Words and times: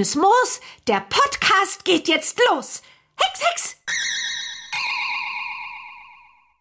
Grünes 0.00 0.16
Moos, 0.16 0.60
der 0.88 1.00
Podcast 1.00 1.84
geht 1.84 2.08
jetzt 2.08 2.40
los. 2.48 2.80
Hex, 3.18 3.42
Hex! 3.50 3.76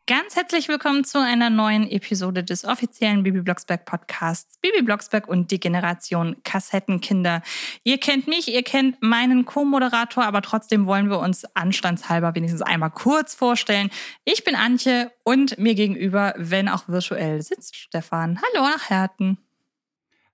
Ganz 0.07 0.35
herzlich 0.35 0.67
willkommen 0.67 1.05
zu 1.05 1.23
einer 1.23 1.49
neuen 1.49 1.89
Episode 1.89 2.43
des 2.43 2.65
offiziellen 2.65 3.23
Bibi 3.23 3.39
Blocksberg 3.39 3.85
Podcasts 3.85 4.57
Bibi 4.57 4.81
Blocksberg 4.81 5.29
und 5.29 5.51
die 5.51 5.59
Generation 5.61 6.35
Kassettenkinder. 6.43 7.41
Ihr 7.85 7.97
kennt 7.97 8.27
mich, 8.27 8.53
ihr 8.53 8.63
kennt 8.63 9.01
meinen 9.01 9.45
Co-Moderator, 9.45 10.25
aber 10.25 10.41
trotzdem 10.41 10.85
wollen 10.85 11.09
wir 11.09 11.19
uns 11.19 11.45
anstandshalber 11.55 12.35
wenigstens 12.35 12.61
einmal 12.61 12.91
kurz 12.91 13.35
vorstellen. 13.35 13.89
Ich 14.25 14.43
bin 14.43 14.55
Antje 14.55 15.13
und 15.23 15.57
mir 15.57 15.75
gegenüber, 15.75 16.33
wenn 16.35 16.67
auch 16.67 16.89
virtuell, 16.89 17.41
sitzt 17.41 17.77
Stefan. 17.77 18.41
Hallo 18.53 18.65
nach 18.65 18.89
Herten. 18.89 19.37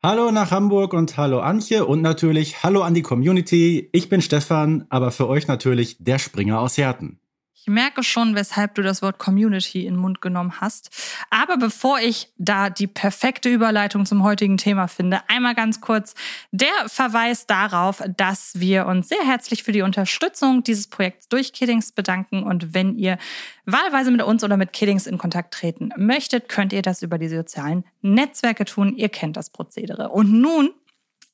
Hallo 0.08 0.30
nach 0.30 0.52
Hamburg 0.52 0.94
und 0.94 1.18
hallo 1.18 1.40
Antje 1.40 1.84
und 1.84 2.04
natürlich 2.04 2.62
hallo 2.62 2.84
an 2.84 2.94
die 2.94 3.02
Community. 3.02 3.90
Ich 3.92 4.08
bin 4.08 4.22
Stefan, 4.22 4.86
aber 4.90 5.10
für 5.10 5.28
euch 5.28 5.48
natürlich 5.48 5.98
der 6.00 6.20
Springer 6.20 6.60
aus 6.60 6.78
Herten. 6.78 7.20
Ich 7.68 7.72
merke 7.72 8.04
schon, 8.04 8.36
weshalb 8.36 8.76
du 8.76 8.84
das 8.84 9.02
Wort 9.02 9.18
Community 9.18 9.88
in 9.88 9.96
den 9.96 10.00
Mund 10.00 10.22
genommen 10.22 10.62
hast. 10.62 10.92
Aber 11.32 11.58
bevor 11.58 12.00
ich 12.00 12.32
da 12.38 12.70
die 12.70 12.86
perfekte 12.86 13.50
Überleitung 13.50 14.06
zum 14.06 14.22
heutigen 14.22 14.58
Thema 14.58 14.88
finde, 14.88 15.22
einmal 15.30 15.56
ganz 15.56 15.82
kurz 15.82 16.14
der 16.52 16.70
Verweis 16.86 17.48
darauf, 17.48 18.04
dass 18.18 18.60
wir 18.60 18.86
uns 18.86 19.10
sehr 19.10 19.26
herzlich 19.26 19.64
für 19.64 19.72
die 19.72 19.82
Unterstützung 19.82 20.62
dieses 20.62 20.86
Projekts 20.86 21.28
durch 21.28 21.54
Kiddings 21.54 21.92
bedanken. 21.92 22.44
Und 22.44 22.76
wenn 22.76 23.00
ihr 23.00 23.18
wahlweise 23.66 24.12
mit 24.12 24.22
uns 24.22 24.44
oder 24.44 24.58
mit 24.58 24.72
Kiddings 24.72 25.08
in 25.08 25.18
Kontakt 25.18 25.52
treten 25.52 25.90
möchtet, 25.98 26.50
könnt 26.50 26.72
ihr 26.72 26.84
das 26.84 27.02
über 27.02 27.18
die 27.18 27.30
sozialen 27.30 27.84
Netzwerke 28.04 28.66
tun. 28.66 28.96
Ihr 28.96 29.10
kennt 29.10 29.38
das 29.38 29.50
Prozedere. 29.50 30.10
Und 30.10 30.32
nun 30.32 30.70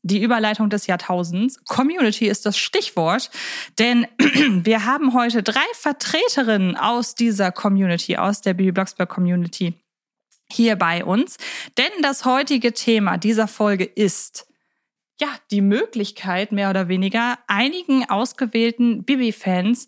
die 0.03 0.21
Überleitung 0.21 0.69
des 0.69 0.87
Jahrtausends. 0.87 1.63
Community 1.65 2.27
ist 2.27 2.45
das 2.45 2.57
Stichwort, 2.57 3.29
denn 3.79 4.07
wir 4.17 4.85
haben 4.85 5.13
heute 5.13 5.43
drei 5.43 5.61
Vertreterinnen 5.73 6.75
aus 6.75 7.15
dieser 7.15 7.51
Community, 7.51 8.17
aus 8.17 8.41
der 8.41 8.53
Bibi 8.53 8.71
Blocksberg 8.71 9.09
Community 9.09 9.73
hier 10.51 10.75
bei 10.75 11.05
uns. 11.05 11.37
Denn 11.77 11.91
das 12.01 12.25
heutige 12.25 12.73
Thema 12.73 13.17
dieser 13.17 13.47
Folge 13.47 13.85
ist 13.85 14.47
ja 15.19 15.29
die 15.51 15.61
Möglichkeit, 15.61 16.51
mehr 16.51 16.69
oder 16.69 16.87
weniger 16.87 17.37
einigen 17.47 18.09
ausgewählten 18.09 19.03
Bibi-Fans 19.03 19.87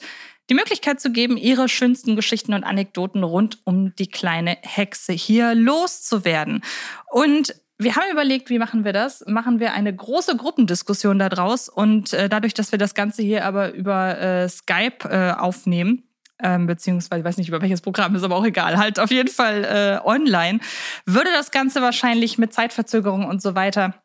die 0.50 0.56
Möglichkeit 0.56 1.00
zu 1.00 1.12
geben, 1.12 1.38
ihre 1.38 1.70
schönsten 1.70 2.16
Geschichten 2.16 2.54
und 2.54 2.64
Anekdoten 2.64 3.24
rund 3.24 3.60
um 3.64 3.96
die 3.96 4.08
kleine 4.08 4.58
Hexe 4.62 5.14
hier 5.14 5.56
loszuwerden. 5.56 6.64
Und 7.10 7.56
wir 7.78 7.96
haben 7.96 8.12
überlegt, 8.12 8.50
wie 8.50 8.60
machen 8.60 8.86
wir 8.86 8.94
das? 8.94 9.24
Machen 9.28 9.60
wir 9.60 9.74
eine 9.74 9.94
große 9.94 10.38
Gruppendiskussion 10.38 11.20
daraus 11.20 11.70
und 11.70 12.14
äh, 12.14 12.30
dadurch, 12.30 12.54
dass 12.54 12.72
wir 12.72 12.80
das 12.80 12.94
Ganze 12.94 13.22
hier 13.24 13.46
aber 13.46 13.74
über 13.74 14.20
äh, 14.20 14.50
Skype 14.50 15.10
äh, 15.10 15.32
aufnehmen, 15.32 16.04
ähm, 16.40 16.68
beziehungsweise 16.68 17.20
ich 17.20 17.26
weiß 17.26 17.38
nicht 17.38 17.50
über 17.50 17.62
welches 17.62 17.82
Programm, 17.82 18.16
ist 18.16 18.24
aber 18.24 18.36
auch 18.36 18.46
egal, 18.46 18.78
halt 18.78 19.00
auf 19.00 19.12
jeden 19.12 19.30
Fall 19.30 19.64
äh, 20.04 20.08
online, 20.08 20.60
würde 21.06 21.30
das 21.34 21.52
Ganze 21.52 21.82
wahrscheinlich 21.82 22.38
mit 22.38 22.54
Zeitverzögerung 22.54 23.26
und 23.26 23.42
so 23.42 23.56
weiter 23.56 23.96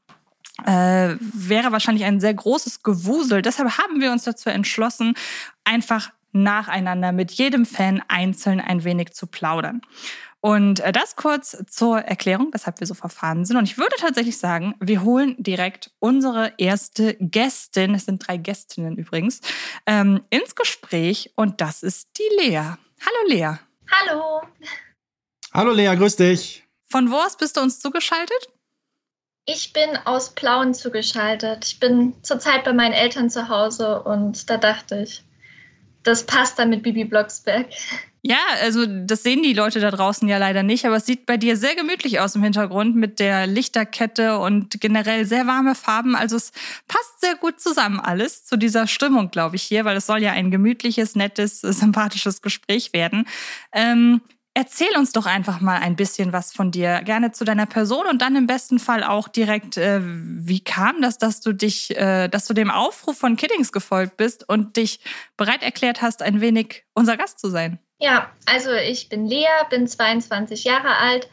äh, 0.67 1.15
wäre 1.21 1.73
wahrscheinlich 1.73 2.05
ein 2.05 2.21
sehr 2.21 2.35
großes 2.35 2.83
Gewusel. 2.83 3.43
Deshalb 3.43 3.79
haben 3.79 4.01
wir 4.01 4.11
uns 4.11 4.25
dazu 4.25 4.51
entschlossen, 4.51 5.15
einfach 5.65 6.11
nacheinander 6.33 7.13
mit 7.13 7.33
jedem 7.33 7.65
Fan 7.65 8.03
einzeln 8.09 8.61
ein 8.61 8.85
wenig 8.85 9.13
zu 9.13 9.27
plaudern. 9.27 9.83
Und 10.41 10.81
äh, 10.81 10.93
das 10.93 11.17
kurz 11.17 11.57
zur 11.67 11.99
Erklärung, 11.99 12.51
weshalb 12.53 12.79
wir 12.81 12.87
so 12.87 12.95
verfahren 12.95 13.45
sind. 13.45 13.57
Und 13.57 13.65
ich 13.65 13.77
würde 13.77 13.97
tatsächlich 13.99 14.39
sagen, 14.39 14.75
wir 14.81 15.03
holen 15.03 15.35
direkt 15.39 15.91
unsere 15.99 16.53
erste 16.59 17.17
Gästin, 17.21 17.95
es 17.95 18.05
sind 18.05 18.27
drei 18.27 18.37
Gästinnen 18.37 18.97
übrigens, 18.97 19.41
ähm, 19.87 20.23
ins 20.31 20.55
Gespräch. 20.55 21.33
Und 21.35 21.61
das 21.61 21.83
ist 21.83 22.11
die 22.19 22.37
Lea. 22.43 22.59
Hallo 22.61 23.29
Lea. 23.29 23.59
Hallo. 23.91 24.43
Hallo 25.53 25.73
Lea, 25.73 25.95
grüß 25.97 26.17
dich. 26.17 26.65
Von 26.91 27.11
wo 27.11 27.17
aus 27.17 27.37
bist 27.37 27.57
du 27.57 27.61
uns 27.61 27.81
zugeschaltet? 27.81 28.49
Ich 29.45 29.73
bin 29.73 29.97
aus 30.05 30.31
Plauen 30.35 30.75
zugeschaltet. 30.75 31.65
Ich 31.65 31.81
bin 31.81 32.23
zurzeit 32.23 32.65
bei 32.65 32.73
meinen 32.73 32.93
Eltern 32.93 33.31
zu 33.31 33.49
Hause 33.49 34.03
und 34.03 34.51
da 34.51 34.59
dachte 34.59 35.03
ich, 35.03 35.25
das 36.09 36.25
passt 36.25 36.59
dann 36.59 36.71
mit 36.71 36.83
Bibi 36.83 37.05
Blocksberg. 37.05 37.67
Ja, 38.23 38.39
also 38.63 38.85
das 38.85 39.23
sehen 39.23 39.43
die 39.43 39.53
Leute 39.53 39.79
da 39.79 39.91
draußen 39.93 40.27
ja 40.27 40.39
leider 40.39 40.65
nicht, 40.65 40.85
aber 40.85 40.97
es 40.97 41.07
sieht 41.07 41.25
bei 41.25 41.37
dir 41.37 41.57
sehr 41.57 41.77
gemütlich 41.77 42.19
aus 42.19 42.35
im 42.35 42.43
Hintergrund 42.43 42.97
mit 42.97 43.21
der 43.21 43.47
Lichterkette 43.47 44.39
und 44.39 44.81
generell 44.81 45.25
sehr 45.25 45.47
warme 45.47 45.77
Farben. 45.77 46.17
Also 46.17 46.37
es 46.37 46.51
passt 46.89 47.21
sehr 47.21 47.37
gut 47.37 47.61
zusammen 47.61 48.01
alles 48.01 48.45
zu 48.45 48.57
dieser 48.57 48.89
Stimmung, 48.89 49.31
glaube 49.31 49.57
ich, 49.57 49.63
hier, 49.63 49.85
weil 49.85 49.97
es 49.97 50.07
soll 50.07 50.21
ja 50.21 50.33
ein 50.33 50.51
gemütliches, 50.51 51.15
nettes, 51.15 51.61
sympathisches 51.61 52.43
Gespräch 52.43 52.93
werden. 52.93 53.25
Ähm, 53.73 54.21
Erzähl 54.61 54.97
uns 54.97 55.13
doch 55.13 55.27
einfach 55.27 55.61
mal 55.61 55.77
ein 55.77 55.95
bisschen 55.95 56.33
was 56.33 56.53
von 56.53 56.73
dir, 56.73 57.03
gerne 57.05 57.31
zu 57.31 57.45
deiner 57.45 57.67
Person 57.67 58.09
und 58.09 58.21
dann 58.21 58.35
im 58.35 58.49
besten 58.49 58.81
Fall 58.81 59.05
auch 59.05 59.29
direkt, 59.29 59.77
äh, 59.77 60.01
wie 60.03 60.59
kam 60.59 61.01
das, 61.01 61.17
dass 61.17 61.41
du 61.41 61.53
dich, 61.53 61.97
äh, 61.97 62.27
dass 62.27 62.49
du 62.49 62.55
dem 62.55 62.69
Aufruf 62.69 63.17
von 63.17 63.37
Kiddings 63.37 63.71
gefolgt 63.71 64.17
bist 64.17 64.49
und 64.49 64.77
dich 64.77 64.99
bereit 65.37 65.63
erklärt 65.63 66.03
hast, 66.03 66.23
ein 66.23 66.41
wenig 66.41 66.83
unser 66.93 67.17
Gast 67.17 67.39
zu 67.39 67.51
sein? 67.51 67.79
Ja, 68.01 68.33
also 68.47 68.73
ich 68.73 69.09
bin 69.09 69.27
Lea, 69.27 69.47
bin 69.71 69.87
22 69.87 70.65
Jahre 70.65 70.97
alt 70.97 71.29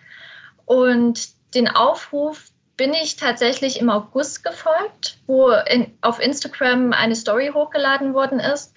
und 0.66 1.30
den 1.56 1.68
Aufruf 1.68 2.52
bin 2.78 2.94
ich 2.94 3.16
tatsächlich 3.16 3.80
im 3.80 3.90
August 3.90 4.44
gefolgt, 4.44 5.18
wo 5.26 5.50
in, 5.50 5.98
auf 6.02 6.20
Instagram 6.20 6.94
eine 6.94 7.16
Story 7.16 7.50
hochgeladen 7.52 8.14
worden 8.14 8.40
ist. 8.40 8.75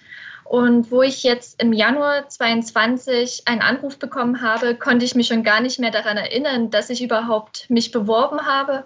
Und 0.49 0.89
wo 0.89 1.03
ich 1.03 1.21
jetzt 1.21 1.61
im 1.61 1.73
Januar 1.73 2.27
22 2.27 3.43
einen 3.45 3.61
Anruf 3.61 3.99
bekommen 3.99 4.41
habe, 4.41 4.73
konnte 4.73 5.05
ich 5.05 5.13
mich 5.13 5.27
schon 5.27 5.43
gar 5.43 5.61
nicht 5.61 5.77
mehr 5.77 5.91
daran 5.91 6.17
erinnern, 6.17 6.71
dass 6.71 6.89
ich 6.89 7.03
überhaupt 7.03 7.69
mich 7.69 7.91
beworben 7.91 8.47
habe. 8.47 8.85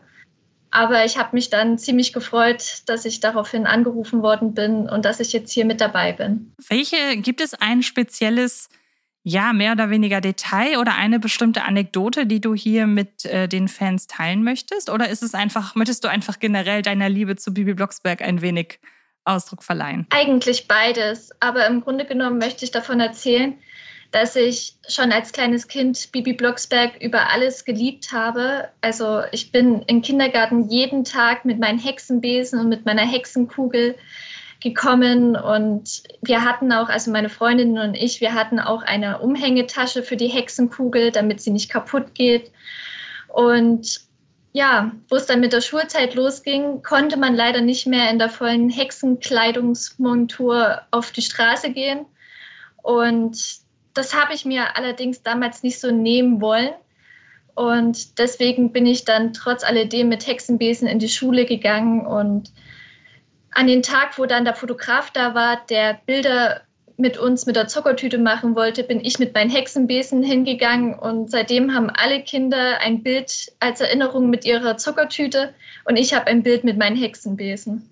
Aber 0.72 1.06
ich 1.06 1.18
habe 1.18 1.30
mich 1.32 1.50
dann 1.50 1.78
ziemlich 1.78 2.12
gefreut, 2.12 2.82
dass 2.88 3.06
ich 3.06 3.22
daraufhin 3.22 3.66
angerufen 3.66 4.22
worden 4.22 4.54
bin 4.54 4.90
und 4.90 5.06
dass 5.06 5.22
ich 5.22 5.32
jetzt 5.32 5.54
hier 5.54 5.64
mit 5.64 5.80
dabei 5.80 6.12
bin. 6.12 6.52
Welche 6.68 7.16
gibt 7.16 7.40
es 7.40 7.54
ein 7.54 7.82
spezielles, 7.82 8.68
ja, 9.24 9.54
mehr 9.54 9.72
oder 9.72 9.90
weniger 9.90 10.20
Detail 10.20 10.80
oder 10.80 10.96
eine 10.98 11.22
bestimmte 11.22 11.64
Anekdote, 11.64 12.26
die 12.26 12.42
du 12.42 12.54
hier 12.54 12.88
mit 12.88 13.24
äh, 13.24 13.48
den 13.48 13.70
Fans 13.70 14.08
teilen 14.08 14.44
möchtest? 14.44 14.90
Oder 14.90 15.08
ist 15.08 15.24
es 15.24 15.34
einfach, 15.34 15.76
möchtest 15.76 16.04
du 16.04 16.10
einfach 16.10 16.40
generell 16.40 16.82
deiner 16.82 17.08
Liebe 17.08 17.38
zu 17.38 17.54
Bibi 17.54 17.74
Blocksberg 17.74 18.22
ein 18.22 18.42
wenig 18.42 18.82
Ausdruck 19.26 19.64
verleihen? 19.64 20.08
Eigentlich 20.10 20.68
beides. 20.68 21.32
Aber 21.40 21.66
im 21.68 21.82
Grunde 21.82 22.06
genommen 22.06 22.38
möchte 22.38 22.66
ich 22.66 22.72
davon 22.72 23.00
erzählen, 23.00 23.58
dass 24.12 24.36
ich 24.36 24.76
schon 24.88 25.12
als 25.12 25.32
kleines 25.32 25.68
Kind 25.68 26.12
Bibi 26.12 26.34
Blocksberg 26.34 27.02
über 27.02 27.32
alles 27.32 27.66
geliebt 27.66 28.12
habe. 28.12 28.70
Also 28.82 29.24
ich 29.32 29.52
bin 29.52 29.82
im 29.88 30.02
Kindergarten 30.04 30.70
jeden 30.70 31.04
Tag 31.04 31.46
mit 31.46 31.60
meinen 31.60 31.80
Hexenbesen 31.80 32.60
und 32.60 32.70
mit 32.70 32.86
meiner 32.86 33.06
Hexenkugel 33.06 33.96
gekommen 34.64 35.36
und 35.36 36.04
wir 36.22 36.46
hatten 36.46 36.72
auch, 36.72 36.88
also 36.88 37.12
meine 37.12 37.28
Freundinnen 37.28 37.78
und 37.80 37.96
ich, 37.96 38.22
wir 38.22 38.34
hatten 38.34 38.60
auch 38.60 38.82
eine 38.82 39.20
Umhängetasche 39.20 40.04
für 40.04 40.16
die 40.16 40.30
Hexenkugel, 40.30 41.12
damit 41.12 41.42
sie 41.42 41.52
nicht 41.52 41.70
kaputt 41.70 42.16
geht. 42.16 42.50
Und 43.28 44.00
ja, 44.54 44.92
wo 45.10 45.16
es 45.16 45.26
dann 45.26 45.40
mit 45.40 45.52
der 45.52 45.62
Schulzeit 45.62 46.14
losging, 46.14 46.84
konnte 46.84 47.18
man 47.18 47.34
leider 47.36 47.62
nicht 47.62 47.88
mehr 47.88 48.12
in 48.12 48.20
der 48.20 48.30
vollen 48.30 48.70
Hexenkleidungsmontur 48.70 50.84
auf 50.92 51.10
die 51.12 51.24
Straße 51.24 51.72
gehen. 51.72 52.06
Und 52.84 53.36
das 53.96 54.14
habe 54.14 54.36
ich 54.36 54.46
mir 54.46 54.78
allerdings 54.78 55.24
damals 55.24 55.64
nicht 55.64 55.80
so 55.80 55.90
nehmen 55.90 56.40
wollen. 56.40 56.70
Und 57.56 58.20
deswegen 58.20 58.72
bin 58.72 58.86
ich 58.86 59.06
dann 59.06 59.34
trotz 59.34 59.64
alledem 59.64 60.10
mit 60.10 60.28
Hexenbesen 60.28 60.88
in 60.88 61.00
die 61.00 61.10
Schule 61.10 61.46
gegangen. 61.46 62.06
Und 62.06 62.52
an 63.52 63.66
den 63.66 63.82
Tag, 63.82 64.20
wo 64.20 64.28
dann 64.28 64.46
der 64.46 64.54
Fotograf 64.54 65.10
da 65.10 65.34
war, 65.34 65.66
der 65.68 66.00
Bilder 66.06 66.62
mit 66.98 67.18
uns 67.18 67.46
mit 67.46 67.56
der 67.56 67.68
Zuckertüte 67.68 68.18
machen 68.18 68.56
wollte, 68.56 68.84
bin 68.84 69.04
ich 69.04 69.20
mit 69.20 69.34
meinen 69.34 69.50
Hexenbesen 69.50 70.24
hingegangen 70.24 70.94
und 70.94 71.32
seitdem 71.32 71.74
haben 71.74 71.90
alle 71.90 72.22
Kinder 72.22 72.80
ein 72.80 73.04
Bild 73.04 73.52
als 73.60 73.82
Erinnerung 73.82 74.30
mit 74.30 74.46
ihrer 74.46 74.78
Zuckertüte 74.78 75.54
und 75.86 75.98
ich 75.98 76.14
habe 76.14 76.28
ein 76.28 76.44
Bild 76.44 76.64
mit 76.64 76.78
meinen 76.78 76.96
Hexenbesen. 76.96 77.90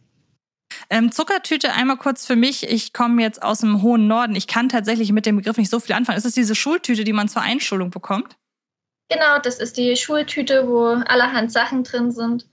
Ähm, 0.90 1.12
Zuckertüte 1.12 1.74
einmal 1.74 1.98
kurz 1.98 2.26
für 2.26 2.36
mich. 2.36 2.70
Ich 2.70 2.94
komme 2.94 3.22
jetzt 3.22 3.42
aus 3.42 3.60
dem 3.60 3.82
hohen 3.82 4.08
Norden. 4.08 4.36
Ich 4.36 4.48
kann 4.48 4.70
tatsächlich 4.70 5.12
mit 5.12 5.26
dem 5.26 5.38
Begriff 5.38 5.58
nicht 5.58 5.70
so 5.70 5.80
viel 5.80 5.96
anfangen. 5.96 6.18
Ist 6.18 6.26
es 6.26 6.34
diese 6.34 6.56
Schultüte, 6.56 7.04
die 7.04 7.14
man 7.14 7.30
zur 7.30 7.42
Einschulung 7.42 7.90
bekommt? 7.92 8.36
Genau, 9.10 9.40
das 9.40 9.60
ist 9.60 9.78
die 9.78 9.96
Schultüte, 9.96 10.68
wo 10.68 10.86
allerhand 11.06 11.52
Sachen 11.52 11.84
drin 11.84 12.12
sind. 12.12 12.46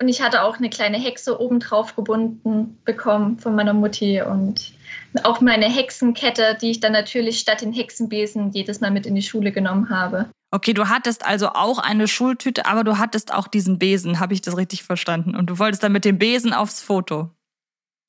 Und 0.00 0.08
ich 0.08 0.22
hatte 0.22 0.42
auch 0.42 0.58
eine 0.58 0.70
kleine 0.70 0.98
Hexe 0.98 1.40
obendrauf 1.40 1.94
gebunden 1.94 2.78
bekommen 2.84 3.38
von 3.38 3.54
meiner 3.54 3.74
Mutti 3.74 4.22
und 4.22 4.72
auch 5.22 5.40
meine 5.40 5.66
Hexenkette, 5.66 6.58
die 6.60 6.72
ich 6.72 6.80
dann 6.80 6.92
natürlich 6.92 7.38
statt 7.38 7.60
den 7.60 7.72
Hexenbesen 7.72 8.50
jedes 8.50 8.80
Mal 8.80 8.90
mit 8.90 9.06
in 9.06 9.14
die 9.14 9.22
Schule 9.22 9.52
genommen 9.52 9.90
habe. 9.90 10.30
Okay, 10.50 10.72
du 10.72 10.88
hattest 10.88 11.26
also 11.26 11.48
auch 11.48 11.78
eine 11.78 12.08
Schultüte, 12.08 12.66
aber 12.66 12.84
du 12.84 12.98
hattest 12.98 13.32
auch 13.32 13.48
diesen 13.48 13.78
Besen, 13.78 14.20
habe 14.20 14.34
ich 14.34 14.40
das 14.40 14.56
richtig 14.56 14.84
verstanden? 14.84 15.34
Und 15.34 15.46
du 15.50 15.58
wolltest 15.58 15.82
dann 15.82 15.92
mit 15.92 16.04
dem 16.04 16.18
Besen 16.18 16.52
aufs 16.52 16.80
Foto. 16.80 17.30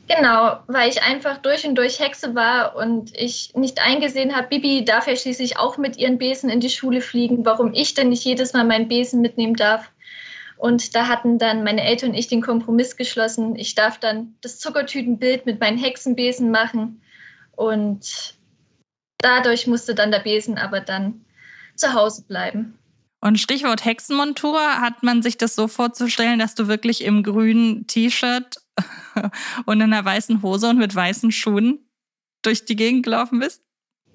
Genau, 0.07 0.59
weil 0.67 0.89
ich 0.89 1.01
einfach 1.01 1.37
durch 1.37 1.65
und 1.65 1.75
durch 1.75 1.99
Hexe 1.99 2.35
war 2.35 2.75
und 2.75 3.15
ich 3.17 3.55
nicht 3.55 3.81
eingesehen 3.81 4.35
habe, 4.35 4.49
Bibi 4.49 4.85
darf 4.85 5.07
ja 5.07 5.15
schließlich 5.15 5.57
auch 5.57 5.77
mit 5.77 5.97
ihren 5.97 6.19
Besen 6.19 6.49
in 6.51 6.59
die 6.59 6.69
Schule 6.69 7.01
fliegen, 7.01 7.43
warum 7.45 7.73
ich 7.73 7.95
denn 7.95 8.09
nicht 8.09 8.23
jedes 8.23 8.53
Mal 8.53 8.65
meinen 8.65 8.87
Besen 8.87 9.21
mitnehmen 9.21 9.55
darf. 9.55 9.91
Und 10.57 10.95
da 10.95 11.07
hatten 11.07 11.37
dann 11.37 11.63
meine 11.63 11.83
Eltern 11.83 12.11
und 12.11 12.15
ich 12.15 12.27
den 12.27 12.41
Kompromiss 12.41 12.95
geschlossen. 12.95 13.55
Ich 13.55 13.75
darf 13.75 13.99
dann 13.99 14.35
das 14.41 14.59
Zuckertütenbild 14.59 15.45
mit 15.45 15.59
meinen 15.59 15.77
Hexenbesen 15.77 16.51
machen. 16.51 17.01
Und 17.55 18.35
dadurch 19.17 19.67
musste 19.67 19.95
dann 19.95 20.11
der 20.11 20.19
Besen 20.19 20.57
aber 20.57 20.79
dann 20.79 21.25
zu 21.75 21.93
Hause 21.93 22.23
bleiben. 22.23 22.77
Und 23.21 23.39
Stichwort 23.39 23.83
Hexenmontur, 23.83 24.59
hat 24.59 25.01
man 25.01 25.23
sich 25.23 25.37
das 25.37 25.55
so 25.55 25.67
vorzustellen, 25.67 26.39
dass 26.39 26.55
du 26.55 26.67
wirklich 26.67 27.03
im 27.03 27.23
grünen 27.23 27.87
T-Shirt 27.87 28.57
und 29.65 29.81
in 29.81 29.93
einer 29.93 30.05
weißen 30.05 30.41
Hose 30.41 30.69
und 30.69 30.77
mit 30.77 30.93
weißen 30.93 31.31
Schuhen 31.31 31.79
durch 32.43 32.65
die 32.65 32.75
Gegend 32.75 33.03
gelaufen 33.03 33.39
bist? 33.39 33.64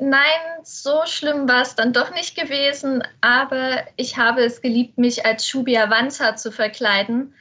Nein, 0.03 0.63
so 0.63 1.03
schlimm 1.05 1.47
war 1.47 1.61
es 1.61 1.75
dann 1.75 1.93
doch 1.93 2.11
nicht 2.15 2.35
gewesen, 2.35 3.05
aber 3.21 3.85
ich 3.97 4.17
habe 4.17 4.43
es 4.43 4.63
geliebt, 4.63 4.97
mich 4.97 5.27
als 5.27 5.47
Shubia 5.47 5.91
Wanza 5.91 6.37
zu 6.37 6.51
verkleiden. 6.51 7.35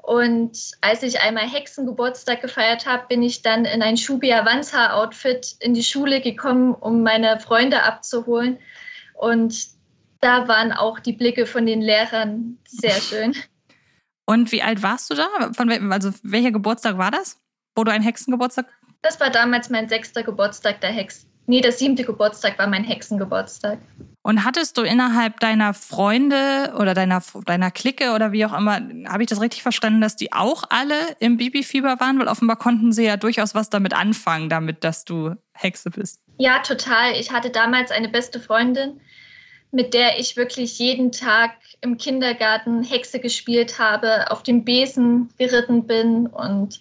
Und 0.00 0.56
als 0.80 1.02
ich 1.02 1.20
einmal 1.20 1.48
Hexengeburtstag 1.48 2.40
gefeiert 2.40 2.86
habe, 2.86 3.08
bin 3.08 3.20
ich 3.24 3.42
dann 3.42 3.64
in 3.64 3.82
ein 3.82 3.96
Shubia 3.96 4.46
Wanza 4.46 4.92
Outfit 4.92 5.56
in 5.58 5.74
die 5.74 5.82
Schule 5.82 6.20
gekommen, 6.20 6.72
um 6.72 7.02
meine 7.02 7.40
Freunde 7.40 7.82
abzuholen. 7.82 8.60
Und 9.14 9.66
da 10.20 10.46
waren 10.46 10.70
auch 10.70 11.00
die 11.00 11.14
Blicke 11.14 11.46
von 11.46 11.66
den 11.66 11.82
Lehrern 11.82 12.58
sehr 12.68 13.00
schön. 13.00 13.34
Und 14.24 14.52
wie 14.52 14.62
alt 14.62 14.84
warst 14.84 15.10
du 15.10 15.16
da? 15.16 15.26
Von, 15.52 15.92
also 15.92 16.12
welcher 16.22 16.52
Geburtstag 16.52 16.96
war 16.96 17.10
das? 17.10 17.40
Wo 17.74 17.82
du 17.82 17.90
einen 17.90 18.04
Hexengeburtstag? 18.04 18.66
Das 19.02 19.18
war 19.18 19.30
damals 19.30 19.68
mein 19.68 19.88
sechster 19.88 20.22
Geburtstag 20.22 20.80
der 20.80 20.90
Hex. 20.90 21.26
Nee, 21.46 21.60
der 21.60 21.72
siebte 21.72 22.04
Geburtstag 22.04 22.58
war 22.58 22.66
mein 22.66 22.84
Hexengeburtstag. 22.84 23.78
Und 24.22 24.44
hattest 24.44 24.78
du 24.78 24.82
innerhalb 24.82 25.40
deiner 25.40 25.74
Freunde 25.74 26.72
oder 26.78 26.94
deiner, 26.94 27.22
deiner 27.44 27.70
Clique 27.70 28.12
oder 28.14 28.32
wie 28.32 28.46
auch 28.46 28.56
immer, 28.56 28.80
habe 29.06 29.22
ich 29.22 29.28
das 29.28 29.42
richtig 29.42 29.62
verstanden, 29.62 30.00
dass 30.00 30.16
die 30.16 30.32
auch 30.32 30.64
alle 30.70 30.96
im 31.20 31.36
Bibi-Fieber 31.36 32.00
waren? 32.00 32.18
Weil 32.18 32.28
offenbar 32.28 32.56
konnten 32.56 32.92
sie 32.92 33.04
ja 33.04 33.18
durchaus 33.18 33.54
was 33.54 33.68
damit 33.68 33.92
anfangen, 33.92 34.48
damit, 34.48 34.82
dass 34.82 35.04
du 35.04 35.34
Hexe 35.52 35.90
bist. 35.90 36.20
Ja, 36.38 36.60
total. 36.60 37.12
Ich 37.20 37.32
hatte 37.32 37.50
damals 37.50 37.90
eine 37.90 38.08
beste 38.08 38.40
Freundin, 38.40 39.00
mit 39.70 39.92
der 39.92 40.18
ich 40.18 40.38
wirklich 40.38 40.78
jeden 40.78 41.12
Tag 41.12 41.50
im 41.82 41.98
Kindergarten 41.98 42.82
Hexe 42.82 43.20
gespielt 43.20 43.78
habe, 43.78 44.30
auf 44.30 44.42
dem 44.42 44.64
Besen 44.64 45.28
geritten 45.36 45.86
bin 45.86 46.28
und 46.28 46.80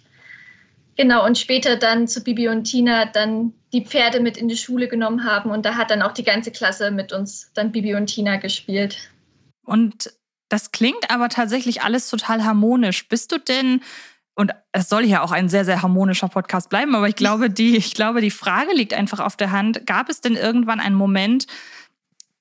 genau 0.95 1.25
und 1.25 1.37
später 1.37 1.75
dann 1.75 2.07
zu 2.07 2.23
Bibi 2.23 2.47
und 2.47 2.63
Tina 2.63 3.05
dann 3.05 3.53
die 3.73 3.85
Pferde 3.85 4.19
mit 4.19 4.37
in 4.37 4.47
die 4.47 4.57
Schule 4.57 4.87
genommen 4.87 5.25
haben 5.25 5.49
und 5.49 5.65
da 5.65 5.75
hat 5.75 5.91
dann 5.91 6.01
auch 6.01 6.13
die 6.13 6.23
ganze 6.23 6.51
Klasse 6.51 6.91
mit 6.91 7.11
uns 7.11 7.51
dann 7.53 7.71
Bibi 7.71 7.95
und 7.95 8.07
Tina 8.07 8.37
gespielt. 8.37 9.09
Und 9.65 10.13
das 10.49 10.71
klingt 10.71 11.09
aber 11.09 11.29
tatsächlich 11.29 11.81
alles 11.81 12.09
total 12.09 12.43
harmonisch. 12.45 13.07
Bist 13.09 13.31
du 13.31 13.39
denn 13.39 13.81
und 14.35 14.51
es 14.71 14.89
soll 14.89 15.05
ja 15.05 15.21
auch 15.21 15.31
ein 15.31 15.49
sehr, 15.49 15.65
sehr 15.65 15.81
harmonischer 15.81 16.27
Podcast 16.27 16.69
bleiben, 16.69 16.95
aber 16.95 17.07
ich 17.07 17.15
glaube, 17.15 17.49
die, 17.49 17.75
ich 17.75 17.93
glaube, 17.93 18.21
die 18.21 18.31
Frage 18.31 18.73
liegt 18.73 18.93
einfach 18.93 19.19
auf 19.19 19.35
der 19.35 19.51
Hand. 19.51 19.85
Gab 19.85 20.09
es 20.09 20.21
denn 20.21 20.35
irgendwann 20.35 20.79
einen 20.79 20.95
Moment, 20.95 21.45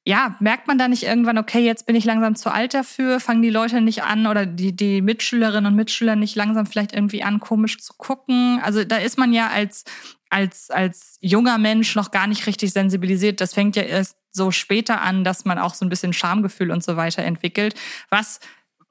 ja, 0.04 0.34
merkt 0.40 0.66
man 0.66 0.78
da 0.78 0.88
nicht 0.88 1.04
irgendwann, 1.04 1.38
okay, 1.38 1.64
jetzt 1.64 1.86
bin 1.86 1.94
ich 1.94 2.04
langsam 2.04 2.34
zu 2.34 2.50
alt 2.50 2.74
dafür, 2.74 3.20
fangen 3.20 3.42
die 3.42 3.50
Leute 3.50 3.80
nicht 3.80 4.02
an 4.02 4.26
oder 4.26 4.46
die, 4.46 4.74
die 4.74 5.00
Mitschülerinnen 5.00 5.66
und 5.70 5.76
Mitschüler 5.76 6.16
nicht 6.16 6.34
langsam 6.34 6.66
vielleicht 6.66 6.92
irgendwie 6.92 7.22
an, 7.22 7.40
komisch 7.40 7.78
zu 7.78 7.94
gucken? 7.94 8.60
Also 8.64 8.84
da 8.84 8.96
ist 8.96 9.16
man 9.16 9.32
ja 9.32 9.48
als, 9.48 9.84
als, 10.32 10.70
als 10.70 11.18
junger 11.20 11.58
Mensch 11.58 11.94
noch 11.94 12.10
gar 12.10 12.26
nicht 12.26 12.46
richtig 12.46 12.72
sensibilisiert. 12.72 13.40
Das 13.40 13.54
fängt 13.54 13.76
ja 13.76 13.82
erst 13.82 14.16
so 14.30 14.50
später 14.50 15.02
an, 15.02 15.24
dass 15.24 15.44
man 15.44 15.58
auch 15.58 15.74
so 15.74 15.84
ein 15.84 15.88
bisschen 15.88 16.12
Schamgefühl 16.12 16.70
und 16.70 16.82
so 16.82 16.96
weiter 16.96 17.22
entwickelt. 17.22 17.74
Was 18.08 18.40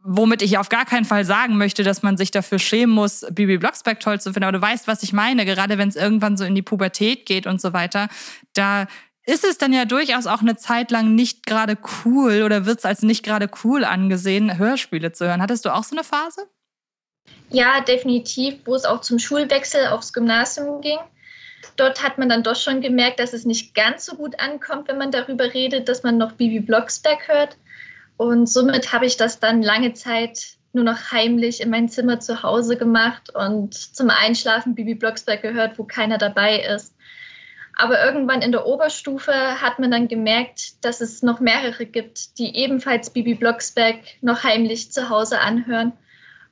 womit 0.04 0.42
ich 0.42 0.58
auf 0.58 0.70
gar 0.70 0.86
keinen 0.86 1.06
Fall 1.06 1.26
sagen 1.26 1.58
möchte, 1.58 1.84
dass 1.84 2.02
man 2.02 2.18
sich 2.18 2.32
dafür 2.32 2.60
schämen 2.60 2.94
muss, 2.96 3.26
Bibi 3.32 3.58
Blocksberg 3.58 4.00
toll 4.00 4.20
zu 4.20 4.34
finden. 4.34 4.46
Aber 4.46 4.58
du 4.58 4.62
weißt, 4.62 4.88
was 4.88 5.04
ich 5.04 5.14
meine, 5.14 5.46
gerade 5.46 5.78
wenn 5.78 5.90
es 5.90 5.96
irgendwann 5.96 6.38
so 6.38 6.44
in 6.44 6.56
die 6.56 6.64
Pubertät 6.64 7.26
geht 7.26 7.46
und 7.46 7.62
so 7.62 7.74
weiter. 7.74 8.08
Da 8.54 8.88
ist 9.26 9.44
es 9.44 9.60
dann 9.60 9.74
ja 9.74 9.86
durchaus 9.86 10.26
auch 10.26 10.42
eine 10.42 10.56
Zeit 10.56 10.90
lang 10.90 11.14
nicht 11.14 11.46
gerade 11.46 11.78
cool 12.04 12.42
oder 12.44 12.66
wird 12.66 12.80
es 12.80 12.86
als 12.86 13.04
nicht 13.04 13.24
gerade 13.24 13.50
cool 13.64 13.86
angesehen, 13.86 14.58
Hörspiele 14.58 15.12
zu 15.12 15.28
hören. 15.28 15.42
Hattest 15.42 15.66
du 15.66 15.70
auch 15.70 15.84
so 15.84 15.96
eine 15.96 16.04
Phase? 16.04 16.48
Ja, 17.52 17.82
definitiv, 17.82 18.56
wo 18.66 18.74
es 18.74 18.86
auch 18.86 19.02
zum 19.02 19.20
Schulwechsel 19.20 19.88
aufs 19.88 20.14
Gymnasium 20.14 20.82
ging. 20.82 20.98
Dort 21.82 22.04
hat 22.04 22.20
man 22.20 22.30
dann 22.30 22.44
doch 22.44 22.56
schon 22.56 22.80
gemerkt, 22.80 23.20
dass 23.20 23.34
es 23.34 23.44
nicht 23.44 23.74
ganz 23.74 24.06
so 24.06 24.16
gut 24.16 24.40
ankommt, 24.40 24.88
wenn 24.88 25.00
man 25.00 25.10
darüber 25.10 25.52
redet, 25.52 25.90
dass 25.90 26.04
man 26.04 26.20
noch 26.20 26.34
Bibi 26.34 26.60
Blocksberg 26.60 27.28
hört. 27.28 27.58
Und 28.18 28.48
somit 28.48 28.94
habe 28.94 29.08
ich 29.08 29.18
das 29.18 29.40
dann 29.40 29.64
lange 29.64 29.94
Zeit 29.94 30.58
nur 30.74 30.84
noch 30.84 31.12
heimlich 31.12 31.60
in 31.60 31.72
mein 31.72 31.90
Zimmer 31.90 32.20
zu 32.20 32.44
Hause 32.44 32.78
gemacht 32.78 33.34
und 33.34 33.74
zum 33.74 34.12
Einschlafen 34.12 34.76
Bibi 34.76 34.94
Blocksberg 34.94 35.42
gehört, 35.42 35.80
wo 35.80 35.84
keiner 35.84 36.20
dabei 36.20 36.60
ist. 36.60 36.94
Aber 37.76 38.00
irgendwann 38.06 38.44
in 38.44 38.52
der 38.52 38.68
Oberstufe 38.68 39.34
hat 39.34 39.80
man 39.80 39.90
dann 39.90 40.08
gemerkt, 40.08 40.86
dass 40.86 41.02
es 41.02 41.24
noch 41.24 41.40
mehrere 41.40 41.88
gibt, 41.88 42.38
die 42.38 42.56
ebenfalls 42.58 43.10
Bibi 43.10 43.34
Blocksberg 43.34 43.96
noch 44.22 44.44
heimlich 44.44 44.92
zu 44.92 45.10
Hause 45.10 45.40
anhören. 45.40 45.94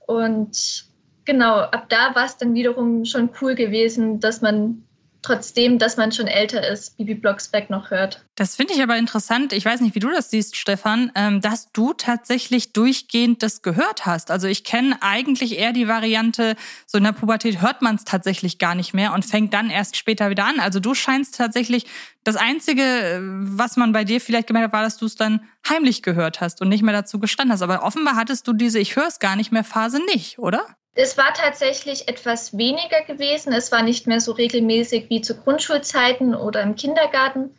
Und 0.07 0.85
genau, 1.25 1.59
ab 1.59 1.87
da 1.89 2.15
war 2.15 2.25
es 2.25 2.37
dann 2.37 2.55
wiederum 2.55 3.05
schon 3.05 3.29
cool 3.39 3.53
gewesen, 3.53 4.19
dass 4.19 4.41
man 4.41 4.85
trotzdem, 5.21 5.79
dass 5.79 5.97
man 5.97 6.11
schon 6.11 6.27
älter 6.27 6.67
ist, 6.67 6.97
Bibi 6.97 7.15
Blocksberg 7.15 7.69
noch 7.69 7.91
hört. 7.91 8.25
Das 8.35 8.55
finde 8.55 8.73
ich 8.73 8.81
aber 8.81 8.97
interessant. 8.97 9.53
Ich 9.53 9.65
weiß 9.65 9.81
nicht, 9.81 9.95
wie 9.95 9.99
du 9.99 10.09
das 10.09 10.29
siehst, 10.29 10.55
Stefan, 10.55 11.11
ähm, 11.15 11.41
dass 11.41 11.71
du 11.71 11.93
tatsächlich 11.93 12.73
durchgehend 12.73 13.43
das 13.43 13.61
gehört 13.61 14.05
hast. 14.05 14.31
Also 14.31 14.47
ich 14.47 14.63
kenne 14.63 14.97
eigentlich 15.01 15.57
eher 15.57 15.73
die 15.73 15.87
Variante, 15.87 16.55
so 16.85 16.97
in 16.97 17.03
der 17.03 17.11
Pubertät 17.11 17.61
hört 17.61 17.81
man 17.81 17.95
es 17.95 18.05
tatsächlich 18.05 18.57
gar 18.57 18.75
nicht 18.75 18.93
mehr 18.93 19.13
und 19.13 19.25
fängt 19.25 19.53
dann 19.53 19.69
erst 19.69 19.97
später 19.97 20.29
wieder 20.29 20.45
an. 20.45 20.59
Also 20.59 20.79
du 20.79 20.93
scheinst 20.93 21.35
tatsächlich, 21.35 21.85
das 22.23 22.35
Einzige, 22.35 22.81
äh, 22.81 23.19
was 23.21 23.77
man 23.77 23.91
bei 23.91 24.03
dir 24.03 24.21
vielleicht 24.21 24.47
gemerkt 24.47 24.67
hat, 24.67 24.73
war, 24.73 24.83
dass 24.83 24.97
du 24.97 25.05
es 25.05 25.15
dann 25.15 25.41
heimlich 25.67 26.03
gehört 26.03 26.41
hast 26.41 26.61
und 26.61 26.69
nicht 26.69 26.83
mehr 26.83 26.93
dazu 26.93 27.19
gestanden 27.19 27.53
hast. 27.53 27.61
Aber 27.61 27.83
offenbar 27.83 28.15
hattest 28.15 28.47
du 28.47 28.53
diese 28.53 28.79
Ich 28.79 28.95
höre 28.95 29.07
es 29.07 29.19
gar 29.19 29.35
nicht 29.35 29.51
mehr 29.51 29.63
Phase 29.63 29.99
nicht, 30.05 30.39
oder? 30.39 30.65
Es 31.01 31.17
war 31.17 31.33
tatsächlich 31.33 32.09
etwas 32.09 32.57
weniger 32.57 33.01
gewesen. 33.07 33.53
Es 33.53 33.71
war 33.71 33.83
nicht 33.83 34.05
mehr 34.05 34.19
so 34.19 34.33
regelmäßig 34.33 35.09
wie 35.09 35.21
zu 35.21 35.33
Grundschulzeiten 35.33 36.35
oder 36.35 36.61
im 36.61 36.75
Kindergarten. 36.75 37.51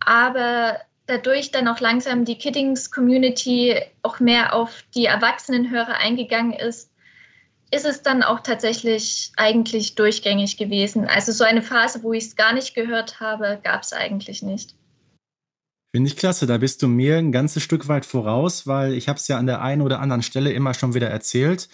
Aber 0.00 0.80
dadurch 1.06 1.52
dann 1.52 1.68
auch 1.68 1.78
langsam 1.78 2.24
die 2.24 2.36
Kiddings-Community 2.36 3.80
auch 4.02 4.18
mehr 4.18 4.54
auf 4.54 4.82
die 4.92 5.04
Erwachsenenhörer 5.04 5.98
eingegangen 5.98 6.52
ist, 6.52 6.90
ist 7.70 7.86
es 7.86 8.02
dann 8.02 8.24
auch 8.24 8.40
tatsächlich 8.40 9.30
eigentlich 9.36 9.94
durchgängig 9.94 10.56
gewesen. 10.56 11.06
Also 11.06 11.30
so 11.30 11.44
eine 11.44 11.62
Phase, 11.62 12.02
wo 12.02 12.12
ich 12.12 12.24
es 12.24 12.34
gar 12.34 12.54
nicht 12.54 12.74
gehört 12.74 13.20
habe, 13.20 13.60
gab 13.62 13.84
es 13.84 13.92
eigentlich 13.92 14.42
nicht. 14.42 14.74
Finde 15.94 16.08
ich 16.08 16.16
klasse, 16.16 16.48
da 16.48 16.58
bist 16.58 16.82
du 16.82 16.88
mir 16.88 17.18
ein 17.18 17.30
ganzes 17.30 17.62
Stück 17.62 17.86
weit 17.86 18.04
voraus, 18.04 18.66
weil 18.66 18.94
ich 18.94 19.08
habe 19.08 19.20
es 19.20 19.28
ja 19.28 19.38
an 19.38 19.46
der 19.46 19.62
einen 19.62 19.80
oder 19.80 20.00
anderen 20.00 20.24
Stelle 20.24 20.50
immer 20.50 20.74
schon 20.74 20.94
wieder 20.94 21.08
erzählt 21.08 21.68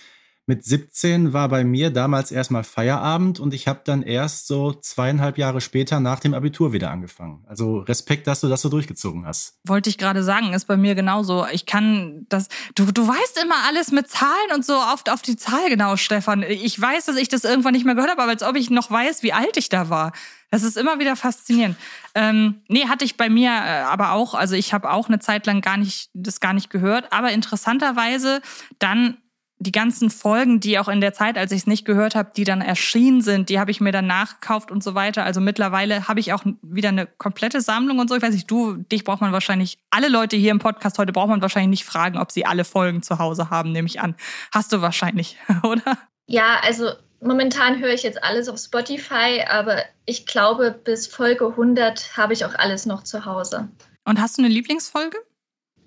mit 0.51 0.65
17 0.65 1.33
war 1.33 1.49
bei 1.49 1.63
mir 1.63 1.91
damals 1.91 2.33
erstmal 2.33 2.65
Feierabend 2.65 3.39
und 3.39 3.55
ich 3.55 3.69
habe 3.69 3.83
dann 3.85 4.03
erst 4.03 4.49
so 4.49 4.73
zweieinhalb 4.73 5.39
Jahre 5.39 5.61
später 5.61 6.01
nach 6.01 6.19
dem 6.19 6.35
Abitur 6.35 6.73
wieder 6.73 6.91
angefangen. 6.91 7.45
Also 7.47 7.79
Respekt, 7.79 8.27
dass 8.27 8.41
du 8.41 8.49
das 8.49 8.61
so 8.61 8.69
durchgezogen 8.69 9.27
hast. 9.27 9.61
Wollte 9.65 9.91
ich 9.91 9.97
gerade 9.97 10.25
sagen, 10.25 10.53
ist 10.53 10.65
bei 10.65 10.77
mir 10.77 10.97
genauso. 10.97 11.47
Ich 11.53 11.67
kann 11.67 12.27
das, 12.29 12.49
du, 12.75 12.91
du 12.91 13.07
weißt 13.07 13.41
immer 13.41 13.55
alles 13.69 13.93
mit 13.93 14.09
Zahlen 14.09 14.51
und 14.53 14.67
so 14.67 14.75
oft 14.75 15.09
auf 15.09 15.23
die 15.23 15.37
Zahl 15.37 15.69
genau, 15.69 15.95
Stefan. 15.95 16.43
Ich 16.43 16.81
weiß, 16.81 17.05
dass 17.05 17.15
ich 17.15 17.29
das 17.29 17.45
irgendwann 17.45 17.75
nicht 17.75 17.87
mehr 17.87 17.95
gehört 17.95 18.11
habe, 18.11 18.23
aber 18.23 18.33
als 18.33 18.43
ob 18.43 18.57
ich 18.57 18.71
noch 18.71 18.91
weiß, 18.91 19.23
wie 19.23 19.33
alt 19.33 19.57
ich 19.57 19.69
da 19.69 19.89
war. 19.89 20.11
Das 20.51 20.65
ist 20.65 20.77
immer 20.77 20.99
wieder 20.99 21.15
faszinierend. 21.15 21.77
Ähm, 22.17 22.63
nee, 22.67 22.89
hatte 22.89 23.05
ich 23.05 23.17
bei 23.17 23.29
mir 23.29 23.51
äh, 23.51 23.83
aber 23.83 24.11
auch, 24.11 24.35
also 24.35 24.57
ich 24.57 24.75
habe 24.75 24.91
auch 24.91 25.07
eine 25.07 25.21
Zeit 25.21 25.47
lang 25.47 25.61
gar 25.61 25.77
nicht, 25.77 26.11
das 26.13 26.41
gar 26.41 26.55
nicht 26.55 26.71
gehört, 26.71 27.13
aber 27.13 27.31
interessanterweise 27.31 28.43
dann 28.81 29.17
die 29.61 29.73
ganzen 29.73 30.09
Folgen, 30.09 30.59
die 30.59 30.79
auch 30.79 30.89
in 30.89 31.03
der 31.03 31.13
Zeit, 31.13 31.37
als 31.37 31.53
ich 31.53 31.59
es 31.59 31.67
nicht 31.67 31.85
gehört 31.85 32.15
habe, 32.15 32.33
die 32.35 32.45
dann 32.45 32.63
erschienen 32.63 33.21
sind, 33.21 33.51
die 33.51 33.61
habe 33.61 33.71
ich 33.71 33.81
mir 33.81 33.93
dann 33.93 34.07
nachgekauft 34.07 34.71
und 34.71 34.83
so 34.83 34.95
weiter. 34.95 35.23
Also 35.23 35.43
mittlerweile 35.43 36.09
habe 36.09 36.19
ich 36.19 36.33
auch 36.33 36.43
wieder 36.63 36.89
eine 36.89 37.07
komplette 37.07 37.61
Sammlung 37.61 37.99
und 37.99 38.09
so. 38.09 38.17
Ich 38.17 38.23
weiß 38.23 38.33
nicht, 38.33 38.51
du, 38.51 38.77
dich 38.77 39.05
braucht 39.05 39.21
man 39.21 39.33
wahrscheinlich, 39.33 39.79
alle 39.91 40.09
Leute 40.09 40.37
hier 40.37 40.51
im 40.51 40.61
Podcast 40.61 40.99
heute 40.99 41.13
braucht 41.13 41.29
man 41.29 41.43
wahrscheinlich 41.43 41.69
nicht 41.69 41.85
fragen, 41.85 42.17
ob 42.17 42.33
sie 42.33 42.47
alle 42.47 42.65
Folgen 42.65 43.03
zu 43.03 43.19
Hause 43.19 43.51
haben, 43.51 43.73
nehme 43.73 43.87
ich 43.87 44.01
an. 44.01 44.15
Hast 44.51 44.73
du 44.73 44.81
wahrscheinlich, 44.81 45.37
oder? 45.63 45.99
Ja, 46.27 46.61
also 46.63 46.93
momentan 47.21 47.81
höre 47.81 47.93
ich 47.93 48.03
jetzt 48.03 48.25
alles 48.25 48.49
auf 48.49 48.59
Spotify, 48.59 49.45
aber 49.47 49.83
ich 50.07 50.25
glaube, 50.25 50.71
bis 50.85 51.07
Folge 51.07 51.49
100 51.49 52.17
habe 52.17 52.33
ich 52.33 52.47
auch 52.47 52.55
alles 52.55 52.87
noch 52.87 53.05
zu 53.05 53.27
Hause. 53.27 53.69
Und 54.07 54.21
hast 54.21 54.39
du 54.39 54.43
eine 54.43 54.49
Lieblingsfolge? 54.53 55.19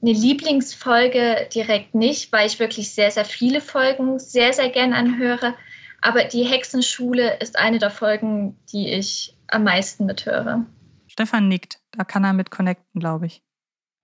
Eine 0.04 0.12
Lieblingsfolge 0.12 1.48
direkt 1.54 1.96
nicht, 1.96 2.32
weil 2.34 2.46
ich 2.46 2.60
wirklich 2.60 2.92
sehr, 2.94 3.10
sehr 3.10 3.26
viele 3.26 3.62
Folgen 3.62 4.20
sehr, 4.20 4.52
sehr 4.52 4.70
gern 4.70 4.94
anhöre. 4.94 5.56
Aber 6.02 6.26
die 6.26 6.44
Hexenschule 6.44 7.40
ist 7.40 7.58
eine 7.58 7.80
der 7.80 7.90
Folgen, 7.90 8.58
die 8.72 8.90
ich 8.90 9.38
am 9.48 9.64
meisten 9.64 10.06
mithöre. 10.06 10.66
Stefan 11.08 11.48
nickt. 11.48 11.80
Da 11.92 12.04
kann 12.04 12.26
er 12.26 12.34
mit 12.34 12.52
connecten, 12.52 13.00
glaube 13.00 13.28
ich. 13.28 13.42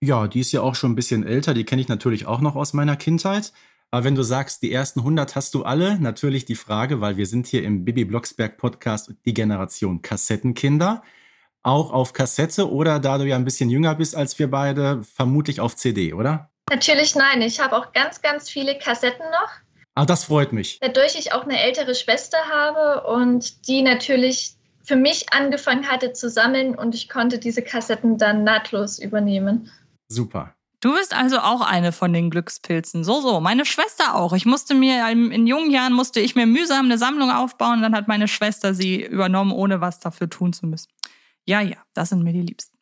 Ja, 0.01 0.27
die 0.27 0.39
ist 0.39 0.53
ja 0.53 0.61
auch 0.61 0.75
schon 0.75 0.93
ein 0.93 0.95
bisschen 0.95 1.25
älter. 1.25 1.53
Die 1.53 1.65
kenne 1.65 1.81
ich 1.81 1.89
natürlich 1.89 2.25
auch 2.25 2.39
noch 2.39 2.55
aus 2.55 2.73
meiner 2.73 2.95
Kindheit. 2.95 3.51
Aber 3.91 4.05
wenn 4.05 4.15
du 4.15 4.23
sagst, 4.23 4.61
die 4.61 4.71
ersten 4.71 5.01
100 5.01 5.35
hast 5.35 5.53
du 5.55 5.63
alle, 5.63 5.99
natürlich 5.99 6.45
die 6.45 6.55
Frage, 6.55 7.01
weil 7.01 7.17
wir 7.17 7.25
sind 7.25 7.47
hier 7.47 7.63
im 7.63 7.83
Bibi 7.83 8.05
Blocksberg 8.05 8.57
Podcast 8.57 9.13
die 9.25 9.33
Generation 9.33 10.01
Kassettenkinder. 10.01 11.03
Auch 11.69 11.91
auf 11.91 12.13
Kassette 12.13 12.71
oder 12.71 12.99
da 12.99 13.19
du 13.19 13.25
ja 13.25 13.35
ein 13.35 13.45
bisschen 13.45 13.69
jünger 13.69 13.93
bist 13.93 14.15
als 14.15 14.39
wir 14.39 14.49
beide, 14.49 15.03
vermutlich 15.03 15.61
auf 15.61 15.75
CD, 15.75 16.13
oder? 16.13 16.49
Natürlich 16.71 17.13
nein. 17.13 17.43
Ich 17.43 17.59
habe 17.59 17.77
auch 17.77 17.93
ganz, 17.93 18.23
ganz 18.23 18.49
viele 18.49 18.79
Kassetten 18.79 19.25
noch. 19.29 19.51
Ah, 19.93 20.05
das 20.05 20.23
freut 20.23 20.51
mich. 20.51 20.79
Dadurch 20.81 21.13
ich 21.13 21.31
auch 21.31 21.43
eine 21.43 21.61
ältere 21.61 21.93
Schwester 21.93 22.39
habe 22.51 23.07
und 23.07 23.67
die 23.67 23.83
natürlich 23.83 24.53
für 24.83 24.95
mich 24.95 25.31
angefangen 25.31 25.87
hatte 25.87 26.11
zu 26.11 26.27
sammeln 26.27 26.73
und 26.73 26.95
ich 26.95 27.07
konnte 27.07 27.37
diese 27.37 27.61
Kassetten 27.61 28.17
dann 28.17 28.43
nahtlos 28.43 28.97
übernehmen. 28.97 29.69
Super. 30.07 30.55
Du 30.81 30.95
bist 30.95 31.15
also 31.15 31.37
auch 31.37 31.61
eine 31.61 31.91
von 31.91 32.11
den 32.13 32.31
Glückspilzen. 32.31 33.03
So, 33.03 33.21
so. 33.21 33.41
Meine 33.41 33.65
Schwester 33.65 34.15
auch. 34.15 34.33
Ich 34.33 34.47
musste 34.47 34.73
mir, 34.73 35.07
in 35.07 35.45
jungen 35.45 35.69
Jahren 35.69 35.93
musste 35.93 36.19
ich 36.19 36.33
mir 36.33 36.47
mühsam 36.47 36.85
eine 36.85 36.97
Sammlung 36.97 37.29
aufbauen. 37.29 37.83
Dann 37.83 37.93
hat 37.93 38.07
meine 38.07 38.27
Schwester 38.27 38.73
sie 38.73 39.03
übernommen, 39.03 39.51
ohne 39.51 39.81
was 39.81 39.99
dafür 39.99 40.31
tun 40.31 40.51
zu 40.51 40.65
müssen. 40.65 40.87
Ja, 41.49 41.61
ja, 41.61 41.77
das 41.95 42.09
sind 42.09 42.23
mir 42.23 42.31
die 42.31 42.43
Liebsten. 42.43 42.77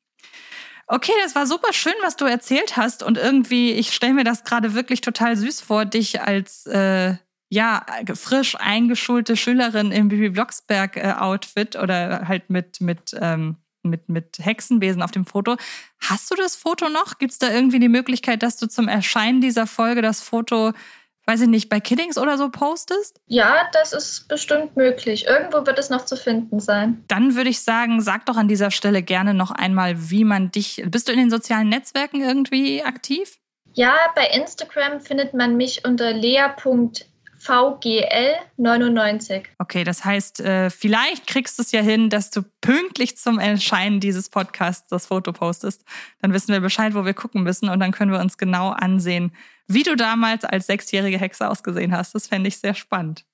Okay, 0.88 1.14
das 1.24 1.36
war 1.36 1.48
super 1.48 1.72
schön, 1.72 1.94
was 2.02 2.18
du 2.18 2.26
erzählt 2.26 2.76
hast. 2.76 3.02
Und 3.02 3.18
irgendwie, 3.18 3.72
ich 3.72 3.94
stelle 3.94 4.14
mir 4.14 4.26
das 4.26 4.44
gerade 4.44 4.74
wirklich 4.74 5.00
total 5.00 5.38
süß 5.38 5.62
vor, 5.62 5.86
dich 5.86 6.20
als 6.20 6.66
äh, 6.66 7.16
ja, 7.48 7.86
frisch 8.14 8.58
eingeschulte 8.60 9.38
Schülerin 9.38 9.94
im 9.94 10.10
Bibi 10.10 10.32
Blocksberg-Outfit 10.32 11.76
äh, 11.76 11.80
oder 11.80 12.28
halt 12.28 12.50
mit, 12.50 12.82
mit, 12.82 13.16
ähm, 13.18 13.56
mit, 13.84 14.10
mit 14.10 14.38
Hexenbesen 14.38 15.02
auf 15.02 15.12
dem 15.12 15.26
Foto. 15.26 15.56
Hast 16.02 16.30
du 16.30 16.36
das 16.36 16.58
Foto 16.58 16.90
noch? 16.90 17.20
Gibt 17.20 17.32
es 17.32 17.40
da 17.40 17.50
irgendwie 17.50 17.80
die 17.80 17.88
Möglichkeit, 17.88 18.44
dass 18.44 18.58
du 18.58 18.68
zum 18.68 18.90
Erscheinen 18.90 19.40
dieser 19.40 19.66
Folge 19.66 20.02
das 20.02 20.22
Foto, 20.22 20.74
weiß 21.28 21.42
ich 21.42 21.48
nicht, 21.48 21.70
bei 21.70 21.80
Kiddings 21.80 22.18
oder 22.18 22.38
so 22.38 22.50
postest? 22.50 23.20
Ja, 23.28 23.68
das 23.74 23.94
ist 23.94 24.28
bestimmt 24.28 24.78
möglich. 24.78 25.28
Irgendwo 25.28 25.66
wird 25.66 25.78
es 25.78 25.90
noch 25.90 26.06
zu 26.06 26.16
finden 26.16 26.60
sein. 26.60 27.04
Dann 27.08 27.36
würde 27.36 27.50
ich 27.50 27.62
sagen, 27.62 28.02
sag 28.02 28.26
doch 28.26 28.38
an 28.38 28.48
dieser 28.48 28.72
Stelle 28.72 29.04
gerne 29.04 29.34
noch 29.34 29.52
einmal, 29.52 30.10
wie 30.10 30.24
man 30.24 30.52
dich. 30.52 30.82
Bist 30.88 31.08
du 31.08 31.12
in 31.12 31.20
den 31.20 31.30
sozialen 31.30 31.70
Netzwerken 31.70 32.22
irgendwie 32.22 32.82
aktiv? 32.84 33.38
Ja, 33.74 33.94
bei 34.16 34.26
Instagram 34.28 35.02
findet 35.02 35.34
man 35.34 35.58
mich 35.58 35.86
unter 35.86 36.14
lea.de 36.14 37.06
VGL 37.40 38.34
99. 38.58 39.48
Okay, 39.60 39.84
das 39.84 40.04
heißt, 40.04 40.40
äh, 40.40 40.70
vielleicht 40.70 41.28
kriegst 41.28 41.58
du 41.58 41.64
es 41.64 41.72
ja 41.72 41.82
hin, 41.82 42.10
dass 42.10 42.32
du 42.32 42.42
pünktlich 42.62 43.18
zum 43.18 43.40
Erscheinen 43.40 44.00
dieses 44.00 44.30
Podcasts 44.30 44.90
das 44.90 45.06
Foto 45.06 45.32
postest. 45.34 45.86
Dann 46.22 46.34
wissen 46.34 46.52
wir 46.52 46.60
Bescheid, 46.60 46.96
wo 46.96 47.06
wir 47.06 47.14
gucken 47.14 47.44
müssen 47.44 47.70
und 47.70 47.80
dann 47.80 47.92
können 47.92 48.12
wir 48.12 48.20
uns 48.20 48.38
genau 48.38 48.72
ansehen, 48.72 49.32
wie 49.68 49.84
du 49.84 49.96
damals 49.96 50.44
als 50.44 50.68
sechsjährige 50.68 51.20
Hexe 51.20 51.50
ausgesehen 51.50 51.96
hast. 51.96 52.16
Das 52.16 52.28
fände 52.28 52.48
ich 52.48 52.58
sehr 52.58 52.74
spannend. 52.74 53.26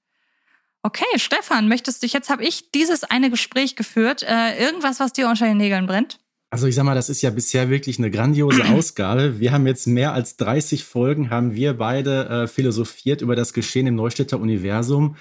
Okay, 0.82 1.06
Stefan, 1.16 1.70
möchtest 1.70 2.04
du, 2.04 2.08
jetzt 2.08 2.30
habe 2.30 2.44
ich 2.44 2.72
dieses 2.72 3.04
eine 3.06 3.30
Gespräch 3.30 3.76
geführt. 3.76 4.24
Äh, 4.24 4.62
irgendwas, 4.62 5.00
was 5.00 5.14
dir 5.14 5.30
unter 5.30 5.46
den 5.46 5.58
Nägeln 5.58 5.86
brennt? 5.86 6.20
Also 6.50 6.68
ich 6.68 6.76
sag 6.76 6.84
mal, 6.84 6.94
das 6.94 7.10
ist 7.10 7.22
ja 7.22 7.30
bisher 7.30 7.70
wirklich 7.70 7.98
eine 7.98 8.12
grandiose 8.12 8.66
Ausgabe. 8.70 9.40
Wir 9.40 9.54
haben 9.54 9.66
jetzt 9.66 9.88
mehr 9.88 10.14
als 10.14 10.36
30 10.38 10.84
Folgen, 10.84 11.30
haben 11.30 11.56
wir 11.56 11.78
beide 11.78 12.28
äh, 12.28 12.48
philosophiert 12.48 13.22
über 13.22 13.36
das 13.36 13.54
Geschehen 13.54 13.88
im 13.88 13.96
Neustädter 13.96 14.40
Universum. 14.40 15.16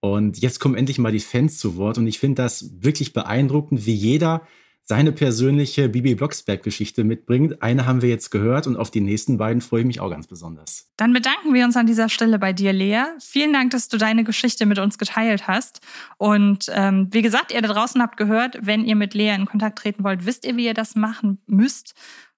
Und 0.00 0.38
jetzt 0.38 0.60
kommen 0.60 0.76
endlich 0.76 0.98
mal 0.98 1.10
die 1.10 1.18
Fans 1.18 1.58
zu 1.58 1.76
Wort. 1.76 1.98
Und 1.98 2.06
ich 2.06 2.20
finde 2.20 2.42
das 2.42 2.70
wirklich 2.78 3.12
beeindruckend, 3.12 3.86
wie 3.86 3.94
jeder 3.94 4.46
seine 4.88 5.12
persönliche 5.12 5.90
Bibi 5.90 6.14
Blocksberg-Geschichte 6.14 7.04
mitbringt. 7.04 7.60
Eine 7.60 7.84
haben 7.84 8.00
wir 8.00 8.08
jetzt 8.08 8.30
gehört 8.30 8.66
und 8.66 8.78
auf 8.78 8.90
die 8.90 9.02
nächsten 9.02 9.36
beiden 9.36 9.60
freue 9.60 9.80
ich 9.80 9.86
mich 9.86 10.00
auch 10.00 10.08
ganz 10.08 10.26
besonders. 10.26 10.90
Dann 10.96 11.12
bedanken 11.12 11.52
wir 11.52 11.66
uns 11.66 11.76
an 11.76 11.86
dieser 11.86 12.08
Stelle 12.08 12.38
bei 12.38 12.54
dir, 12.54 12.72
Lea. 12.72 13.02
Vielen 13.20 13.52
Dank, 13.52 13.70
dass 13.72 13.88
du 13.88 13.98
deine 13.98 14.24
Geschichte 14.24 14.64
mit 14.64 14.78
uns 14.78 14.96
geteilt 14.96 15.46
hast. 15.46 15.82
Und 16.16 16.70
ähm, 16.72 17.08
wie 17.10 17.20
gesagt, 17.20 17.52
ihr 17.52 17.60
da 17.60 17.68
draußen 17.68 18.00
habt 18.00 18.16
gehört, 18.16 18.58
wenn 18.62 18.86
ihr 18.86 18.96
mit 18.96 19.12
Lea 19.12 19.34
in 19.34 19.44
Kontakt 19.44 19.78
treten 19.78 20.04
wollt, 20.04 20.24
wisst 20.24 20.46
ihr, 20.46 20.56
wie 20.56 20.64
ihr 20.64 20.74
das 20.74 20.94
machen 20.94 21.42
müsst. 21.46 21.94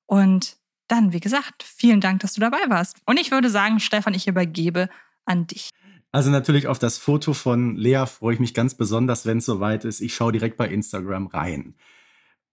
Und 0.07 0.57
dann, 0.89 1.13
wie 1.13 1.21
gesagt, 1.21 1.63
vielen 1.63 2.01
Dank, 2.01 2.19
dass 2.19 2.33
du 2.33 2.41
dabei 2.41 2.69
warst. 2.69 2.97
Und 3.07 3.21
ich 3.21 3.31
würde 3.31 3.49
sagen, 3.49 3.79
Stefan, 3.79 4.13
ich 4.13 4.27
übergebe 4.27 4.89
an 5.25 5.47
dich. 5.47 5.71
Also 6.11 6.31
natürlich 6.31 6.67
auf 6.67 6.81
das 6.81 6.99
Foto 6.99 7.33
von 7.33 7.77
Lea 7.77 8.07
freue 8.07 8.35
ich 8.35 8.41
mich 8.41 8.55
ganz 8.55 8.75
besonders, 8.75 9.25
wenn 9.25 9.39
es 9.39 9.47
soweit 9.47 9.85
ist. 9.85 10.01
Ich 10.01 10.17
schaue 10.17 10.33
direkt 10.33 10.57
bei 10.57 10.67
Instagram 10.67 11.29
rein. 11.29 11.77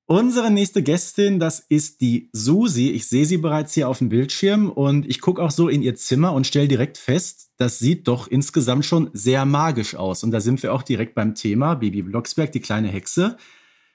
Unsere 0.10 0.52
nächste 0.52 0.84
Gästin, 0.84 1.38
das 1.38 1.60
ist 1.60 2.00
die 2.00 2.30
Susi. 2.32 2.92
Ich 2.92 3.10
sehe 3.10 3.26
sie 3.26 3.36
bereits 3.36 3.74
hier 3.74 3.90
auf 3.90 3.98
dem 3.98 4.08
Bildschirm 4.08 4.70
und 4.70 5.06
ich 5.06 5.20
gucke 5.20 5.44
auch 5.44 5.52
so 5.52 5.68
in 5.68 5.82
ihr 5.82 5.96
Zimmer 5.96 6.32
und 6.32 6.48
stelle 6.48 6.70
direkt 6.70 6.98
fest, 6.98 7.52
das 7.58 7.80
sieht 7.80 8.08
doch 8.08 8.30
insgesamt 8.30 8.86
schon 8.86 9.10
sehr 9.12 9.44
magisch 9.44 9.96
aus. 9.96 10.24
Und 10.24 10.32
da 10.32 10.40
sind 10.40 10.64
wir 10.64 10.74
auch 10.74 10.84
direkt 10.84 11.14
beim 11.14 11.36
Thema 11.36 11.76
Bibi 11.76 12.04
Blocksberg, 12.04 12.54
die 12.54 12.62
kleine 12.62 12.88
Hexe. 12.88 13.36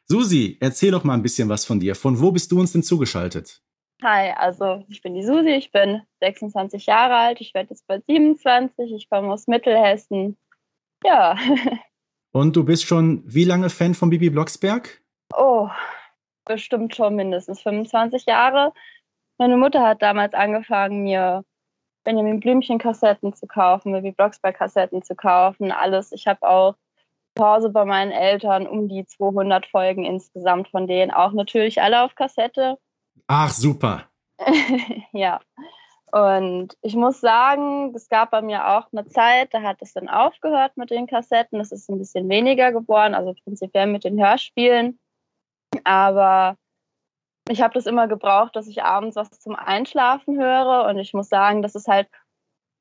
Susi, 0.04 0.58
erzähl 0.60 0.90
doch 0.90 1.02
mal 1.02 1.14
ein 1.14 1.22
bisschen 1.22 1.48
was 1.48 1.64
von 1.64 1.80
dir. 1.80 1.94
Von 1.94 2.20
wo 2.20 2.30
bist 2.30 2.52
du 2.52 2.60
uns 2.60 2.72
denn 2.72 2.82
zugeschaltet? 2.82 3.62
Hi, 4.02 4.32
also 4.36 4.84
ich 4.88 5.00
bin 5.00 5.14
die 5.14 5.24
Susi, 5.24 5.54
ich 5.54 5.72
bin 5.72 6.02
26 6.20 6.84
Jahre 6.84 7.14
alt, 7.14 7.40
ich 7.40 7.54
werde 7.54 7.70
jetzt 7.70 7.86
bald 7.86 8.04
27, 8.06 8.92
ich 8.92 9.08
komme 9.08 9.32
aus 9.32 9.46
Mittelhessen. 9.46 10.36
Ja. 11.06 11.38
Und 12.32 12.54
du 12.54 12.64
bist 12.64 12.84
schon 12.84 13.22
wie 13.24 13.44
lange 13.44 13.70
Fan 13.70 13.94
von 13.94 14.10
Bibi 14.10 14.28
Blocksberg? 14.28 15.00
Oh, 15.34 15.70
bestimmt 16.44 16.94
schon 16.94 17.16
mindestens 17.16 17.62
25 17.62 18.26
Jahre. 18.26 18.72
Meine 19.38 19.56
Mutter 19.56 19.82
hat 19.82 20.02
damals 20.02 20.34
angefangen, 20.34 21.02
mir 21.02 21.44
Benjamin 22.04 22.40
Blümchen-Kassetten 22.40 23.34
zu 23.34 23.46
kaufen, 23.46 23.92
Baby 23.92 24.12
Blocksberg-Kassetten 24.12 25.02
zu 25.02 25.14
kaufen, 25.14 25.72
alles. 25.72 26.12
Ich 26.12 26.26
habe 26.26 26.42
auch 26.48 26.74
zu 27.36 27.44
Hause 27.44 27.70
bei 27.70 27.84
meinen 27.84 28.12
Eltern 28.12 28.66
um 28.66 28.88
die 28.88 29.06
200 29.06 29.66
Folgen 29.66 30.04
insgesamt 30.04 30.68
von 30.68 30.86
denen, 30.86 31.10
auch 31.10 31.32
natürlich 31.32 31.80
alle 31.80 32.02
auf 32.02 32.14
Kassette. 32.14 32.78
Ach, 33.26 33.50
super. 33.50 34.04
ja. 35.12 35.40
Und 36.12 36.76
ich 36.82 36.94
muss 36.94 37.20
sagen, 37.20 37.94
es 37.94 38.08
gab 38.10 38.32
bei 38.32 38.42
mir 38.42 38.68
auch 38.68 38.92
eine 38.92 39.06
Zeit, 39.06 39.54
da 39.54 39.62
hat 39.62 39.78
es 39.80 39.94
dann 39.94 40.10
aufgehört 40.10 40.76
mit 40.76 40.90
den 40.90 41.06
Kassetten. 41.06 41.58
Es 41.58 41.72
ist 41.72 41.88
ein 41.88 41.98
bisschen 41.98 42.28
weniger 42.28 42.70
geworden, 42.70 43.14
also 43.14 43.32
prinzipiell 43.44 43.86
mit 43.86 44.04
den 44.04 44.22
Hörspielen. 44.22 44.98
Aber 45.84 46.56
ich 47.48 47.60
habe 47.60 47.74
das 47.74 47.86
immer 47.86 48.08
gebraucht, 48.08 48.54
dass 48.56 48.68
ich 48.68 48.82
abends 48.82 49.16
was 49.16 49.30
zum 49.40 49.56
Einschlafen 49.56 50.38
höre. 50.38 50.86
Und 50.88 50.98
ich 50.98 51.12
muss 51.12 51.28
sagen, 51.28 51.62
das 51.62 51.74
ist 51.74 51.88
halt, 51.88 52.08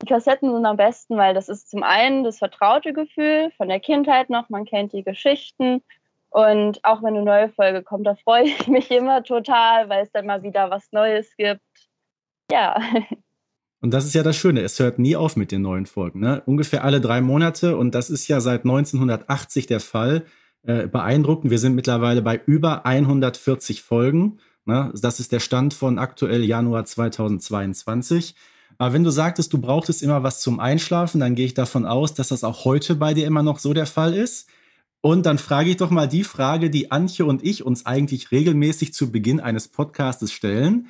die 0.01 0.07
Kassetten 0.07 0.51
sind 0.51 0.65
am 0.65 0.77
besten, 0.77 1.17
weil 1.17 1.33
das 1.33 1.50
ist 1.50 1.69
zum 1.69 1.83
einen 1.83 2.24
das 2.24 2.39
vertraute 2.39 2.93
Gefühl 2.93 3.51
von 3.57 3.67
der 3.67 3.79
Kindheit 3.79 4.29
noch, 4.29 4.50
man 4.50 4.65
kennt 4.65 4.93
die 4.93 5.03
Geschichten. 5.03 5.81
Und 6.29 6.83
auch 6.83 7.03
wenn 7.03 7.15
eine 7.15 7.24
neue 7.24 7.50
Folge 7.50 7.83
kommt, 7.83 8.07
da 8.07 8.15
freue 8.15 8.43
ich 8.43 8.67
mich 8.67 8.89
immer 8.89 9.24
total, 9.24 9.89
weil 9.89 10.03
es 10.03 10.12
dann 10.12 10.25
mal 10.25 10.43
wieder 10.43 10.69
was 10.69 10.91
Neues 10.91 11.36
gibt. 11.36 11.62
Ja. 12.51 12.79
Und 13.81 13.93
das 13.93 14.05
ist 14.05 14.13
ja 14.13 14.24
das 14.24 14.38
Schöne, 14.38 14.62
es 14.62 14.79
hört 14.79 15.00
nie 15.00 15.15
auf 15.15 15.36
mit 15.36 15.51
den 15.51 15.63
neuen 15.63 15.88
Folgen. 15.88 16.19
Ne? 16.19 16.43
Ungefähr 16.45 16.83
alle 16.83 17.01
drei 17.01 17.19
Monate 17.19 17.75
und 17.75 17.95
das 17.95 18.10
ist 18.10 18.27
ja 18.27 18.39
seit 18.39 18.62
1980 18.62 19.65
der 19.65 19.79
Fall 19.79 20.25
äh, 20.63 20.87
beeindruckend. 20.87 21.51
Wir 21.51 21.59
sind 21.59 21.75
mittlerweile 21.75 22.21
bei 22.21 22.39
über 22.45 22.85
140 22.85 23.81
Folgen. 23.81 24.39
Ne? 24.65 24.91
Das 25.01 25.19
ist 25.19 25.31
der 25.31 25.39
Stand 25.39 25.73
von 25.73 25.99
aktuell 25.99 26.43
Januar 26.43 26.85
2022. 26.85 28.35
Aber 28.77 28.93
wenn 28.93 29.03
du 29.03 29.11
sagtest, 29.11 29.53
du 29.53 29.61
brauchtest 29.61 30.01
immer 30.01 30.23
was 30.23 30.39
zum 30.39 30.59
Einschlafen, 30.59 31.19
dann 31.19 31.35
gehe 31.35 31.45
ich 31.45 31.53
davon 31.53 31.85
aus, 31.85 32.13
dass 32.13 32.29
das 32.29 32.43
auch 32.43 32.65
heute 32.65 32.95
bei 32.95 33.13
dir 33.13 33.27
immer 33.27 33.43
noch 33.43 33.59
so 33.59 33.73
der 33.73 33.85
Fall 33.85 34.13
ist. 34.13 34.49
Und 35.01 35.25
dann 35.25 35.39
frage 35.39 35.71
ich 35.71 35.77
doch 35.77 35.89
mal 35.89 36.07
die 36.07 36.23
Frage, 36.23 36.69
die 36.69 36.91
Antje 36.91 37.25
und 37.25 37.43
ich 37.43 37.65
uns 37.65 37.85
eigentlich 37.85 38.31
regelmäßig 38.31 38.93
zu 38.93 39.11
Beginn 39.11 39.39
eines 39.39 39.67
Podcastes 39.67 40.31
stellen. 40.31 40.87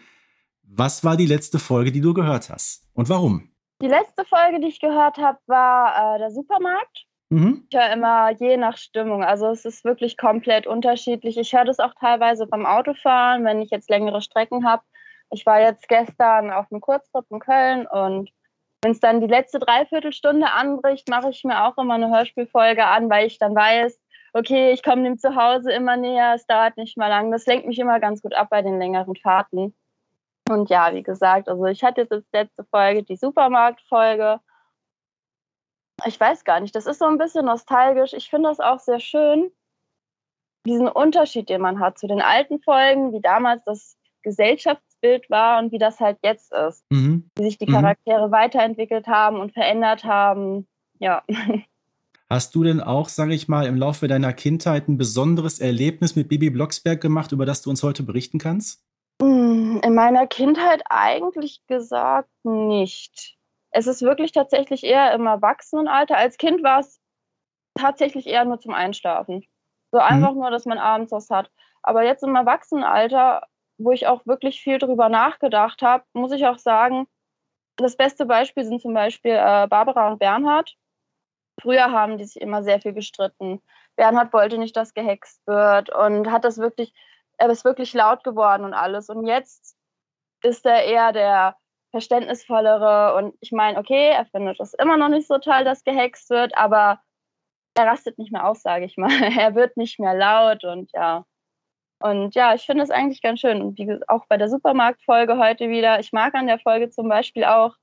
Was 0.64 1.04
war 1.04 1.18
die 1.18 1.26
letzte 1.26 1.60
Folge, 1.60 1.92
die 1.92 2.02
du 2.02 2.14
gehört 2.14 2.50
hast? 2.50 2.88
Und 2.94 3.10
warum? 3.10 3.50
Die 3.82 3.88
letzte 3.88 4.26
Folge, 4.26 4.60
die 4.60 4.68
ich 4.68 4.80
gehört 4.80 5.18
habe, 5.18 5.40
war 5.48 6.16
äh, 6.16 6.20
der 6.20 6.32
Supermarkt. 6.32 7.06
Mhm. 7.32 7.66
Ich 7.70 7.78
höre 7.78 7.94
immer 7.94 8.32
je 8.32 8.58
nach 8.58 8.76
Stimmung. 8.76 9.24
Also 9.24 9.48
es 9.48 9.64
ist 9.64 9.86
wirklich 9.86 10.18
komplett 10.18 10.68
unterschiedlich. 10.68 11.38
Ich 11.38 11.54
höre 11.54 11.64
das 11.64 11.80
auch 11.80 11.94
teilweise 11.98 12.46
beim 12.46 12.66
Autofahren, 12.66 13.46
wenn 13.46 13.62
ich 13.62 13.70
jetzt 13.70 13.90
längere 13.90 14.22
Strecken 14.22 14.68
habe. 14.68 14.84
Ich 15.32 15.46
war 15.46 15.62
jetzt 15.62 15.88
gestern 15.88 16.52
auf 16.52 16.66
einem 16.70 16.82
Kurztrip 16.82 17.26
in 17.30 17.40
Köln 17.40 17.88
und 17.88 18.30
wenn 18.82 18.92
es 18.92 19.00
dann 19.00 19.22
die 19.22 19.28
letzte 19.28 19.60
Dreiviertelstunde 19.60 20.52
anbricht, 20.52 21.08
mache 21.08 21.30
ich 21.30 21.44
mir 21.46 21.64
auch 21.64 21.78
immer 21.78 21.94
eine 21.94 22.10
Hörspielfolge 22.10 22.86
an, 22.86 23.10
weil 23.10 23.28
ich 23.28 23.38
dann 23.38 23.56
weiß, 23.56 23.98
okay, 24.34 24.72
ich 24.74 24.84
komme 24.84 25.04
dem 25.04 25.18
Zuhause 25.18 25.72
immer 25.72 25.96
näher, 25.96 26.34
es 26.36 26.46
dauert 26.48 26.76
nicht 26.76 26.98
mal 26.98 27.08
lang. 27.08 27.32
Das 27.32 27.46
lenkt 27.46 27.66
mich 27.66 27.80
immer 27.80 28.02
ganz 28.02 28.22
gut 28.22 28.34
ab 28.34 28.48
bei 28.50 28.62
den 28.62 28.78
längeren 28.78 29.16
Fahrten. 29.16 29.74
Und 30.50 30.70
ja, 30.70 30.94
wie 30.94 31.04
gesagt, 31.04 31.48
also 31.48 31.66
ich 31.66 31.82
hatte 31.82 32.02
jetzt 32.02 32.12
als 32.12 32.26
letzte 32.34 32.66
Folge 32.66 33.04
die 33.04 33.16
Supermarktfolge. 33.16 34.42
Ich 36.06 36.20
weiß 36.20 36.44
gar 36.44 36.60
nicht, 36.60 36.76
das 36.76 36.86
ist 36.86 37.00
so 37.00 37.06
ein 37.06 37.18
bisschen 37.18 37.46
nostalgisch. 37.46 38.14
Ich 38.14 38.30
finde 38.30 38.50
das 38.50 38.60
auch 38.60 38.80
sehr 38.80 39.00
schön, 39.00 39.52
diesen 40.66 40.88
Unterschied, 40.88 41.50
den 41.50 41.62
man 41.62 41.80
hat 41.80 41.98
zu 41.98 42.08
den 42.08 42.22
alten 42.22 42.62
Folgen, 42.62 43.14
wie 43.14 43.22
damals 43.22 43.64
das 43.64 43.98
Gesellschaftsbild 44.24 45.30
war 45.30 45.60
und 45.60 45.72
wie 45.72 45.80
das 45.80 46.00
halt 46.00 46.20
jetzt 46.24 46.54
ist. 46.54 46.86
Mhm. 46.92 47.30
Wie 47.38 47.44
sich 47.44 47.58
die 47.58 47.68
mhm. 47.68 47.74
Charaktere 47.74 48.28
mhm. 48.28 48.32
weiterentwickelt 48.32 49.08
haben 49.08 49.40
und 49.40 49.54
verändert 49.54 50.04
haben. 50.04 50.68
Ja. 51.00 51.24
Hast 52.30 52.56
du 52.56 52.64
denn 52.64 52.80
auch, 52.80 53.10
sage 53.10 53.34
ich 53.34 53.50
mal, 53.50 53.66
im 53.66 53.76
Laufe 53.76 54.08
deiner 54.08 54.32
Kindheit 54.32 54.88
ein 54.88 54.98
besonderes 54.98 55.60
Erlebnis 55.60 56.16
mit 56.16 56.30
Bibi 56.30 56.50
Blocksberg 56.50 57.02
gemacht, 57.02 57.34
über 57.34 57.46
das 57.46 57.62
du 57.62 57.70
uns 57.70 57.84
heute 57.84 58.04
berichten 58.04 58.40
kannst? 58.40 58.86
Hm, 59.22 59.82
in 59.84 59.96
meiner 59.96 60.28
Kindheit 60.28 60.82
eigentlich 60.90 61.62
gesagt 61.68 62.30
nicht. 62.44 63.38
Es 63.72 63.88
ist 63.88 64.02
wirklich 64.02 64.32
tatsächlich 64.32 64.84
eher 64.84 65.14
im 65.14 65.26
Erwachsenenalter. 65.26 66.18
Als 66.18 66.38
Kind 66.38 66.64
war 66.64 66.80
es 66.80 67.00
tatsächlich 67.76 68.28
eher 68.28 68.46
nur 68.46 68.60
zum 68.60 68.74
Einschlafen. 68.74 69.46
So 69.92 69.98
mhm. 69.98 70.04
einfach 70.04 70.32
mhm. 70.34 70.40
nur, 70.40 70.52
dass 70.52 70.66
man 70.66 70.78
abends 70.78 71.12
was 71.12 71.30
hat. 71.30 71.50
Aber 71.82 72.04
jetzt 72.04 72.24
im 72.24 72.36
Erwachsenenalter, 72.36 73.48
wo 73.78 73.92
ich 73.92 74.08
auch 74.08 74.26
wirklich 74.26 74.62
viel 74.62 74.78
drüber 74.78 75.10
nachgedacht 75.10 75.82
habe, 75.82 76.04
muss 76.14 76.32
ich 76.32 76.46
auch 76.46 76.58
sagen, 76.58 77.08
das 77.78 77.96
beste 77.96 78.26
Beispiel 78.26 78.64
sind 78.64 78.82
zum 78.82 78.94
Beispiel 78.94 79.32
äh, 79.32 79.68
Barbara 79.68 80.10
und 80.10 80.20
Bernhard. 80.20 80.76
Früher 81.60 81.92
haben 81.92 82.18
die 82.18 82.26
sich 82.26 82.42
immer 82.42 82.64
sehr 82.64 82.82
viel 82.82 82.94
gestritten. 82.94 83.62
Bernhard 83.96 84.34
wollte 84.34 84.58
nicht, 84.58 84.76
dass 84.76 84.94
gehext 84.94 85.42
wird 85.48 85.90
und 85.90 86.32
hat 86.32 86.44
das 86.44 86.58
wirklich, 86.58 86.94
er 87.38 87.50
ist 87.50 87.66
wirklich 87.66 87.94
laut 87.94 88.24
geworden 88.24 88.64
und 88.64 88.74
alles. 88.74 89.10
Und 89.10 89.26
jetzt 89.26 89.76
ist 90.44 90.66
er 90.66 90.84
eher 90.86 91.12
der 91.12 91.56
verständnisvollere 91.92 93.16
und 93.16 93.36
ich 93.42 93.52
meine, 93.52 93.78
okay, 93.78 94.10
er 94.12 94.26
findet 94.26 94.60
es 94.60 94.74
immer 94.74 94.98
noch 94.98 95.10
nicht 95.10 95.28
so 95.28 95.38
toll, 95.38 95.64
dass 95.64 95.84
gehext 95.84 96.30
wird, 96.30 96.58
aber 96.58 97.02
er 97.76 97.88
rastet 97.88 98.18
nicht 98.18 98.32
mehr 98.32 98.48
aus, 98.48 98.62
sage 98.62 98.86
ich 98.86 98.98
mal. 98.98 99.10
Er 99.40 99.56
wird 99.56 99.78
nicht 99.78 100.00
mehr 100.00 100.14
laut 100.14 100.64
und 100.64 100.92
ja. 100.94 101.26
Und 102.00 102.36
ja, 102.36 102.56
ich 102.56 102.66
finde 102.66 102.84
es 102.84 102.90
eigentlich 102.90 103.22
ganz 103.22 103.40
schön. 103.40 103.62
Und 103.62 103.78
wie 103.78 104.00
auch 104.08 104.26
bei 104.28 104.38
der 104.38 104.50
Supermarktfolge 104.50 105.38
heute 105.38 105.70
wieder. 105.70 106.00
Ich 106.00 106.12
mag 106.12 106.34
an 106.34 106.48
der 106.48 106.60
Folge 106.60 106.90
zum 106.90 107.08
Beispiel 107.08 107.46
auch, 107.46 107.76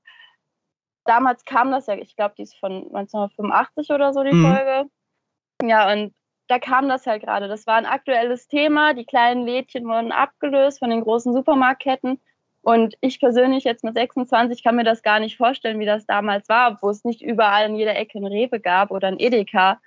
damals 1.05 1.45
kam 1.45 1.71
das 1.71 1.87
ja, 1.87 1.95
ich 1.95 2.15
glaube, 2.15 2.35
die 2.37 2.43
ist 2.43 2.57
von 2.57 2.73
1985 2.93 3.89
oder 3.91 4.13
so, 4.13 4.23
die 4.23 4.33
mhm. 4.33 4.45
Folge. 4.45 4.89
Ja, 5.63 5.91
und 5.91 6.13
da 6.49 6.59
kam 6.59 6.89
das 6.89 7.05
halt 7.07 7.23
gerade. 7.23 7.47
Das 7.47 7.65
war 7.65 7.75
ein 7.75 7.85
aktuelles 7.85 8.47
Thema. 8.47 8.93
Die 8.93 9.05
kleinen 9.05 9.45
Lädchen 9.45 9.85
wurden 9.85 10.11
abgelöst 10.11 10.79
von 10.79 10.89
den 10.89 11.01
großen 11.01 11.33
Supermarktketten. 11.33 12.19
Und 12.69 12.93
ich 13.01 13.19
persönlich 13.19 13.63
jetzt 13.63 13.83
mit 13.83 13.95
26 13.95 14.63
kann 14.63 14.75
mir 14.75 14.83
das 14.83 15.01
gar 15.01 15.19
nicht 15.19 15.37
vorstellen, 15.37 15.79
wie 15.79 15.87
das 15.87 16.05
damals 16.05 16.47
war, 16.49 16.77
wo 16.83 16.91
es 16.91 17.03
nicht 17.03 17.19
überall 17.19 17.67
in 17.67 17.75
jeder 17.75 17.97
Ecke 17.97 18.19
ein 18.19 18.27
Rewe 18.27 18.59
gab 18.59 18.91
oder 18.91 19.07
ein 19.07 19.17
Edeka. 19.17 19.79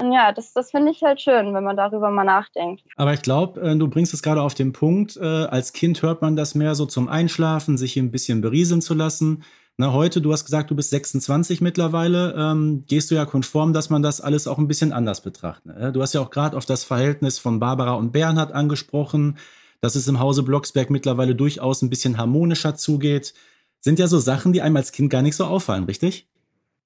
Und 0.00 0.10
ja, 0.10 0.32
das, 0.32 0.52
das 0.52 0.72
finde 0.72 0.90
ich 0.90 1.04
halt 1.04 1.20
schön, 1.20 1.54
wenn 1.54 1.62
man 1.62 1.76
darüber 1.76 2.10
mal 2.10 2.24
nachdenkt. 2.24 2.82
Aber 2.96 3.14
ich 3.14 3.22
glaube, 3.22 3.60
äh, 3.60 3.76
du 3.76 3.86
bringst 3.86 4.12
es 4.12 4.24
gerade 4.24 4.42
auf 4.42 4.54
den 4.54 4.72
Punkt. 4.72 5.16
Äh, 5.16 5.24
als 5.24 5.72
Kind 5.72 6.02
hört 6.02 6.20
man 6.20 6.34
das 6.34 6.56
mehr 6.56 6.74
so 6.74 6.84
zum 6.84 7.06
Einschlafen, 7.06 7.78
sich 7.78 7.96
ein 7.96 8.10
bisschen 8.10 8.40
berieseln 8.40 8.82
zu 8.82 8.94
lassen. 8.94 9.44
Na, 9.76 9.92
heute, 9.92 10.20
du 10.20 10.32
hast 10.32 10.46
gesagt, 10.46 10.72
du 10.72 10.74
bist 10.74 10.90
26 10.90 11.60
mittlerweile, 11.60 12.34
ähm, 12.36 12.86
gehst 12.88 13.12
du 13.12 13.14
ja 13.14 13.24
konform, 13.24 13.72
dass 13.72 13.88
man 13.88 14.02
das 14.02 14.20
alles 14.20 14.48
auch 14.48 14.58
ein 14.58 14.66
bisschen 14.66 14.92
anders 14.92 15.20
betrachtet. 15.20 15.78
Ne? 15.78 15.92
Du 15.92 16.02
hast 16.02 16.12
ja 16.12 16.22
auch 16.22 16.30
gerade 16.30 16.56
auf 16.56 16.66
das 16.66 16.82
Verhältnis 16.82 17.38
von 17.38 17.60
Barbara 17.60 17.92
und 17.92 18.10
Bernhard 18.10 18.50
angesprochen, 18.50 19.36
dass 19.80 19.94
es 19.94 20.08
im 20.08 20.20
Hause 20.20 20.42
Blocksberg 20.42 20.90
mittlerweile 20.90 21.34
durchaus 21.34 21.82
ein 21.82 21.90
bisschen 21.90 22.18
harmonischer 22.18 22.74
zugeht. 22.74 23.34
Sind 23.80 23.98
ja 23.98 24.06
so 24.06 24.18
Sachen, 24.18 24.52
die 24.52 24.62
einem 24.62 24.76
als 24.76 24.92
Kind 24.92 25.10
gar 25.10 25.22
nicht 25.22 25.36
so 25.36 25.44
auffallen, 25.44 25.84
richtig? 25.84 26.28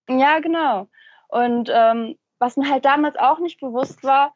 Ja, 0.09 0.41
genau. 0.41 0.89
Und 1.29 1.71
ähm, 1.73 2.17
was 2.39 2.57
mir 2.57 2.69
halt 2.69 2.85
damals 2.85 3.17
auch 3.17 3.39
nicht 3.39 3.61
bewusst 3.61 4.03
war, 4.03 4.35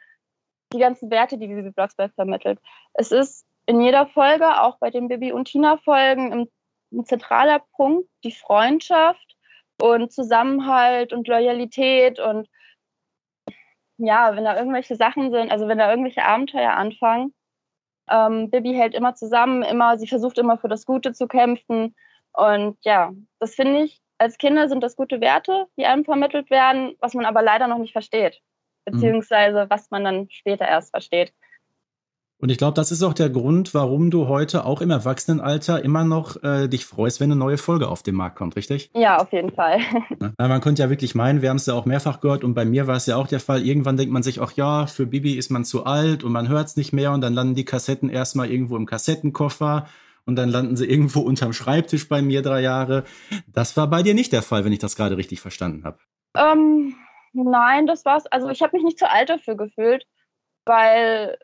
die 0.73 0.79
ganzen 0.79 1.11
Werte, 1.11 1.39
die 1.39 1.47
Bibi 1.47 1.71
Blocksberg 1.71 2.13
vermittelt. 2.15 2.59
Es 2.95 3.13
ist 3.13 3.47
in 3.67 3.81
jeder 3.81 4.07
Folge, 4.07 4.61
auch 4.61 4.79
bei 4.79 4.91
den 4.91 5.09
Bibi 5.09 5.33
und 5.33 5.47
Tina 5.47 5.79
Folgen, 5.79 6.49
ein 6.93 7.05
zentraler 7.05 7.61
Punkt 7.77 8.09
die 8.23 8.33
Freundschaft 8.33 9.37
und 9.81 10.13
Zusammenhalt 10.13 11.13
und 11.13 11.27
Loyalität 11.29 12.21
und 12.21 12.49
ja, 13.97 14.35
wenn 14.35 14.45
da 14.45 14.57
irgendwelche 14.57 14.97
Sachen 14.97 15.31
sind, 15.31 15.51
also 15.53 15.69
wenn 15.69 15.79
da 15.79 15.91
irgendwelche 15.91 16.25
Abenteuer 16.25 16.73
anfangen, 16.73 17.33
ähm, 18.11 18.51
Bibi 18.51 18.75
hält 18.75 18.95
immer 18.95 19.15
zusammen, 19.15 19.63
immer, 19.63 19.99
sie 19.99 20.07
versucht 20.07 20.39
immer 20.39 20.59
für 20.59 20.69
das 20.69 20.87
Gute 20.87 21.13
zu 21.13 21.27
kämpfen. 21.27 21.95
Und 22.33 22.77
ja, 22.83 23.13
das 23.39 23.55
finde 23.55 23.85
ich, 23.85 24.01
als 24.19 24.39
Kinder 24.39 24.69
sind 24.69 24.83
das 24.83 24.97
gute 24.97 25.21
Werte, 25.21 25.67
die 25.77 25.87
einem 25.87 26.05
vermittelt 26.05 26.51
werden, 26.51 26.97
was 27.01 27.15
man 27.15 27.25
aber 27.25 27.43
leider 27.43 27.69
noch 27.69 27.79
nicht 27.79 27.93
versteht. 27.93 28.41
Mhm. 28.87 28.93
Beziehungsweise 28.93 29.67
was 29.69 29.91
man 29.91 30.05
dann 30.05 30.31
später 30.31 30.67
erst 30.67 30.91
versteht. 30.91 31.33
Und 32.39 32.51
ich 32.51 32.59
glaube, 32.59 32.75
das 32.75 32.91
ist 32.91 33.03
auch 33.03 33.15
der 33.15 33.31
Grund, 33.31 33.75
warum 33.75 34.11
du 34.11 34.27
heute 34.29 34.67
auch 34.67 34.81
im 34.81 34.91
Erwachsenenalter 34.91 35.83
immer 35.85 36.05
noch 36.05 36.43
äh, 36.43 36.69
dich 36.69 36.85
freust, 36.85 37.21
wenn 37.21 37.31
eine 37.31 37.39
neue 37.39 37.59
Folge 37.59 37.89
auf 37.89 38.03
den 38.03 38.17
Markt 38.17 38.37
kommt, 38.37 38.57
richtig? 38.57 38.91
Ja, 38.95 39.19
auf 39.19 39.33
jeden 39.33 39.53
Fall. 39.53 39.79
Ja, 40.39 40.49
man 40.49 40.61
könnte 40.61 40.83
ja 40.83 40.91
wirklich 40.91 41.15
meinen, 41.15 41.43
wir 41.43 41.51
haben 41.51 41.57
es 41.57 41.67
ja 41.67 41.75
auch 41.75 41.87
mehrfach 41.87 42.21
gehört 42.21 42.45
und 42.45 42.55
bei 42.55 42.65
mir 42.65 42.87
war 42.87 42.97
es 42.97 43.07
ja 43.07 43.17
auch 43.17 43.27
der 43.27 43.41
Fall. 43.41 43.65
Irgendwann 43.65 43.97
denkt 43.97 44.13
man 44.13 44.23
sich, 44.23 44.41
ach 44.41 44.53
ja, 44.53 44.87
für 44.87 45.07
Bibi 45.07 45.35
ist 45.35 45.51
man 45.51 45.65
zu 45.65 45.85
alt 45.85 46.25
und 46.25 46.33
man 46.33 46.49
hört 46.49 46.67
es 46.67 46.77
nicht 46.77 46.93
mehr 46.93 47.13
und 47.13 47.21
dann 47.21 47.35
landen 47.35 47.55
die 47.55 47.65
Kassetten 47.65 48.09
erstmal 48.09 48.51
irgendwo 48.51 48.77
im 48.77 48.87
Kassettenkoffer 48.87 49.87
und 50.27 50.37
dann 50.37 50.49
landen 50.49 50.77
sie 50.77 50.87
irgendwo 50.91 51.21
unterm 51.21 51.53
Schreibtisch 51.53 52.09
bei 52.09 52.21
mir 52.23 52.43
drei 52.43 52.61
Jahre. 52.61 53.05
Das 53.47 53.77
war 53.77 53.89
bei 53.89 54.03
dir 54.03 54.15
nicht 54.15 54.33
der 54.33 54.43
Fall, 54.43 54.65
wenn 54.65 54.73
ich 54.73 54.79
das 54.79 54.97
gerade 54.97 55.17
richtig 55.17 55.41
verstanden 55.41 55.85
habe. 55.85 55.99
Ähm, 56.37 56.95
nein, 57.33 57.87
das 57.87 58.05
war's. 58.05 58.27
Also 58.27 58.49
ich 58.49 58.63
habe 58.63 58.77
mich 58.77 58.85
nicht 58.85 58.99
zu 58.99 59.11
alt 59.11 59.29
dafür 59.29 59.57
gefühlt, 59.57 60.05
weil 60.65 61.39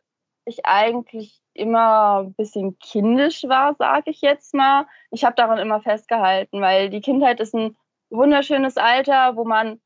ich 0.50 0.66
eigentlich 0.66 1.40
immer 1.54 2.20
ein 2.20 2.34
bisschen 2.34 2.78
kindisch 2.78 3.44
war, 3.44 3.74
sage 3.76 4.10
ich 4.10 4.20
jetzt 4.20 4.54
mal. 4.54 4.86
Ich 5.10 5.24
habe 5.24 5.34
daran 5.34 5.58
immer 5.58 5.80
festgehalten, 5.80 6.60
weil 6.60 6.90
die 6.90 7.00
Kindheit 7.00 7.40
ist 7.40 7.54
ein 7.54 7.76
wunderschönes 8.10 8.76
Alter, 8.76 9.36
wo 9.36 9.44
man 9.44 9.80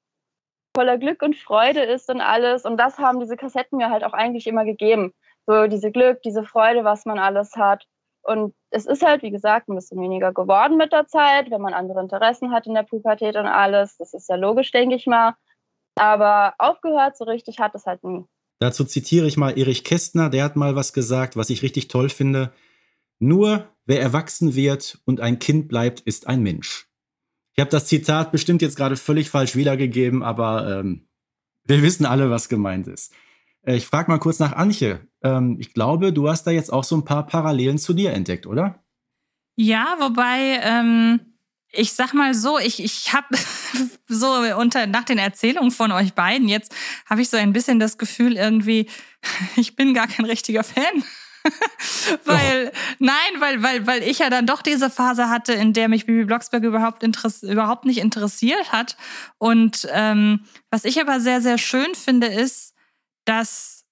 voller 0.76 0.98
Glück 0.98 1.22
und 1.22 1.36
Freude 1.36 1.82
ist 1.82 2.10
und 2.10 2.20
alles. 2.20 2.64
Und 2.64 2.76
das 2.76 2.98
haben 2.98 3.20
diese 3.20 3.36
Kassetten 3.36 3.78
mir 3.78 3.90
halt 3.90 4.04
auch 4.04 4.12
eigentlich 4.12 4.46
immer 4.46 4.64
gegeben. 4.64 5.12
So 5.46 5.66
diese 5.66 5.92
Glück, 5.92 6.22
diese 6.22 6.44
Freude, 6.44 6.84
was 6.84 7.04
man 7.06 7.18
alles 7.18 7.54
hat. 7.56 7.86
Und 8.22 8.54
es 8.70 8.86
ist 8.86 9.04
halt, 9.04 9.22
wie 9.22 9.30
gesagt, 9.30 9.68
ein 9.68 9.74
bisschen 9.74 10.00
weniger 10.00 10.32
geworden 10.32 10.76
mit 10.76 10.92
der 10.92 11.06
Zeit, 11.06 11.50
wenn 11.50 11.60
man 11.60 11.74
andere 11.74 12.00
Interessen 12.00 12.52
hat 12.52 12.66
in 12.66 12.74
der 12.74 12.82
Pubertät 12.82 13.36
und 13.36 13.46
alles. 13.46 13.98
Das 13.98 14.14
ist 14.14 14.28
ja 14.28 14.36
logisch, 14.36 14.70
denke 14.70 14.96
ich 14.96 15.06
mal. 15.06 15.34
Aber 15.96 16.54
aufgehört 16.58 17.16
so 17.16 17.24
richtig 17.24 17.60
hat 17.60 17.74
es 17.74 17.86
halt 17.86 18.02
nie. 18.02 18.24
Dazu 18.64 18.82
zitiere 18.84 19.26
ich 19.26 19.36
mal 19.36 19.58
Erich 19.58 19.84
Kästner, 19.84 20.30
der 20.30 20.42
hat 20.42 20.56
mal 20.56 20.74
was 20.74 20.94
gesagt, 20.94 21.36
was 21.36 21.50
ich 21.50 21.60
richtig 21.60 21.88
toll 21.88 22.08
finde. 22.08 22.50
Nur 23.18 23.68
wer 23.84 24.00
erwachsen 24.00 24.54
wird 24.54 25.02
und 25.04 25.20
ein 25.20 25.38
Kind 25.38 25.68
bleibt, 25.68 26.00
ist 26.00 26.28
ein 26.28 26.42
Mensch. 26.42 26.88
Ich 27.52 27.60
habe 27.60 27.70
das 27.70 27.84
Zitat 27.84 28.32
bestimmt 28.32 28.62
jetzt 28.62 28.78
gerade 28.78 28.96
völlig 28.96 29.28
falsch 29.28 29.54
wiedergegeben, 29.54 30.22
aber 30.22 30.80
ähm, 30.80 31.06
wir 31.64 31.82
wissen 31.82 32.06
alle, 32.06 32.30
was 32.30 32.48
gemeint 32.48 32.86
ist. 32.86 33.12
Äh, 33.66 33.76
ich 33.76 33.84
frage 33.84 34.10
mal 34.10 34.16
kurz 34.18 34.38
nach 34.38 34.54
Anche. 34.54 35.06
Ähm, 35.22 35.58
ich 35.60 35.74
glaube, 35.74 36.14
du 36.14 36.30
hast 36.30 36.44
da 36.46 36.50
jetzt 36.50 36.72
auch 36.72 36.84
so 36.84 36.96
ein 36.96 37.04
paar 37.04 37.26
Parallelen 37.26 37.76
zu 37.76 37.92
dir 37.92 38.14
entdeckt, 38.14 38.46
oder? 38.46 38.82
Ja, 39.56 39.98
wobei 40.00 40.58
ähm, 40.62 41.33
ich 41.74 41.92
sag 41.92 42.14
mal 42.14 42.34
so, 42.34 42.58
ich, 42.58 42.82
ich 42.82 43.12
habe 43.12 43.36
so 44.08 44.32
unter 44.56 44.86
nach 44.86 45.04
den 45.04 45.18
Erzählungen 45.18 45.70
von 45.70 45.92
euch 45.92 46.14
beiden 46.14 46.48
jetzt 46.48 46.74
habe 47.08 47.22
ich 47.22 47.28
so 47.28 47.36
ein 47.36 47.52
bisschen 47.52 47.80
das 47.80 47.98
Gefühl 47.98 48.36
irgendwie, 48.36 48.88
ich 49.56 49.76
bin 49.76 49.94
gar 49.94 50.06
kein 50.06 50.26
richtiger 50.26 50.64
Fan. 50.64 51.04
weil 52.24 52.72
oh. 52.72 52.78
nein, 53.00 53.14
weil 53.38 53.62
weil 53.62 53.86
weil 53.86 54.02
ich 54.02 54.20
ja 54.20 54.30
dann 54.30 54.46
doch 54.46 54.62
diese 54.62 54.88
Phase 54.88 55.28
hatte, 55.28 55.52
in 55.52 55.74
der 55.74 55.88
mich 55.88 56.06
Bibi 56.06 56.24
Blocksberg 56.24 56.64
überhaupt 56.64 57.02
überhaupt 57.42 57.84
nicht 57.84 57.98
interessiert 57.98 58.72
hat 58.72 58.96
und 59.36 59.86
ähm, 59.92 60.46
was 60.70 60.86
ich 60.86 60.98
aber 60.98 61.20
sehr 61.20 61.42
sehr 61.42 61.58
schön 61.58 61.94
finde 61.94 62.28
ist, 62.28 62.72
dass 63.26 63.83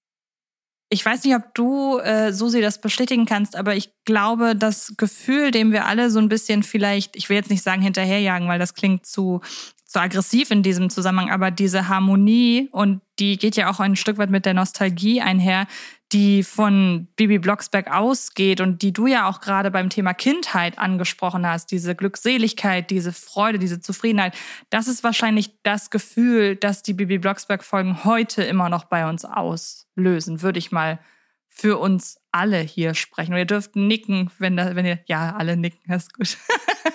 ich 0.93 1.03
weiß 1.03 1.23
nicht, 1.23 1.35
ob 1.35 1.55
du, 1.55 1.97
äh, 1.97 2.31
Susi, 2.31 2.61
das 2.61 2.79
bestätigen 2.79 3.25
kannst, 3.25 3.55
aber 3.55 3.75
ich 3.75 3.91
glaube, 4.05 4.55
das 4.55 4.93
Gefühl, 4.95 5.49
dem 5.49 5.71
wir 5.71 5.85
alle 5.85 6.11
so 6.11 6.19
ein 6.19 6.29
bisschen 6.29 6.61
vielleicht, 6.61 7.15
ich 7.15 7.29
will 7.29 7.35
jetzt 7.35 7.49
nicht 7.49 7.63
sagen 7.63 7.81
hinterherjagen, 7.81 8.47
weil 8.47 8.59
das 8.59 8.75
klingt 8.75 9.07
zu, 9.07 9.41
zu 9.85 9.99
aggressiv 9.99 10.51
in 10.51 10.61
diesem 10.61 10.91
Zusammenhang, 10.91 11.31
aber 11.31 11.49
diese 11.49 11.87
Harmonie 11.87 12.69
und 12.71 13.01
die 13.17 13.37
geht 13.37 13.55
ja 13.55 13.71
auch 13.71 13.79
ein 13.79 13.95
Stück 13.95 14.19
weit 14.19 14.29
mit 14.29 14.45
der 14.45 14.53
Nostalgie 14.53 15.19
einher, 15.19 15.65
die 16.13 16.43
von 16.43 17.07
Bibi 17.15 17.39
Blocksberg 17.39 17.91
ausgeht 17.91 18.61
und 18.61 18.83
die 18.83 18.93
du 18.93 19.07
ja 19.07 19.27
auch 19.27 19.41
gerade 19.41 19.71
beim 19.71 19.89
Thema 19.89 20.13
Kindheit 20.13 20.77
angesprochen 20.77 21.45
hast, 21.45 21.71
diese 21.71 21.95
Glückseligkeit, 21.95 22.91
diese 22.91 23.11
Freude, 23.11 23.57
diese 23.57 23.81
Zufriedenheit, 23.81 24.35
das 24.69 24.87
ist 24.87 25.03
wahrscheinlich 25.03 25.51
das 25.63 25.89
Gefühl, 25.89 26.55
das 26.55 26.83
die 26.83 26.93
Bibi 26.93 27.17
Blocksberg 27.17 27.63
Folgen 27.63 28.03
heute 28.03 28.43
immer 28.43 28.69
noch 28.69 28.85
bei 28.85 29.09
uns 29.09 29.25
auslösen, 29.25 30.43
würde 30.43 30.59
ich 30.59 30.71
mal 30.71 30.99
für 31.49 31.79
uns 31.79 32.19
alle 32.31 32.59
hier 32.59 32.93
sprechen. 32.93 33.33
Und 33.33 33.39
ihr 33.39 33.45
dürft 33.45 33.75
nicken, 33.75 34.31
wenn, 34.37 34.55
da, 34.55 34.75
wenn 34.75 34.85
ihr, 34.85 34.99
ja, 35.05 35.35
alle 35.35 35.57
nicken, 35.57 35.79
das 35.87 36.03
ist 36.03 36.13
gut. 36.13 36.37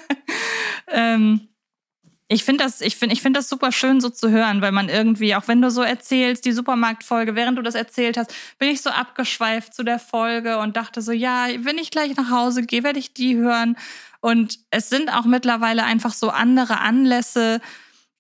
ähm, 0.93 1.49
ich 2.31 2.45
finde 2.45 2.64
das, 2.64 2.83
ich 2.83 2.97
finde, 2.97 3.14
ich 3.14 3.23
finde 3.23 3.41
das 3.41 3.49
super 3.49 3.73
schön, 3.73 4.03
so 4.03 4.11
zu 4.11 4.31
hören, 4.31 4.61
weil 4.61 4.73
man 4.73 4.91
irgendwie, 4.91 5.35
auch 5.35 5.49
wenn 5.49 5.62
du 5.62 5.71
so 5.71 5.81
erzählst, 5.81 6.45
die 6.45 6.53
Supermarktfolge, 6.53 7.35
während 7.35 7.57
du 7.57 7.62
das 7.62 7.75
erzählt 7.75 8.19
hast, 8.19 8.35
bin 8.59 8.69
ich 8.69 8.83
so 8.83 8.91
abgeschweift 8.91 9.73
zu 9.73 9.83
der 9.83 9.99
Folge 9.99 10.59
und 10.59 10.77
dachte 10.77 11.01
so, 11.01 11.11
ja, 11.12 11.47
wenn 11.61 11.79
ich 11.79 11.91
gleich 11.91 12.14
nach 12.17 12.31
Hause 12.31 12.62
gehe, 12.62 12.85
werde 12.85 12.99
ich 12.99 13.14
die 13.14 13.37
hören. 13.37 13.77
Und 14.21 14.59
es 14.71 14.91
sind 14.91 15.11
auch 15.11 15.25
mittlerweile 15.25 15.85
einfach 15.85 16.12
so 16.12 16.29
andere 16.29 16.81
Anlässe, 16.81 17.61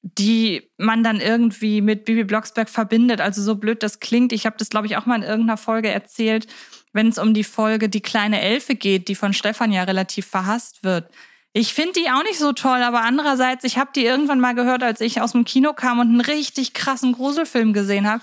die 0.00 0.70
man 0.78 1.02
dann 1.02 1.20
irgendwie 1.20 1.82
mit 1.82 2.06
Bibi 2.06 2.24
Blocksberg 2.24 2.70
verbindet. 2.70 3.20
Also 3.20 3.42
so 3.42 3.56
blöd 3.56 3.82
das 3.82 4.00
klingt. 4.00 4.32
Ich 4.32 4.46
habe 4.46 4.56
das, 4.58 4.70
glaube 4.70 4.86
ich, 4.86 4.96
auch 4.96 5.04
mal 5.04 5.16
in 5.16 5.22
irgendeiner 5.22 5.58
Folge 5.58 5.90
erzählt, 5.90 6.46
wenn 6.94 7.08
es 7.08 7.18
um 7.18 7.34
die 7.34 7.44
Folge 7.44 7.90
Die 7.90 8.00
kleine 8.00 8.40
Elfe 8.40 8.74
geht, 8.74 9.08
die 9.08 9.14
von 9.14 9.34
Stefan 9.34 9.70
ja 9.70 9.82
relativ 9.82 10.26
verhasst 10.26 10.82
wird. 10.82 11.10
Ich 11.58 11.74
finde 11.74 11.94
die 11.94 12.08
auch 12.08 12.22
nicht 12.22 12.38
so 12.38 12.52
toll, 12.52 12.84
aber 12.84 13.00
andererseits, 13.00 13.64
ich 13.64 13.78
habe 13.78 13.90
die 13.92 14.04
irgendwann 14.04 14.38
mal 14.38 14.54
gehört, 14.54 14.84
als 14.84 15.00
ich 15.00 15.20
aus 15.20 15.32
dem 15.32 15.44
Kino 15.44 15.72
kam 15.72 15.98
und 15.98 16.06
einen 16.06 16.20
richtig 16.20 16.72
krassen 16.72 17.12
Gruselfilm 17.12 17.72
gesehen 17.72 18.08
habe. 18.08 18.22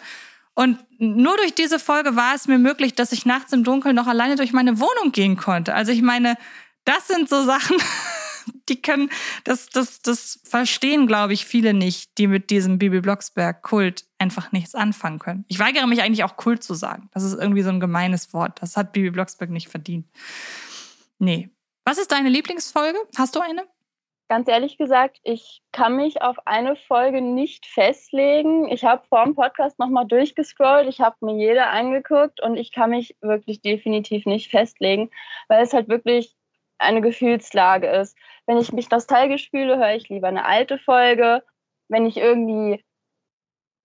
Und 0.53 0.79
nur 0.99 1.35
durch 1.35 1.53
diese 1.53 1.77
Folge 1.77 2.15
war 2.15 2.33
es 2.33 2.47
mir 2.47 2.59
möglich, 2.59 2.95
dass 2.95 3.11
ich 3.11 3.25
nachts 3.25 3.51
im 3.51 3.65
Dunkeln 3.65 3.93
noch 3.93 4.07
alleine 4.07 4.37
durch 4.37 4.53
meine 4.53 4.79
Wohnung 4.79 5.11
gehen 5.11 5.35
konnte. 5.35 5.75
Also 5.75 5.91
ich 5.91 6.01
meine, 6.01 6.37
das 6.85 7.09
sind 7.09 7.27
so 7.27 7.43
Sachen, 7.43 7.75
die 8.69 8.81
können, 8.81 9.09
das, 9.43 9.67
das, 9.67 10.01
das 10.01 10.39
verstehen, 10.45 11.05
glaube 11.05 11.33
ich, 11.33 11.45
viele 11.45 11.73
nicht, 11.73 12.17
die 12.17 12.27
mit 12.27 12.49
diesem 12.49 12.77
Bibi 12.77 13.01
Blocksberg-Kult 13.01 14.05
einfach 14.17 14.53
nichts 14.53 14.75
anfangen 14.75 15.19
können. 15.19 15.43
Ich 15.49 15.59
weigere 15.59 15.87
mich 15.87 16.01
eigentlich 16.01 16.23
auch 16.23 16.37
Kult 16.37 16.63
zu 16.63 16.73
sagen. 16.73 17.09
Das 17.13 17.23
ist 17.23 17.33
irgendwie 17.33 17.63
so 17.63 17.69
ein 17.69 17.81
gemeines 17.81 18.31
Wort. 18.31 18.61
Das 18.61 18.77
hat 18.77 18.93
Bibi 18.93 19.09
Blocksberg 19.09 19.49
nicht 19.49 19.67
verdient. 19.67 20.07
Nee. 21.19 21.49
Was 21.85 21.99
ist 21.99 22.11
deine 22.11 22.29
Lieblingsfolge? 22.29 22.97
Hast 23.15 23.35
du 23.35 23.41
eine? 23.41 23.63
Ganz 24.27 24.47
ehrlich 24.47 24.79
gesagt, 24.79 25.19
ich 25.23 25.61
kann 25.71 25.95
mich 25.95 26.23
auf 26.23 26.37
eine 26.47 26.75
Folge 26.75 27.21
nicht 27.21 27.67
festlegen. 27.67 28.67
Ich 28.69 28.83
habe 28.83 29.05
vor 29.07 29.23
dem 29.23 29.35
Podcast 29.35 29.77
nochmal 29.77 30.07
durchgescrollt, 30.07 30.89
ich 30.89 30.99
habe 30.99 31.15
mir 31.21 31.35
jede 31.35 31.67
angeguckt 31.67 32.41
und 32.41 32.57
ich 32.57 32.71
kann 32.71 32.89
mich 32.89 33.15
wirklich 33.21 33.61
definitiv 33.61 34.25
nicht 34.25 34.49
festlegen, 34.49 35.11
weil 35.47 35.61
es 35.63 35.73
halt 35.73 35.87
wirklich 35.87 36.35
eine 36.79 37.01
Gefühlslage 37.01 37.87
ist. 37.87 38.17
Wenn 38.47 38.57
ich 38.57 38.73
mich 38.73 38.89
nostalgisch 38.89 39.51
fühle, 39.51 39.77
höre 39.77 39.95
ich 39.95 40.09
lieber 40.09 40.27
eine 40.27 40.45
alte 40.45 40.79
Folge. 40.79 41.43
Wenn 41.87 42.07
ich 42.07 42.17
irgendwie, 42.17 42.83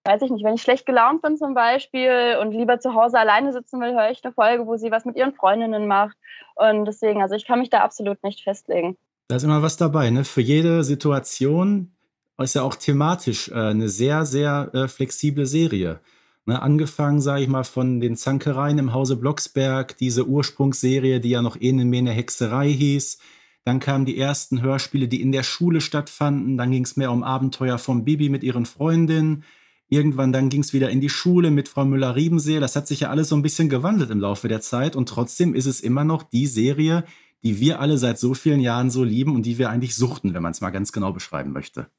weiß 0.05 0.23
ich 0.23 0.31
nicht, 0.31 0.45
wenn 0.45 0.55
ich 0.55 0.63
schlecht 0.63 0.87
gelaunt 0.87 1.23
bin 1.23 1.37
zum 1.37 1.55
Beispiel 1.55 2.39
und 2.41 2.53
lieber 2.53 2.81
zu 2.81 2.95
Hause 2.95 3.19
alleine 3.19 3.53
sitzen 3.53 3.81
will, 3.81 3.93
höre 3.93 4.11
ich 4.11 4.25
eine 4.25 4.33
Folge, 4.33 4.67
wo 4.67 4.77
sie 4.77 4.91
was 4.91 5.05
mit 5.05 5.17
ihren 5.17 5.35
Freundinnen 5.35 5.87
macht. 5.87 6.17
Und 6.55 6.87
deswegen, 6.87 7.23
also 7.23 7.35
ich 7.35 7.47
kann 7.47 7.59
mich 7.59 7.71
da 7.71 7.81
absolut 7.81 8.23
nicht 8.23 8.43
festlegen. 8.43 8.97
Da 9.29 9.37
ist 9.37 9.45
immer 9.45 9.63
was 9.63 9.77
dabei, 9.77 10.11
ne? 10.11 10.25
Für 10.25 10.41
jede 10.41 10.83
Situation 10.83 11.95
ist 12.39 12.55
ja 12.55 12.63
auch 12.63 12.75
thematisch 12.75 13.49
äh, 13.49 13.55
eine 13.55 13.89
sehr, 13.89 14.25
sehr 14.25 14.71
äh, 14.73 14.89
flexible 14.89 15.47
Serie. 15.47 16.01
Ne, 16.47 16.61
angefangen, 16.61 17.21
sage 17.21 17.43
ich 17.43 17.49
mal, 17.49 17.65
von 17.65 18.01
den 18.01 18.17
Zankereien 18.17 18.79
im 18.79 18.95
Hause 18.95 19.17
Blocksberg, 19.17 19.97
diese 19.99 20.27
Ursprungsserie, 20.27 21.21
die 21.21 21.31
ja 21.31 21.43
noch 21.43 21.61
Ene 21.61 21.85
Mene 21.85 22.13
Hexerei 22.13 22.71
hieß. 22.71 23.19
Dann 23.65 23.79
kamen 23.79 24.07
die 24.07 24.19
ersten 24.19 24.63
Hörspiele, 24.63 25.07
die 25.07 25.21
in 25.21 25.33
der 25.33 25.43
Schule 25.43 25.83
stattfanden. 25.83 26.57
Dann 26.57 26.71
ging 26.71 26.85
es 26.85 26.97
mehr 26.97 27.13
um 27.13 27.23
Abenteuer 27.23 27.77
von 27.77 28.05
Bibi 28.05 28.31
mit 28.31 28.43
ihren 28.43 28.65
Freundinnen. 28.65 29.45
Irgendwann 29.91 30.33
dann 30.33 30.49
ging 30.51 30.61
es 30.61 30.73
wieder 30.73 30.89
in 30.89 31.01
die 31.01 31.09
Schule 31.09 31.51
mit 31.51 31.69
Frau 31.69 31.85
Müller-Riebensee. 31.85 32.61
Das 32.61 32.77
hat 32.77 32.87
sich 32.87 33.01
ja 33.01 33.11
alles 33.11 33.29
so 33.29 33.35
ein 33.35 33.43
bisschen 33.43 33.69
gewandelt 33.69 34.11
im 34.11 34.21
Laufe 34.21 34.47
der 34.47 34.61
Zeit. 34.61 34.95
Und 34.95 35.09
trotzdem 35.09 35.53
ist 35.53 35.67
es 35.67 35.81
immer 35.81 36.05
noch 36.05 36.23
die 36.23 36.47
Serie, 36.47 37.05
die 37.43 37.59
wir 37.59 37.81
alle 37.81 37.99
seit 37.99 38.17
so 38.17 38.35
vielen 38.35 38.61
Jahren 38.61 38.91
so 38.91 39.03
lieben 39.03 39.35
und 39.35 39.45
die 39.45 39.59
wir 39.59 39.69
eigentlich 39.69 39.97
suchten, 39.97 40.33
wenn 40.33 40.45
man 40.45 40.53
es 40.53 40.61
mal 40.61 40.71
ganz 40.71 40.93
genau 40.93 41.13
beschreiben 41.13 41.53
möchte. 41.53 41.91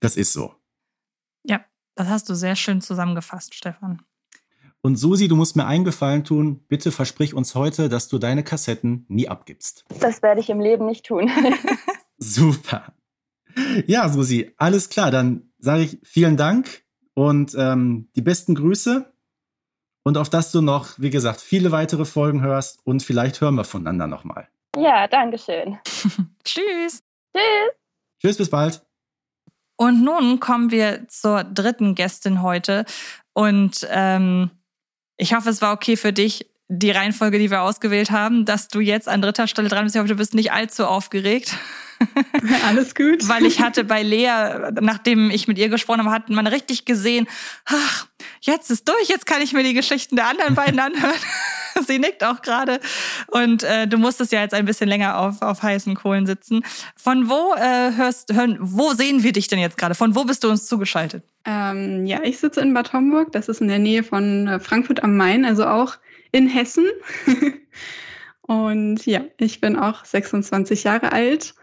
Das 0.00 0.16
ist 0.16 0.32
so. 0.32 0.54
Ja, 1.44 1.62
das 1.94 2.08
hast 2.08 2.30
du 2.30 2.34
sehr 2.34 2.56
schön 2.56 2.80
zusammengefasst, 2.80 3.54
Stefan. 3.54 4.00
Und 4.80 4.96
Susi, 4.96 5.28
du 5.28 5.36
musst 5.36 5.56
mir 5.56 5.66
einen 5.66 5.84
Gefallen 5.84 6.24
tun. 6.24 6.64
Bitte 6.68 6.90
versprich 6.90 7.34
uns 7.34 7.54
heute, 7.54 7.90
dass 7.90 8.08
du 8.08 8.18
deine 8.18 8.42
Kassetten 8.42 9.04
nie 9.08 9.28
abgibst. 9.28 9.84
Das 10.00 10.22
werde 10.22 10.40
ich 10.40 10.48
im 10.48 10.58
Leben 10.58 10.86
nicht 10.86 11.04
tun. 11.04 11.30
Super. 12.16 12.94
Ja, 13.86 14.08
Susi, 14.08 14.52
alles 14.56 14.88
klar. 14.88 15.10
Dann 15.10 15.51
sage 15.62 15.84
ich 15.84 15.98
vielen 16.02 16.36
Dank 16.36 16.82
und 17.14 17.54
ähm, 17.56 18.10
die 18.16 18.20
besten 18.20 18.54
Grüße. 18.54 19.08
Und 20.04 20.18
auf 20.18 20.28
dass 20.28 20.50
du 20.50 20.60
noch, 20.60 20.98
wie 20.98 21.10
gesagt, 21.10 21.40
viele 21.40 21.70
weitere 21.70 22.04
Folgen 22.04 22.42
hörst 22.42 22.84
und 22.84 23.04
vielleicht 23.04 23.40
hören 23.40 23.54
wir 23.54 23.62
voneinander 23.62 24.08
nochmal. 24.08 24.48
Ja, 24.76 25.06
danke 25.06 25.38
schön. 25.38 25.78
Tschüss. 26.44 27.04
Tschüss. 27.32 27.70
Tschüss, 28.20 28.36
bis 28.36 28.50
bald. 28.50 28.84
Und 29.76 30.02
nun 30.02 30.40
kommen 30.40 30.72
wir 30.72 31.08
zur 31.08 31.44
dritten 31.44 31.94
Gästin 31.94 32.42
heute. 32.42 32.84
Und 33.32 33.86
ähm, 33.90 34.50
ich 35.16 35.34
hoffe, 35.34 35.50
es 35.50 35.62
war 35.62 35.72
okay 35.72 35.96
für 35.96 36.12
dich, 36.12 36.50
die 36.68 36.90
Reihenfolge, 36.90 37.38
die 37.38 37.50
wir 37.50 37.62
ausgewählt 37.62 38.10
haben, 38.10 38.44
dass 38.44 38.68
du 38.68 38.80
jetzt 38.80 39.08
an 39.08 39.22
dritter 39.22 39.46
Stelle 39.46 39.68
dran 39.68 39.84
bist. 39.84 39.94
Ich 39.94 40.00
hoffe, 40.00 40.08
du 40.08 40.16
bist 40.16 40.34
nicht 40.34 40.52
allzu 40.52 40.86
aufgeregt. 40.86 41.56
Alles 42.66 42.94
gut. 42.94 43.28
Weil 43.28 43.46
ich 43.46 43.60
hatte 43.60 43.84
bei 43.84 44.02
Lea, 44.02 44.70
nachdem 44.80 45.30
ich 45.30 45.48
mit 45.48 45.58
ihr 45.58 45.68
gesprochen 45.68 46.00
habe, 46.00 46.10
hat 46.10 46.28
man 46.30 46.46
richtig 46.46 46.84
gesehen, 46.84 47.26
ach, 47.66 48.06
jetzt 48.40 48.70
ist 48.70 48.88
durch, 48.88 49.08
jetzt 49.08 49.26
kann 49.26 49.42
ich 49.42 49.52
mir 49.52 49.62
die 49.62 49.74
Geschichten 49.74 50.16
der 50.16 50.28
anderen 50.28 50.54
beiden 50.54 50.78
anhören. 50.80 51.14
Sie 51.86 51.98
nickt 51.98 52.22
auch 52.24 52.42
gerade. 52.42 52.80
Und 53.28 53.62
äh, 53.62 53.86
du 53.86 53.98
musstest 53.98 54.32
ja 54.32 54.42
jetzt 54.42 54.54
ein 54.54 54.64
bisschen 54.64 54.88
länger 54.88 55.18
auf, 55.18 55.40
auf 55.42 55.62
heißen 55.62 55.94
Kohlen 55.94 56.26
sitzen. 56.26 56.64
Von 56.96 57.28
wo 57.28 57.54
äh, 57.54 57.96
hörst, 57.96 58.32
hören, 58.32 58.58
wo 58.60 58.92
sehen 58.92 59.22
wir 59.22 59.32
dich 59.32 59.48
denn 59.48 59.58
jetzt 59.58 59.78
gerade? 59.78 59.94
Von 59.94 60.14
wo 60.14 60.24
bist 60.24 60.44
du 60.44 60.50
uns 60.50 60.66
zugeschaltet? 60.66 61.24
Ähm, 61.44 62.06
ja, 62.06 62.22
ich 62.22 62.38
sitze 62.38 62.60
in 62.60 62.74
Bad 62.74 62.92
Homburg. 62.92 63.32
Das 63.32 63.48
ist 63.48 63.60
in 63.60 63.68
der 63.68 63.78
Nähe 63.78 64.02
von 64.02 64.48
äh, 64.48 64.60
Frankfurt 64.60 65.02
am 65.02 65.16
Main, 65.16 65.44
also 65.44 65.66
auch 65.66 65.96
in 66.30 66.48
Hessen. 66.48 66.86
und 68.42 69.04
ja, 69.06 69.22
ich 69.38 69.60
bin 69.60 69.76
auch 69.76 70.04
26 70.04 70.84
Jahre 70.84 71.12
alt 71.12 71.54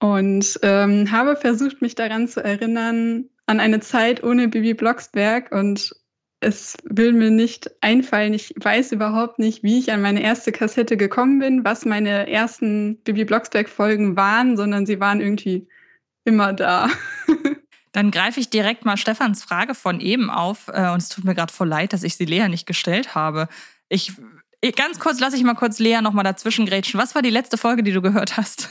und 0.00 0.58
ähm, 0.62 1.10
habe 1.10 1.36
versucht, 1.36 1.80
mich 1.82 1.94
daran 1.94 2.26
zu 2.26 2.42
erinnern, 2.42 3.26
an 3.46 3.60
eine 3.60 3.80
Zeit 3.80 4.24
ohne 4.24 4.48
Bibi 4.48 4.74
Blocksberg 4.74 5.52
und 5.52 5.94
es 6.40 6.76
will 6.84 7.12
mir 7.12 7.30
nicht 7.30 7.70
einfallen. 7.82 8.32
Ich 8.32 8.54
weiß 8.56 8.92
überhaupt 8.92 9.38
nicht, 9.38 9.62
wie 9.62 9.78
ich 9.78 9.92
an 9.92 10.00
meine 10.00 10.22
erste 10.22 10.52
Kassette 10.52 10.96
gekommen 10.96 11.38
bin, 11.38 11.64
was 11.64 11.84
meine 11.84 12.30
ersten 12.30 12.96
Bibi 13.02 13.26
Blocksberg-Folgen 13.26 14.16
waren, 14.16 14.56
sondern 14.56 14.86
sie 14.86 15.00
waren 15.00 15.20
irgendwie 15.20 15.68
immer 16.24 16.54
da. 16.54 16.88
Dann 17.92 18.10
greife 18.10 18.40
ich 18.40 18.48
direkt 18.48 18.84
mal 18.84 18.96
Stefans 18.96 19.42
Frage 19.42 19.74
von 19.74 20.00
eben 20.00 20.30
auf. 20.30 20.68
Äh, 20.68 20.90
und 20.90 21.02
es 21.02 21.08
tut 21.08 21.24
mir 21.24 21.34
gerade 21.34 21.52
voll 21.52 21.68
leid, 21.68 21.92
dass 21.92 22.04
ich 22.04 22.16
sie 22.16 22.24
Lea 22.24 22.48
nicht 22.48 22.66
gestellt 22.66 23.14
habe. 23.14 23.48
Ich 23.88 24.12
ganz 24.76 24.98
kurz 24.98 25.20
lasse 25.20 25.36
ich 25.36 25.42
mal 25.42 25.54
kurz 25.54 25.78
Lea 25.78 26.00
noch 26.00 26.12
mal 26.12 26.22
dazwischen 26.22 26.66
grätschen. 26.66 27.00
Was 27.00 27.14
war 27.14 27.22
die 27.22 27.30
letzte 27.30 27.58
Folge, 27.58 27.82
die 27.82 27.92
du 27.92 28.00
gehört 28.00 28.36
hast? 28.36 28.70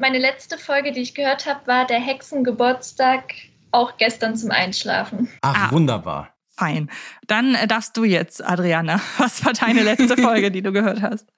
Meine 0.00 0.18
letzte 0.18 0.56
Folge, 0.56 0.92
die 0.92 1.02
ich 1.02 1.14
gehört 1.14 1.44
habe, 1.44 1.66
war 1.66 1.86
der 1.86 2.00
Hexengeburtstag, 2.00 3.34
auch 3.70 3.98
gestern 3.98 4.34
zum 4.34 4.50
Einschlafen. 4.50 5.28
Ach, 5.42 5.68
ah. 5.68 5.72
wunderbar. 5.72 6.34
Fein. 6.48 6.90
Dann 7.26 7.54
äh, 7.54 7.66
darfst 7.66 7.98
du 7.98 8.04
jetzt, 8.04 8.42
Adriana. 8.42 9.02
Was 9.18 9.44
war 9.44 9.52
deine 9.52 9.82
letzte 9.82 10.16
Folge, 10.22 10.50
die 10.50 10.62
du 10.62 10.72
gehört 10.72 11.02
hast? 11.02 11.28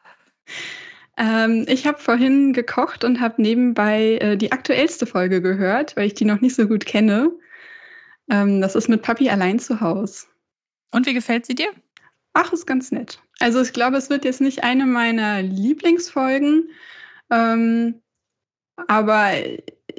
Ähm, 1.16 1.64
ich 1.66 1.88
habe 1.88 1.98
vorhin 1.98 2.52
gekocht 2.52 3.02
und 3.02 3.20
habe 3.20 3.42
nebenbei 3.42 4.18
äh, 4.20 4.36
die 4.36 4.52
aktuellste 4.52 5.06
Folge 5.06 5.42
gehört, 5.42 5.96
weil 5.96 6.06
ich 6.06 6.14
die 6.14 6.24
noch 6.24 6.40
nicht 6.40 6.54
so 6.54 6.68
gut 6.68 6.86
kenne. 6.86 7.32
Ähm, 8.30 8.60
das 8.60 8.76
ist 8.76 8.88
mit 8.88 9.02
Papi 9.02 9.28
allein 9.28 9.58
zu 9.58 9.80
Hause. 9.80 10.26
Und 10.92 11.06
wie 11.06 11.14
gefällt 11.14 11.46
sie 11.46 11.56
dir? 11.56 11.70
Ach, 12.32 12.52
ist 12.52 12.66
ganz 12.68 12.92
nett. 12.92 13.20
Also 13.40 13.60
ich 13.60 13.72
glaube, 13.72 13.96
es 13.96 14.08
wird 14.08 14.24
jetzt 14.24 14.40
nicht 14.40 14.62
eine 14.62 14.86
meiner 14.86 15.42
Lieblingsfolgen, 15.42 16.70
ähm, 17.28 18.01
aber 18.88 19.32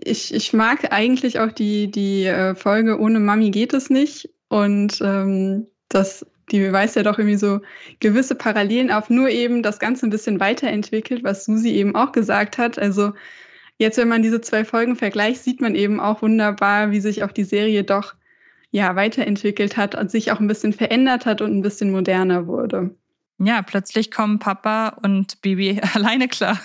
ich, 0.04 0.34
ich 0.34 0.54
mag 0.54 0.92
eigentlich 0.92 1.40
auch 1.40 1.52
die, 1.52 1.90
die 1.90 2.26
äh, 2.26 2.56
Folge 2.56 3.00
Ohne 3.00 3.20
Mami 3.20 3.52
geht 3.52 3.74
es 3.74 3.90
nicht. 3.90 4.30
Und 4.50 5.00
ähm, 5.02 5.68
das, 5.90 6.26
die 6.52 6.72
weist 6.72 6.96
ja 6.96 7.04
doch 7.04 7.18
irgendwie 7.18 7.38
so 7.38 7.62
gewisse 8.00 8.36
Parallelen 8.36 8.92
auf, 8.92 9.10
nur 9.10 9.30
eben 9.30 9.64
das 9.64 9.80
Ganze 9.80 10.08
ein 10.08 10.12
bisschen 10.12 10.40
weiterentwickelt, 10.40 11.24
was 11.24 11.46
Susi 11.46 11.70
eben 11.70 11.96
auch 11.96 12.12
gesagt 12.12 12.58
hat. 12.58 12.78
Also 12.78 13.14
jetzt, 13.78 13.98
wenn 13.98 14.08
man 14.08 14.22
diese 14.22 14.42
zwei 14.42 14.66
Folgen 14.66 14.96
vergleicht, 14.96 15.44
sieht 15.44 15.62
man 15.62 15.76
eben 15.76 16.00
auch 16.00 16.22
wunderbar, 16.22 16.92
wie 16.92 17.00
sich 17.00 17.24
auch 17.24 17.32
die 17.32 17.44
Serie 17.44 17.84
doch 17.84 18.16
ja 18.72 18.96
weiterentwickelt 18.96 19.78
hat 19.78 19.96
und 19.96 20.10
sich 20.10 20.32
auch 20.32 20.40
ein 20.40 20.48
bisschen 20.48 20.74
verändert 20.74 21.26
hat 21.26 21.42
und 21.42 21.56
ein 21.56 21.62
bisschen 21.62 21.92
moderner 21.92 22.48
wurde. 22.48 22.96
Ja, 23.40 23.62
plötzlich 23.62 24.12
kommen 24.12 24.40
Papa 24.40 24.98
und 25.04 25.42
Bibi 25.42 25.80
alleine 25.94 26.28
klar. 26.28 26.60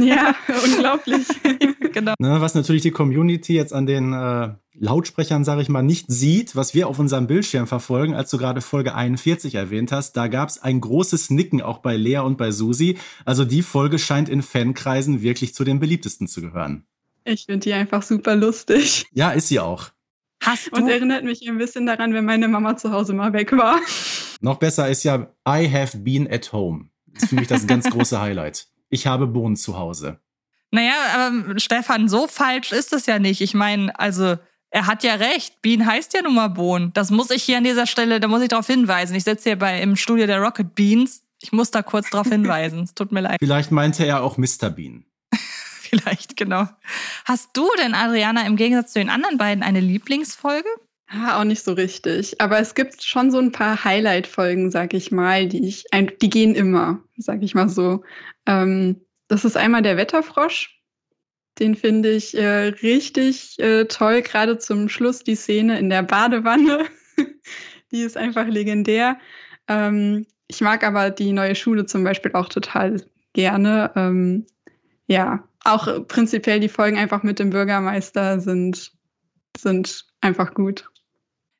Ja, 0.00 0.34
unglaublich. 0.64 1.26
genau. 1.92 2.14
Ne, 2.18 2.40
was 2.40 2.54
natürlich 2.54 2.82
die 2.82 2.90
Community 2.90 3.54
jetzt 3.54 3.72
an 3.72 3.86
den 3.86 4.12
äh, 4.12 4.50
Lautsprechern, 4.74 5.44
sage 5.44 5.62
ich 5.62 5.68
mal, 5.68 5.82
nicht 5.82 6.06
sieht, 6.08 6.56
was 6.56 6.74
wir 6.74 6.88
auf 6.88 6.98
unserem 6.98 7.26
Bildschirm 7.26 7.66
verfolgen, 7.66 8.14
als 8.14 8.30
du 8.30 8.38
gerade 8.38 8.60
Folge 8.60 8.94
41 8.94 9.54
erwähnt 9.54 9.92
hast, 9.92 10.16
da 10.16 10.28
gab 10.28 10.48
es 10.48 10.62
ein 10.62 10.80
großes 10.80 11.30
Nicken 11.30 11.62
auch 11.62 11.78
bei 11.78 11.96
Lea 11.96 12.18
und 12.18 12.38
bei 12.38 12.50
Susi. 12.50 12.98
Also 13.24 13.44
die 13.44 13.62
Folge 13.62 13.98
scheint 13.98 14.28
in 14.28 14.42
Fankreisen 14.42 15.22
wirklich 15.22 15.54
zu 15.54 15.64
den 15.64 15.80
beliebtesten 15.80 16.28
zu 16.28 16.40
gehören. 16.40 16.84
Ich 17.24 17.46
finde 17.46 17.60
die 17.60 17.72
einfach 17.72 18.02
super 18.02 18.36
lustig. 18.36 19.06
Ja, 19.12 19.30
ist 19.30 19.48
sie 19.48 19.60
auch. 19.60 19.90
Hast 20.40 20.72
und 20.72 20.88
erinnert 20.88 21.24
mich 21.24 21.46
ein 21.48 21.58
bisschen 21.58 21.84
daran, 21.84 22.14
wenn 22.14 22.24
meine 22.24 22.48
Mama 22.48 22.76
zu 22.76 22.92
Hause 22.92 23.12
mal 23.12 23.32
weg 23.32 23.52
war. 23.52 23.80
Noch 24.40 24.56
besser 24.56 24.88
ist 24.88 25.02
ja 25.02 25.34
I 25.46 25.68
have 25.70 25.98
been 25.98 26.30
at 26.30 26.52
home. 26.52 26.90
Das 27.06 27.24
ist 27.24 27.28
für 27.30 27.34
mich 27.34 27.48
das 27.48 27.66
ganz 27.66 27.84
große 27.90 28.20
Highlight. 28.20 28.68
Ich 28.90 29.06
habe 29.06 29.26
Bohnen 29.26 29.56
zu 29.56 29.76
Hause. 29.76 30.20
Naja, 30.70 30.94
aber 31.14 31.58
Stefan, 31.58 32.08
so 32.08 32.26
falsch 32.26 32.72
ist 32.72 32.92
es 32.92 33.06
ja 33.06 33.18
nicht. 33.18 33.40
Ich 33.40 33.54
meine, 33.54 33.98
also 33.98 34.36
er 34.70 34.86
hat 34.86 35.02
ja 35.02 35.14
recht. 35.14 35.62
Bean 35.62 35.86
heißt 35.86 36.12
ja 36.14 36.22
nun 36.22 36.34
mal 36.34 36.48
Bohnen. 36.48 36.92
Das 36.92 37.10
muss 37.10 37.30
ich 37.30 37.42
hier 37.42 37.58
an 37.58 37.64
dieser 37.64 37.86
Stelle, 37.86 38.20
da 38.20 38.28
muss 38.28 38.42
ich 38.42 38.48
darauf 38.48 38.66
hinweisen. 38.66 39.14
Ich 39.14 39.24
sitze 39.24 39.50
hier 39.50 39.58
bei, 39.58 39.80
im 39.80 39.96
Studio 39.96 40.26
der 40.26 40.40
Rocket 40.40 40.74
Beans. 40.74 41.22
Ich 41.40 41.52
muss 41.52 41.70
da 41.70 41.82
kurz 41.82 42.10
darauf 42.10 42.28
hinweisen. 42.28 42.82
Es 42.82 42.94
tut 42.94 43.12
mir 43.12 43.20
leid. 43.20 43.38
Vielleicht 43.40 43.70
meinte 43.70 44.04
er 44.04 44.22
auch 44.22 44.36
Mr. 44.36 44.70
Bean. 44.70 45.04
Vielleicht, 45.80 46.36
genau. 46.36 46.66
Hast 47.24 47.56
du 47.56 47.66
denn, 47.78 47.94
Adriana, 47.94 48.46
im 48.46 48.56
Gegensatz 48.56 48.92
zu 48.92 48.98
den 48.98 49.08
anderen 49.08 49.38
beiden 49.38 49.62
eine 49.62 49.80
Lieblingsfolge? 49.80 50.68
Ah, 51.10 51.40
auch 51.40 51.44
nicht 51.44 51.64
so 51.64 51.72
richtig. 51.72 52.38
Aber 52.40 52.58
es 52.58 52.74
gibt 52.74 53.02
schon 53.02 53.30
so 53.30 53.38
ein 53.38 53.50
paar 53.50 53.82
Highlight-Folgen, 53.82 54.70
sag 54.70 54.92
ich 54.92 55.10
mal, 55.10 55.48
die 55.48 55.66
ich, 55.66 55.84
die 56.20 56.30
gehen 56.30 56.54
immer, 56.54 57.02
sag 57.16 57.42
ich 57.42 57.54
mal 57.54 57.68
so. 57.70 58.04
Ähm, 58.44 59.00
das 59.26 59.46
ist 59.46 59.56
einmal 59.56 59.82
der 59.82 59.96
Wetterfrosch. 59.96 60.78
Den 61.58 61.76
finde 61.76 62.10
ich 62.10 62.36
äh, 62.36 62.68
richtig 62.82 63.58
äh, 63.58 63.86
toll, 63.86 64.20
gerade 64.22 64.58
zum 64.58 64.90
Schluss 64.90 65.24
die 65.24 65.34
Szene 65.34 65.78
in 65.78 65.88
der 65.88 66.02
Badewanne. 66.02 66.86
die 67.90 68.02
ist 68.02 68.18
einfach 68.18 68.46
legendär. 68.46 69.18
Ähm, 69.66 70.26
ich 70.46 70.60
mag 70.60 70.84
aber 70.84 71.10
die 71.10 71.32
neue 71.32 71.54
Schule 71.54 71.86
zum 71.86 72.04
Beispiel 72.04 72.32
auch 72.34 72.50
total 72.50 73.02
gerne. 73.32 73.92
Ähm, 73.96 74.46
ja, 75.06 75.48
auch 75.64 76.06
prinzipiell 76.06 76.60
die 76.60 76.68
Folgen 76.68 76.98
einfach 76.98 77.22
mit 77.22 77.38
dem 77.38 77.50
Bürgermeister 77.50 78.40
sind, 78.40 78.92
sind 79.56 80.06
einfach 80.20 80.52
gut. 80.52 80.90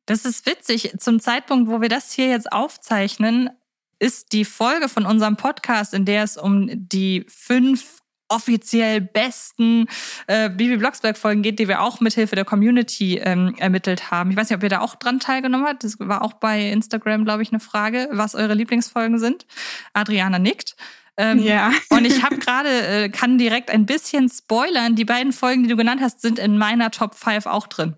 Das 0.08 0.24
ist 0.24 0.46
witzig. 0.46 0.94
Zum 0.98 1.20
Zeitpunkt, 1.20 1.70
wo 1.70 1.82
wir 1.82 1.90
das 1.90 2.12
hier 2.12 2.28
jetzt 2.28 2.50
aufzeichnen, 2.50 3.50
ist 3.98 4.32
die 4.32 4.46
Folge 4.46 4.88
von 4.88 5.04
unserem 5.04 5.36
Podcast, 5.36 5.92
in 5.92 6.06
der 6.06 6.22
es 6.22 6.38
um 6.38 6.66
die 6.88 7.26
fünf 7.28 8.00
offiziell 8.28 9.02
besten 9.02 9.86
äh, 10.26 10.48
Bibi 10.48 10.78
Blocksberg-Folgen 10.78 11.42
geht, 11.42 11.58
die 11.58 11.68
wir 11.68 11.82
auch 11.82 12.00
mithilfe 12.00 12.36
der 12.36 12.46
Community 12.46 13.18
ähm, 13.18 13.54
ermittelt 13.58 14.10
haben. 14.10 14.30
Ich 14.30 14.36
weiß 14.38 14.48
nicht, 14.48 14.56
ob 14.56 14.62
ihr 14.62 14.70
da 14.70 14.80
auch 14.80 14.94
dran 14.94 15.20
teilgenommen 15.20 15.66
habt. 15.66 15.84
Das 15.84 15.98
war 15.98 16.22
auch 16.22 16.32
bei 16.32 16.70
Instagram, 16.70 17.26
glaube 17.26 17.42
ich, 17.42 17.50
eine 17.50 17.60
Frage, 17.60 18.08
was 18.10 18.34
eure 18.34 18.54
Lieblingsfolgen 18.54 19.18
sind. 19.18 19.46
Adriana 19.92 20.38
nickt. 20.38 20.74
Ähm, 21.18 21.40
ja. 21.40 21.72
und 21.90 22.04
ich 22.04 22.22
habe 22.22 22.38
gerade, 22.38 22.68
äh, 22.68 23.08
kann 23.08 23.38
direkt 23.38 23.70
ein 23.70 23.86
bisschen 23.86 24.28
spoilern, 24.28 24.94
die 24.94 25.04
beiden 25.04 25.32
Folgen, 25.32 25.64
die 25.64 25.68
du 25.68 25.76
genannt 25.76 26.00
hast, 26.00 26.22
sind 26.22 26.38
in 26.38 26.56
meiner 26.56 26.92
Top 26.92 27.16
5 27.16 27.46
auch 27.46 27.66
drin. 27.66 27.96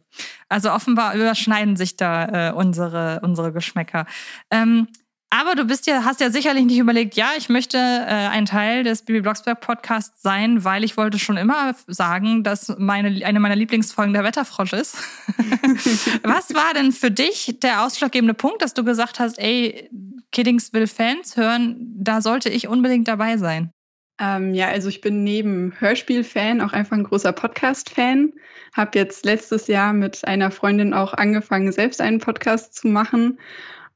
Also 0.48 0.72
offenbar 0.72 1.14
überschneiden 1.14 1.76
sich 1.76 1.96
da 1.96 2.48
äh, 2.48 2.52
unsere, 2.52 3.20
unsere 3.22 3.52
Geschmäcker. 3.52 4.06
Ähm, 4.50 4.88
aber 5.30 5.54
du 5.54 5.64
bist 5.64 5.86
ja, 5.86 6.04
hast 6.04 6.20
ja 6.20 6.30
sicherlich 6.30 6.64
nicht 6.64 6.78
überlegt, 6.78 7.14
ja, 7.14 7.30
ich 7.38 7.48
möchte 7.48 7.78
äh, 7.78 8.10
ein 8.10 8.46
Teil 8.46 8.82
des 8.82 9.02
Bibi 9.02 9.20
Blocksberg 9.20 9.60
Podcasts 9.60 10.20
sein, 10.22 10.64
weil 10.64 10.82
ich 10.82 10.96
wollte 10.96 11.20
schon 11.20 11.36
immer 11.36 11.76
sagen, 11.86 12.42
dass 12.42 12.74
meine, 12.78 13.24
eine 13.24 13.38
meiner 13.38 13.54
Lieblingsfolgen 13.54 14.12
der 14.12 14.24
Wetterfrosch 14.24 14.72
ist. 14.72 14.96
Was 16.24 16.52
war 16.52 16.74
denn 16.74 16.90
für 16.90 17.12
dich 17.12 17.60
der 17.62 17.86
ausschlaggebende 17.86 18.34
Punkt, 18.34 18.60
dass 18.60 18.74
du 18.74 18.82
gesagt 18.82 19.20
hast, 19.20 19.38
ey, 19.38 19.88
Kiddings 20.32 20.72
will 20.72 20.88
Fans 20.88 21.36
hören, 21.36 21.76
da 21.96 22.20
sollte 22.22 22.48
ich 22.48 22.66
unbedingt 22.66 23.06
dabei 23.06 23.36
sein? 23.36 23.70
Ähm, 24.18 24.52
ja, 24.52 24.66
also 24.68 24.88
ich 24.88 25.00
bin 25.00 25.22
neben 25.22 25.72
Hörspiel-Fan 25.78 26.60
auch 26.60 26.72
einfach 26.72 26.96
ein 26.96 27.04
großer 27.04 27.32
Podcast-Fan. 27.32 28.32
Habe 28.76 28.98
jetzt 28.98 29.24
letztes 29.24 29.68
Jahr 29.68 29.92
mit 29.92 30.24
einer 30.26 30.50
Freundin 30.50 30.92
auch 30.92 31.14
angefangen, 31.14 31.70
selbst 31.70 32.00
einen 32.00 32.18
Podcast 32.18 32.74
zu 32.74 32.88
machen 32.88 33.38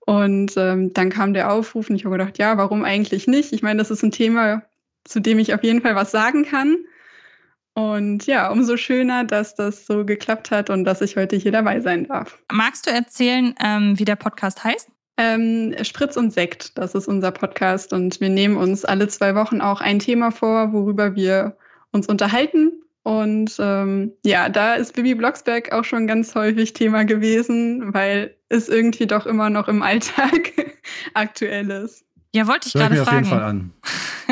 und 0.06 0.52
ähm, 0.56 0.92
dann 0.92 1.08
kam 1.10 1.32
der 1.32 1.50
Aufruf 1.50 1.88
und 1.88 1.96
ich 1.96 2.04
habe 2.04 2.18
gedacht, 2.18 2.38
ja, 2.38 2.58
warum 2.58 2.84
eigentlich 2.84 3.26
nicht? 3.26 3.52
Ich 3.52 3.62
meine, 3.62 3.78
das 3.78 3.90
ist 3.90 4.02
ein 4.02 4.10
Thema, 4.10 4.62
zu 5.04 5.20
dem 5.20 5.38
ich 5.38 5.54
auf 5.54 5.62
jeden 5.64 5.80
Fall 5.80 5.94
was 5.94 6.10
sagen 6.10 6.44
kann. 6.44 6.76
Und 7.74 8.26
ja, 8.26 8.50
umso 8.50 8.76
schöner, 8.76 9.24
dass 9.24 9.54
das 9.54 9.86
so 9.86 10.04
geklappt 10.04 10.50
hat 10.50 10.70
und 10.70 10.84
dass 10.84 11.00
ich 11.00 11.16
heute 11.16 11.36
hier 11.36 11.52
dabei 11.52 11.80
sein 11.80 12.06
darf. 12.06 12.38
Magst 12.52 12.86
du 12.86 12.90
erzählen, 12.90 13.54
ähm, 13.64 13.98
wie 13.98 14.04
der 14.04 14.16
Podcast 14.16 14.62
heißt? 14.62 14.88
Ähm, 15.16 15.74
Spritz 15.82 16.16
und 16.16 16.32
Sekt, 16.32 16.76
das 16.76 16.94
ist 16.94 17.08
unser 17.08 17.32
Podcast 17.32 17.92
und 17.92 18.20
wir 18.20 18.28
nehmen 18.28 18.56
uns 18.56 18.84
alle 18.84 19.08
zwei 19.08 19.34
Wochen 19.34 19.60
auch 19.60 19.80
ein 19.80 20.00
Thema 20.00 20.30
vor, 20.30 20.72
worüber 20.72 21.14
wir 21.16 21.56
uns 21.92 22.08
unterhalten 22.08 22.83
und 23.04 23.54
ähm, 23.58 24.12
ja, 24.24 24.48
da 24.48 24.74
ist 24.74 24.94
Bibi 24.94 25.14
Blocksberg 25.14 25.72
auch 25.72 25.84
schon 25.84 26.06
ganz 26.06 26.34
häufig 26.34 26.72
Thema 26.72 27.04
gewesen, 27.04 27.92
weil 27.92 28.34
es 28.48 28.70
irgendwie 28.70 29.06
doch 29.06 29.26
immer 29.26 29.50
noch 29.50 29.68
im 29.68 29.82
Alltag 29.82 30.52
aktuell 31.14 31.70
ist. 31.70 32.06
Ja, 32.34 32.46
wollte 32.46 32.68
ich 32.68 32.72
gerade 32.72 32.96
fragen. 32.96 33.08
auf 33.08 33.12
jeden 33.12 33.26
Fall 33.26 33.42
an. 33.42 33.72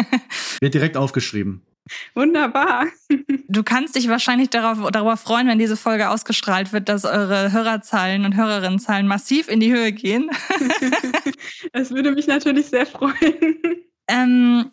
Wird 0.61 0.73
direkt 0.73 0.97
aufgeschrieben. 0.97 1.63
Wunderbar. 2.15 2.87
Du 3.49 3.63
kannst 3.63 3.97
dich 3.97 4.09
wahrscheinlich 4.09 4.49
darauf, 4.49 4.91
darüber 4.93 5.19
freuen, 5.19 5.47
wenn 5.47 5.59
diese 5.59 5.77
Folge 5.77 6.09
ausgestrahlt 6.09 6.73
wird, 6.73 6.89
dass 6.89 7.05
eure 7.05 7.53
Hörerzahlen 7.53 8.25
und 8.25 8.35
Hörerinnenzahlen 8.35 9.07
massiv 9.07 9.49
in 9.49 9.61
die 9.61 9.71
Höhe 9.71 9.93
gehen. 9.93 10.31
Es 11.75 11.91
würde 11.91 12.13
mich 12.13 12.27
natürlich 12.27 12.69
sehr 12.69 12.87
freuen. 12.87 13.59
Ähm, 14.09 14.71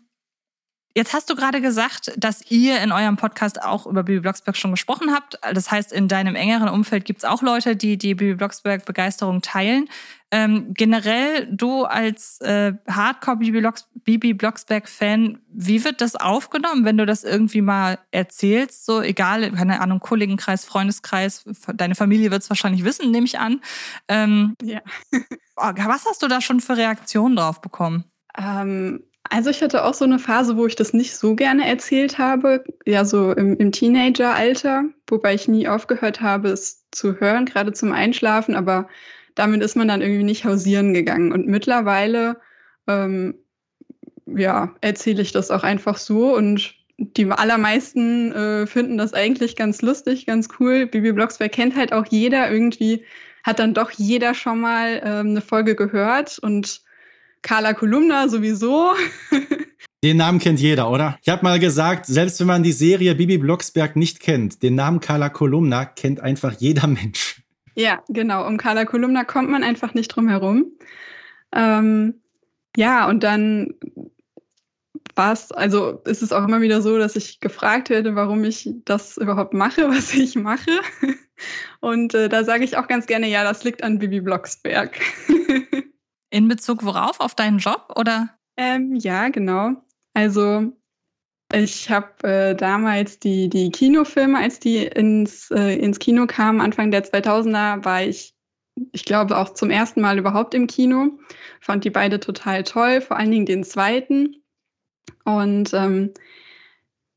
Jetzt 1.00 1.14
hast 1.14 1.30
du 1.30 1.36
gerade 1.38 1.62
gesagt, 1.62 2.12
dass 2.18 2.52
ihr 2.52 2.82
in 2.82 2.92
eurem 2.92 3.16
Podcast 3.16 3.64
auch 3.64 3.88
über 3.88 4.04
Bibi 4.04 4.20
Blocksberg 4.20 4.58
schon 4.58 4.72
gesprochen 4.72 5.14
habt. 5.14 5.40
Das 5.54 5.72
heißt, 5.72 5.94
in 5.94 6.10
deinem 6.10 6.36
engeren 6.36 6.68
Umfeld 6.68 7.06
gibt 7.06 7.20
es 7.20 7.24
auch 7.24 7.42
Leute, 7.42 7.78
die 7.78 7.98
die 7.98 8.16
Bibi 8.16 8.36
Blocksberg 8.36 8.84
Begeisterung 8.84 9.42
teilen. 9.42 9.88
Ähm, 10.30 10.74
generell, 10.74 11.48
du 11.50 11.86
als 11.86 12.42
äh, 12.42 12.74
Hardcore 12.90 13.38
Bibi, 13.38 13.62
Blocks, 13.62 13.88
Bibi 14.04 14.34
Blocksberg-Fan, 14.34 15.40
wie 15.54 15.86
wird 15.86 16.02
das 16.02 16.18
aufgenommen, 16.18 16.84
wenn 16.84 16.98
du 16.98 17.06
das 17.06 17.24
irgendwie 17.24 17.62
mal 17.62 18.00
erzählst? 18.12 18.86
So 18.86 19.02
egal, 19.02 19.50
keine 19.54 19.80
Ahnung, 19.80 20.02
Kollegenkreis, 20.02 20.66
Freundeskreis, 20.66 21.46
deine 21.76 21.96
Familie 21.96 22.30
wird 22.30 22.42
es 22.42 22.50
wahrscheinlich 22.50 22.84
wissen, 22.84 23.10
nehme 23.10 23.26
ich 23.26 23.40
an. 23.40 23.62
Ähm, 24.10 24.56
ja. 24.62 24.82
Oh, 25.62 25.72
was 25.76 26.06
hast 26.06 26.24
du 26.24 26.30
da 26.30 26.40
schon 26.40 26.62
für 26.62 26.78
Reaktionen 26.78 27.36
drauf 27.36 27.60
bekommen? 27.60 28.06
Ähm, 28.38 29.04
also 29.30 29.50
ich 29.50 29.62
hatte 29.62 29.84
auch 29.86 29.94
so 29.94 30.06
eine 30.06 30.20
Phase, 30.20 30.58
wo 30.58 30.66
ich 30.66 30.76
das 30.76 30.94
nicht 30.94 31.16
so 31.16 31.36
gerne 31.36 31.68
erzählt 31.68 32.18
habe, 32.18 32.64
ja 32.86 33.06
so 33.06 33.32
im, 33.32 33.58
im 33.58 33.72
Teenageralter, 33.72 34.86
wobei 35.08 35.36
ich 35.36 35.48
nie 35.48 35.68
aufgehört 35.68 36.22
habe, 36.22 36.50
es 36.50 36.86
zu 36.92 37.20
hören, 37.20 37.46
gerade 37.46 37.72
zum 37.72 37.92
Einschlafen, 37.92 38.56
aber 38.56 38.88
damit 39.36 39.62
ist 39.62 39.76
man 39.76 39.88
dann 39.88 40.02
irgendwie 40.02 40.24
nicht 40.24 40.46
hausieren 40.46 40.94
gegangen. 40.94 41.32
Und 41.32 41.48
mittlerweile, 41.48 42.38
ähm, 42.88 43.36
ja, 44.26 44.76
erzähle 44.82 45.22
ich 45.22 45.32
das 45.32 45.52
auch 45.52 45.64
einfach 45.64 45.98
so 45.98 46.36
und 46.36 46.76
die 46.98 47.32
allermeisten 47.32 48.32
äh, 48.34 48.68
finden 48.68 48.98
das 48.98 49.14
eigentlich 49.14 49.56
ganz 49.56 49.82
lustig, 49.82 50.26
ganz 50.26 50.50
cool. 50.60 50.86
Bibi 50.86 51.14
Blocksberg 51.14 51.52
kennt 51.52 51.76
halt 51.76 51.94
auch 51.94 52.06
jeder 52.08 52.52
irgendwie, 52.52 53.06
hat 53.44 53.60
dann 53.60 53.74
doch 53.74 53.92
jeder 53.92 54.34
schon 54.34 54.60
mal 54.60 55.02
ähm, 55.04 55.30
eine 55.30 55.42
Folge 55.42 55.76
gehört 55.76 56.40
und 56.40 56.82
Carla 57.42 57.74
Kolumna 57.74 58.28
sowieso. 58.28 58.92
Den 60.04 60.18
Namen 60.18 60.40
kennt 60.40 60.62
jeder, 60.62 60.90
oder? 60.90 61.18
Ich 61.22 61.30
habe 61.30 61.44
mal 61.44 61.60
gesagt, 61.60 62.06
selbst 62.06 62.40
wenn 62.40 62.48
man 62.48 62.64
die 62.64 62.72
Serie 62.72 63.16
Bibi 63.16 63.38
Blocksberg 63.38 63.98
nicht 63.98 64.22
kennt, 64.22 64.64
den 64.64 64.76
Namen 64.76 65.02
Carla 65.02 65.28
Kolumna 65.28 65.84
kennt 65.84 66.22
einfach 66.22 66.54
jeder 66.54 66.88
Mensch. 66.88 67.42
Ja, 67.76 68.02
genau. 68.08 68.48
Um 68.48 68.58
Carla 68.58 68.86
Kolumna 68.86 69.26
kommt 69.26 69.50
man 69.50 69.64
einfach 69.64 69.94
nicht 69.94 70.08
drum 70.08 70.30
herum. 70.30 70.72
Ähm, 71.54 72.22
ja, 72.78 73.10
und 73.10 73.24
dann 73.24 73.74
war 75.16 75.34
es, 75.34 75.52
also 75.52 76.02
ist 76.06 76.22
es 76.22 76.32
auch 76.32 76.46
immer 76.46 76.62
wieder 76.62 76.82
so, 76.82 76.98
dass 76.98 77.18
ich 77.18 77.42
gefragt 77.42 77.90
werde, 77.90 78.16
warum 78.16 78.44
ich 78.46 78.70
das 78.86 79.18
überhaupt 79.18 79.54
mache, 79.54 79.90
was 79.90 80.14
ich 80.14 80.36
mache. 80.36 80.72
Und 81.82 82.14
äh, 82.14 82.30
da 82.30 82.44
sage 82.44 82.64
ich 82.64 82.78
auch 82.78 82.88
ganz 82.88 83.06
gerne, 83.06 83.28
ja, 83.28 83.44
das 83.44 83.64
liegt 83.64 83.84
an 83.84 84.00
Bibi 84.00 84.22
Blocksberg. 84.22 84.98
In 86.30 86.48
Bezug 86.48 86.84
worauf? 86.84 87.20
Auf 87.20 87.36
deinen 87.36 87.60
Job 87.60 87.94
oder? 87.96 88.30
Ähm, 88.58 88.96
ja, 88.96 89.30
genau. 89.30 89.76
Also 90.14 90.72
ich 91.52 91.90
habe 91.90 92.28
äh, 92.28 92.56
damals 92.56 93.20
die, 93.20 93.50
die 93.50 93.72
Kinofilme, 93.72 94.38
als 94.38 94.60
die 94.60 94.86
ins, 94.86 95.50
äh, 95.50 95.76
ins 95.76 95.98
Kino 95.98 96.28
kamen, 96.28 96.62
Anfang 96.62 96.92
der 96.92 97.04
2000er, 97.04 97.84
war 97.84 98.04
ich, 98.04 98.36
ich 98.92 99.06
glaube, 99.06 99.36
auch 99.38 99.54
zum 99.54 99.72
ersten 99.72 100.02
Mal 100.02 100.20
überhaupt 100.20 100.54
im 100.54 100.68
Kino. 100.68 101.18
Fand 101.60 101.86
die 101.86 101.90
beide 101.90 102.20
total 102.20 102.64
toll, 102.64 103.02
vor 103.02 103.18
allen 103.18 103.32
Dingen 103.32 103.48
den 103.48 103.64
zweiten. 103.64 104.44
Und 105.26 105.74
ähm, 105.74 106.14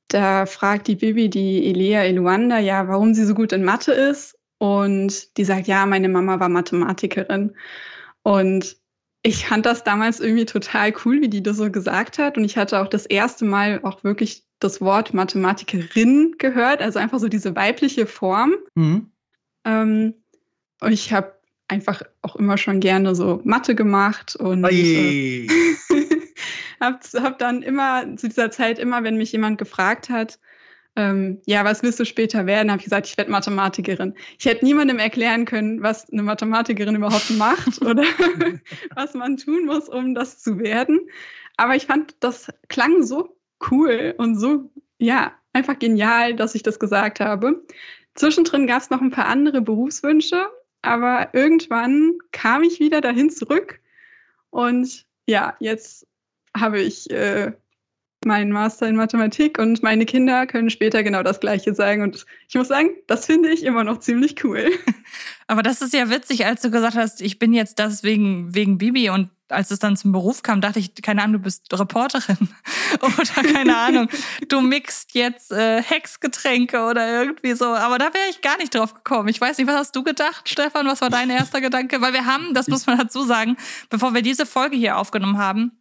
da 0.09 0.47
fragt 0.47 0.89
die 0.89 0.97
Bibi 0.97 1.29
die 1.29 1.69
Elea 1.69 2.05
Eluanda 2.05 2.59
ja, 2.59 2.89
warum 2.89 3.15
sie 3.15 3.25
so 3.25 3.35
gut 3.35 3.53
in 3.53 3.65
Mathe 3.65 3.93
ist. 3.93 4.39
Und 4.59 5.37
die 5.37 5.45
sagt, 5.45 5.67
ja, 5.67 5.85
meine 5.87 6.09
Mama 6.09 6.41
war 6.41 6.49
Mathematikerin. 6.49 7.55
Und 8.23 8.77
ich 9.23 9.47
fand 9.47 9.67
das 9.67 9.85
damals 9.85 10.21
irgendwie 10.21 10.47
total 10.47 10.93
cool, 11.05 11.21
wie 11.21 11.29
die 11.29 11.43
das 11.43 11.57
so 11.57 11.71
gesagt 11.71 12.19
hat. 12.19 12.37
Und 12.37 12.45
ich 12.45 12.57
hatte 12.57 12.81
auch 12.81 12.89
das 12.89 13.07
erste 13.07 13.45
Mal 13.45 13.81
auch 13.83 14.03
wirklich 14.03 14.45
das 14.59 14.81
Wort 14.81 15.15
Mathematikerin 15.15 16.37
gehört, 16.39 16.81
also 16.81 16.99
einfach 16.99 17.19
so 17.19 17.29
diese 17.29 17.55
weibliche 17.55 18.07
Form. 18.07 18.55
Mhm. 18.75 19.11
Ähm, 19.65 20.15
und 20.81 20.93
ich 20.93 21.13
habe 21.13 21.35
einfach 21.69 22.03
auch 22.21 22.37
immer 22.37 22.59
schon 22.59 22.81
gerne 22.81 23.15
so 23.15 23.41
Mathe 23.45 23.75
gemacht 23.75 24.37
und 24.37 24.65
äh, 24.65 25.47
habe 26.81 26.99
hab 27.15 27.39
dann 27.39 27.63
immer 27.63 28.17
zu 28.17 28.29
dieser 28.29 28.51
Zeit 28.51 28.79
immer, 28.79 29.05
wenn 29.05 29.17
mich 29.17 29.33
jemand 29.33 29.59
gefragt 29.59 30.11
hat, 30.11 30.39
ähm, 30.95 31.41
ja, 31.47 31.65
was 31.65 31.83
willst 31.83 32.01
du 32.01 32.05
später 32.05 32.47
werden? 32.47 32.71
Habe 32.71 32.81
ich 32.81 32.85
gesagt, 32.85 33.07
ich 33.07 33.17
werde 33.17 33.31
Mathematikerin. 33.31 34.15
Ich 34.39 34.45
hätte 34.45 34.65
niemandem 34.65 34.99
erklären 34.99 35.47
können, 35.47 35.83
was 35.83 36.11
eine 36.11 36.23
Mathematikerin 36.23 36.97
überhaupt 36.97 37.31
macht 37.31 37.81
oder 37.85 38.05
was 38.95 39.15
man 39.15 39.37
tun 39.37 39.67
muss, 39.67 39.89
um 39.89 40.15
das 40.15 40.39
zu 40.41 40.59
werden. 40.59 41.01
Aber 41.57 41.77
ich 41.77 41.87
fand, 41.87 42.17
das 42.21 42.49
klang 42.69 43.03
so 43.03 43.37
cool 43.71 44.15
und 44.19 44.39
so, 44.39 44.71
ja, 44.99 45.33
einfach 45.53 45.79
genial, 45.79 46.35
dass 46.35 46.55
ich 46.55 46.63
das 46.63 46.79
gesagt 46.79 47.21
habe. 47.21 47.65
Zwischendrin 48.15 48.67
gab 48.67 48.83
es 48.83 48.91
noch 48.91 49.01
ein 49.01 49.11
paar 49.11 49.27
andere 49.27 49.63
Berufswünsche, 49.63 50.47
aber 50.83 51.31
irgendwann 51.33 52.19
kam 52.33 52.63
ich 52.63 52.81
wieder 52.81 53.01
dahin 53.01 53.31
zurück 53.31 53.81
und 54.51 55.07
ja, 55.27 55.57
jetzt 55.61 56.07
habe 56.55 56.81
ich 56.81 57.11
äh, 57.11 57.53
meinen 58.25 58.53
Master 58.53 58.89
in 58.89 58.97
Mathematik 58.97 59.59
und 59.59 59.83
meine 59.83 60.07
Kinder 60.07 60.47
können 60.47 60.71
später 60.71 61.03
genau 61.03 61.23
das 61.23 61.41
Gleiche 61.41 61.75
sagen. 61.75 62.03
Und 62.03 62.27
ich 62.49 62.55
muss 62.55 62.69
sagen, 62.69 62.91
das 63.07 63.27
finde 63.27 63.51
ich 63.51 63.65
immer 63.65 63.85
noch 63.85 63.99
ziemlich 64.01 64.43
cool. 64.45 64.71
Aber 65.47 65.63
das 65.63 65.83
ist 65.83 65.93
ja 65.93 66.11
witzig, 66.11 66.47
als 66.47 66.63
du 66.63 66.71
gesagt 66.71 66.97
hast, 66.97 67.21
ich 67.21 67.39
bin 67.39 67.53
jetzt 67.53 67.79
das 67.79 68.03
wegen, 68.03 68.55
wegen 68.55 68.79
Bibi 68.79 69.11
und 69.11 69.31
als 69.53 69.71
es 69.71 69.79
dann 69.79 69.97
zum 69.97 70.13
Beruf 70.13 70.43
kam, 70.43 70.61
dachte 70.61 70.79
ich, 70.79 70.95
keine 71.03 71.23
Ahnung, 71.23 71.35
du 71.35 71.39
bist 71.41 71.67
Reporterin 71.73 72.49
oder 73.01 73.53
keine 73.53 73.77
Ahnung, 73.77 74.09
du 74.49 74.61
mixt 74.61 75.15
jetzt 75.15 75.53
äh, 75.53 75.83
Hexgetränke 75.83 76.83
oder 76.85 77.23
irgendwie 77.23 77.53
so. 77.53 77.67
Aber 77.67 77.99
da 77.99 78.07
wäre 78.07 78.31
ich 78.31 78.41
gar 78.41 78.57
nicht 78.59 78.75
drauf 78.75 78.95
gekommen. 78.95 79.29
Ich 79.29 79.41
weiß 79.41 79.59
nicht, 79.59 79.67
was 79.67 79.77
hast 79.77 79.97
du 79.97 80.03
gedacht, 80.03 80.49
Stefan? 80.49 80.87
Was 80.87 81.01
war 81.01 81.11
dein 81.11 81.31
erster 81.31 81.61
Gedanke? 81.61 82.01
Weil 82.01 82.13
wir 82.13 82.27
haben, 82.27 82.55
das 82.55 82.69
muss 82.69 82.87
man 82.87 82.99
dazu 82.99 83.23
sagen, 83.25 83.57
bevor 83.91 84.15
wir 84.15 84.23
diese 84.23 84.47
Folge 84.47 84.77
hier 84.77 84.97
aufgenommen 84.97 85.39
haben, 85.39 85.73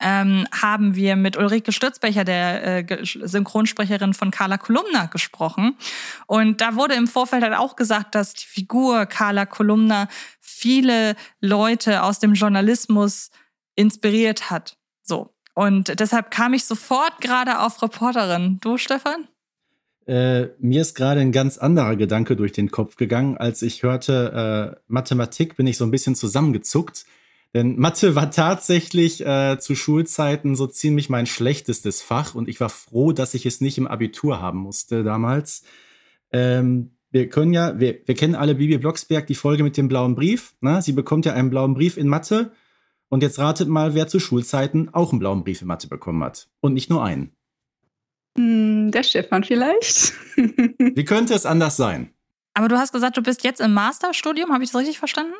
ähm, 0.00 0.46
haben 0.52 0.94
wir 0.94 1.16
mit 1.16 1.36
Ulrike 1.36 1.72
Stürzbecher, 1.72 2.24
der 2.24 2.90
äh, 2.90 3.04
Synchronsprecherin 3.04 4.14
von 4.14 4.30
Carla 4.30 4.58
Kolumna, 4.58 5.06
gesprochen. 5.06 5.76
Und 6.26 6.60
da 6.60 6.76
wurde 6.76 6.94
im 6.94 7.06
Vorfeld 7.06 7.42
halt 7.42 7.54
auch 7.54 7.76
gesagt, 7.76 8.14
dass 8.14 8.34
die 8.34 8.46
Figur 8.46 9.06
Carla 9.06 9.46
Kolumna 9.46 10.08
viele 10.40 11.16
Leute 11.40 12.02
aus 12.02 12.18
dem 12.18 12.34
Journalismus 12.34 13.30
inspiriert 13.74 14.50
hat. 14.50 14.76
So. 15.02 15.34
Und 15.54 15.98
deshalb 16.00 16.30
kam 16.30 16.52
ich 16.52 16.64
sofort 16.64 17.20
gerade 17.20 17.60
auf 17.60 17.82
Reporterin. 17.82 18.58
Du, 18.60 18.76
Stefan? 18.76 19.28
Äh, 20.06 20.48
mir 20.58 20.82
ist 20.82 20.94
gerade 20.94 21.20
ein 21.20 21.32
ganz 21.32 21.58
anderer 21.58 21.96
Gedanke 21.96 22.36
durch 22.36 22.52
den 22.52 22.70
Kopf 22.70 22.96
gegangen. 22.96 23.38
Als 23.38 23.62
ich 23.62 23.82
hörte 23.82 24.76
äh, 24.76 24.80
Mathematik, 24.86 25.56
bin 25.56 25.66
ich 25.66 25.78
so 25.78 25.84
ein 25.84 25.90
bisschen 25.90 26.14
zusammengezuckt 26.14 27.06
denn 27.56 27.78
Mathe 27.78 28.14
war 28.14 28.30
tatsächlich 28.30 29.24
äh, 29.24 29.58
zu 29.58 29.74
Schulzeiten 29.74 30.56
so 30.56 30.66
ziemlich 30.66 31.08
mein 31.08 31.24
schlechtestes 31.24 32.02
Fach 32.02 32.34
und 32.34 32.50
ich 32.50 32.60
war 32.60 32.68
froh, 32.68 33.12
dass 33.12 33.32
ich 33.32 33.46
es 33.46 33.62
nicht 33.62 33.78
im 33.78 33.86
Abitur 33.86 34.42
haben 34.42 34.58
musste 34.58 35.02
damals. 35.02 35.62
Ähm, 36.32 36.90
wir 37.10 37.30
können 37.30 37.54
ja, 37.54 37.80
wir, 37.80 37.98
wir 38.04 38.14
kennen 38.14 38.34
alle 38.34 38.56
Bibi 38.56 38.76
Blocksberg, 38.76 39.26
die 39.26 39.34
Folge 39.34 39.62
mit 39.62 39.78
dem 39.78 39.88
blauen 39.88 40.14
Brief. 40.14 40.54
Ne? 40.60 40.82
Sie 40.82 40.92
bekommt 40.92 41.24
ja 41.24 41.32
einen 41.32 41.48
blauen 41.48 41.72
Brief 41.72 41.96
in 41.96 42.08
Mathe. 42.08 42.52
Und 43.08 43.22
jetzt 43.22 43.38
ratet 43.38 43.68
mal, 43.68 43.94
wer 43.94 44.06
zu 44.06 44.20
Schulzeiten 44.20 44.92
auch 44.92 45.12
einen 45.12 45.20
blauen 45.20 45.42
Brief 45.42 45.62
in 45.62 45.68
Mathe 45.68 45.88
bekommen 45.88 46.22
hat. 46.22 46.50
Und 46.60 46.74
nicht 46.74 46.90
nur 46.90 47.02
einen. 47.02 47.32
Hm, 48.36 48.90
der 48.90 49.02
Stefan 49.02 49.44
vielleicht. 49.44 50.12
Wie 50.36 51.04
könnte 51.06 51.32
es 51.32 51.46
anders 51.46 51.78
sein? 51.78 52.10
Aber 52.52 52.68
du 52.68 52.76
hast 52.76 52.92
gesagt, 52.92 53.16
du 53.16 53.22
bist 53.22 53.44
jetzt 53.44 53.62
im 53.62 53.72
Masterstudium, 53.72 54.52
habe 54.52 54.62
ich 54.62 54.72
das 54.72 54.82
richtig 54.82 54.98
verstanden? 54.98 55.32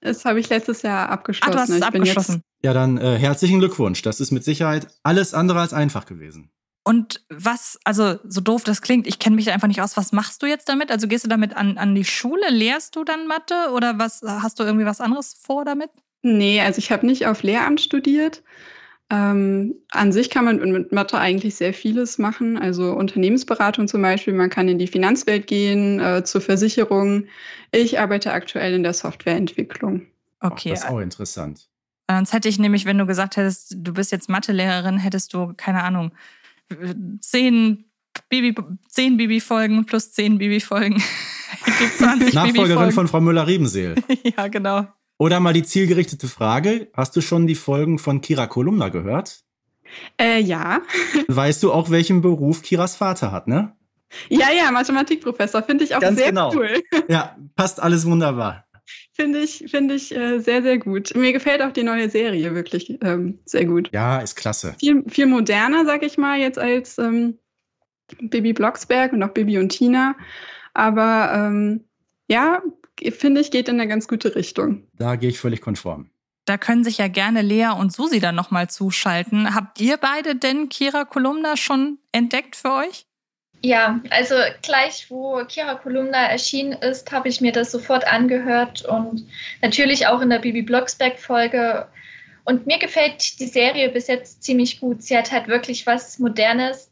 Das 0.00 0.24
habe 0.24 0.40
ich 0.40 0.48
letztes 0.48 0.82
Jahr 0.82 1.08
abgeschlossen. 1.08 1.50
Ah, 1.50 1.54
du 1.54 1.60
hast 1.60 1.68
es 1.70 1.82
abgeschlossen. 1.82 2.42
ja, 2.62 2.72
dann 2.72 2.98
äh, 2.98 3.16
herzlichen 3.18 3.58
Glückwunsch. 3.58 4.02
Das 4.02 4.20
ist 4.20 4.30
mit 4.30 4.44
Sicherheit 4.44 4.88
alles 5.02 5.34
andere 5.34 5.60
als 5.60 5.72
einfach 5.72 6.06
gewesen. 6.06 6.50
Und 6.86 7.24
was, 7.30 7.78
also 7.84 8.18
so 8.28 8.42
doof 8.42 8.62
das 8.64 8.82
klingt, 8.82 9.06
ich 9.06 9.18
kenne 9.18 9.36
mich 9.36 9.46
da 9.46 9.52
einfach 9.52 9.68
nicht 9.68 9.80
aus. 9.80 9.96
Was 9.96 10.12
machst 10.12 10.42
du 10.42 10.46
jetzt 10.46 10.68
damit? 10.68 10.90
Also 10.90 11.08
gehst 11.08 11.24
du 11.24 11.28
damit 11.28 11.56
an, 11.56 11.78
an 11.78 11.94
die 11.94 12.04
Schule? 12.04 12.50
Lehrst 12.50 12.94
du 12.96 13.04
dann 13.04 13.26
Mathe 13.26 13.70
oder 13.72 13.98
was 13.98 14.20
hast 14.22 14.58
du 14.58 14.64
irgendwie 14.64 14.84
was 14.84 15.00
anderes 15.00 15.34
vor 15.34 15.64
damit? 15.64 15.90
Nee, 16.22 16.60
also 16.60 16.78
ich 16.78 16.92
habe 16.92 17.06
nicht 17.06 17.26
auf 17.26 17.42
Lehramt 17.42 17.80
studiert. 17.80 18.42
Ähm, 19.10 19.74
an 19.90 20.12
sich 20.12 20.30
kann 20.30 20.46
man 20.46 20.58
mit 20.72 20.92
Mathe 20.92 21.18
eigentlich 21.18 21.56
sehr 21.56 21.74
vieles 21.74 22.18
machen, 22.18 22.56
also 22.56 22.92
Unternehmensberatung 22.92 23.86
zum 23.86 24.00
Beispiel. 24.02 24.32
Man 24.32 24.50
kann 24.50 24.68
in 24.68 24.78
die 24.78 24.86
Finanzwelt 24.86 25.46
gehen, 25.46 26.00
äh, 26.00 26.24
zur 26.24 26.40
Versicherung. 26.40 27.26
Ich 27.70 28.00
arbeite 28.00 28.32
aktuell 28.32 28.74
in 28.74 28.82
der 28.82 28.94
Softwareentwicklung. 28.94 30.06
Okay. 30.40 30.70
Ach, 30.70 30.70
das 30.70 30.84
ist 30.84 30.88
auch 30.88 31.00
interessant. 31.00 31.68
Sonst 32.10 32.32
hätte 32.32 32.48
ich 32.48 32.58
nämlich, 32.58 32.84
wenn 32.84 32.98
du 32.98 33.06
gesagt 33.06 33.36
hättest, 33.36 33.76
du 33.78 33.94
bist 33.94 34.12
jetzt 34.12 34.28
Mathelehrerin, 34.28 34.98
hättest 34.98 35.32
du, 35.32 35.54
keine 35.56 35.82
Ahnung, 35.82 36.12
zehn 37.20 37.84
Bibi, 38.28 38.54
zehn 38.88 39.16
Bibi-Folgen 39.16 39.86
plus 39.86 40.12
zehn 40.12 40.38
Bibi-Folgen. 40.38 41.02
Nachfolgerin 42.32 42.78
Bibi 42.78 42.92
von 42.92 43.08
Frau 43.08 43.20
Müller-Riebenseel. 43.20 43.96
ja, 44.36 44.48
genau. 44.48 44.86
Oder 45.18 45.40
mal 45.40 45.52
die 45.52 45.62
zielgerichtete 45.62 46.28
Frage: 46.28 46.88
Hast 46.94 47.16
du 47.16 47.20
schon 47.20 47.46
die 47.46 47.54
Folgen 47.54 47.98
von 47.98 48.20
Kira 48.20 48.46
Kolumna 48.46 48.88
gehört? 48.88 49.44
Äh, 50.20 50.40
ja. 50.40 50.80
Weißt 51.28 51.62
du 51.62 51.72
auch, 51.72 51.90
welchen 51.90 52.20
Beruf 52.20 52.62
Kiras 52.62 52.96
Vater 52.96 53.32
hat, 53.32 53.46
ne? 53.48 53.76
Ja, 54.28 54.50
ja, 54.50 54.70
Mathematikprofessor. 54.70 55.62
Finde 55.62 55.84
ich 55.84 55.94
auch 55.94 56.00
Ganz 56.00 56.18
sehr 56.18 56.28
genau. 56.28 56.54
cool. 56.54 56.82
Ja, 57.08 57.36
passt 57.56 57.80
alles 57.80 58.06
wunderbar. 58.06 58.64
Finde 59.12 59.40
ich, 59.40 59.64
finde 59.68 59.94
ich 59.94 60.14
äh, 60.14 60.40
sehr, 60.40 60.62
sehr 60.62 60.78
gut. 60.78 61.14
Mir 61.14 61.32
gefällt 61.32 61.62
auch 61.62 61.72
die 61.72 61.84
neue 61.84 62.10
Serie 62.10 62.54
wirklich 62.54 62.98
ähm, 63.02 63.38
sehr 63.44 63.64
gut. 63.64 63.90
Ja, 63.92 64.18
ist 64.18 64.34
klasse. 64.36 64.74
Viel, 64.78 65.04
viel 65.08 65.26
moderner, 65.26 65.84
sag 65.84 66.02
ich 66.02 66.18
mal, 66.18 66.38
jetzt 66.38 66.58
als 66.58 66.98
ähm, 66.98 67.38
Bibi 68.20 68.52
Blocksberg 68.52 69.12
und 69.12 69.22
auch 69.22 69.30
Bibi 69.30 69.58
und 69.58 69.70
Tina. 69.70 70.16
Aber 70.74 71.32
ähm, 71.34 71.84
ja, 72.28 72.62
finde 73.10 73.40
ich, 73.40 73.50
geht 73.50 73.68
in 73.68 73.80
eine 73.80 73.88
ganz 73.88 74.08
gute 74.08 74.34
Richtung. 74.34 74.86
Da 74.96 75.16
gehe 75.16 75.30
ich 75.30 75.38
völlig 75.38 75.60
konform. 75.60 76.10
Da 76.44 76.58
können 76.58 76.84
sich 76.84 76.98
ja 76.98 77.08
gerne 77.08 77.40
Lea 77.40 77.70
und 77.78 77.92
Susi 77.92 78.20
dann 78.20 78.34
nochmal 78.34 78.68
zuschalten. 78.68 79.54
Habt 79.54 79.80
ihr 79.80 79.96
beide 79.96 80.36
denn 80.36 80.68
Kira 80.68 81.04
Kolumna 81.04 81.56
schon 81.56 81.98
entdeckt 82.12 82.54
für 82.56 82.72
euch? 82.72 83.06
Ja, 83.62 84.00
also 84.10 84.34
gleich 84.60 85.10
wo 85.10 85.42
Kira 85.48 85.76
Kolumna 85.76 86.26
erschienen 86.26 86.72
ist, 86.72 87.10
habe 87.12 87.28
ich 87.28 87.40
mir 87.40 87.52
das 87.52 87.72
sofort 87.72 88.06
angehört 88.06 88.84
und 88.84 89.26
natürlich 89.62 90.06
auch 90.06 90.20
in 90.20 90.28
der 90.28 90.40
Bibi 90.40 90.60
Blocksberg 90.60 91.18
Folge. 91.18 91.88
Und 92.44 92.66
mir 92.66 92.78
gefällt 92.78 93.40
die 93.40 93.46
Serie 93.46 93.88
bis 93.88 94.06
jetzt 94.06 94.42
ziemlich 94.42 94.80
gut. 94.80 95.02
Sie 95.02 95.16
hat 95.16 95.32
halt 95.32 95.48
wirklich 95.48 95.86
was 95.86 96.18
Modernes 96.18 96.90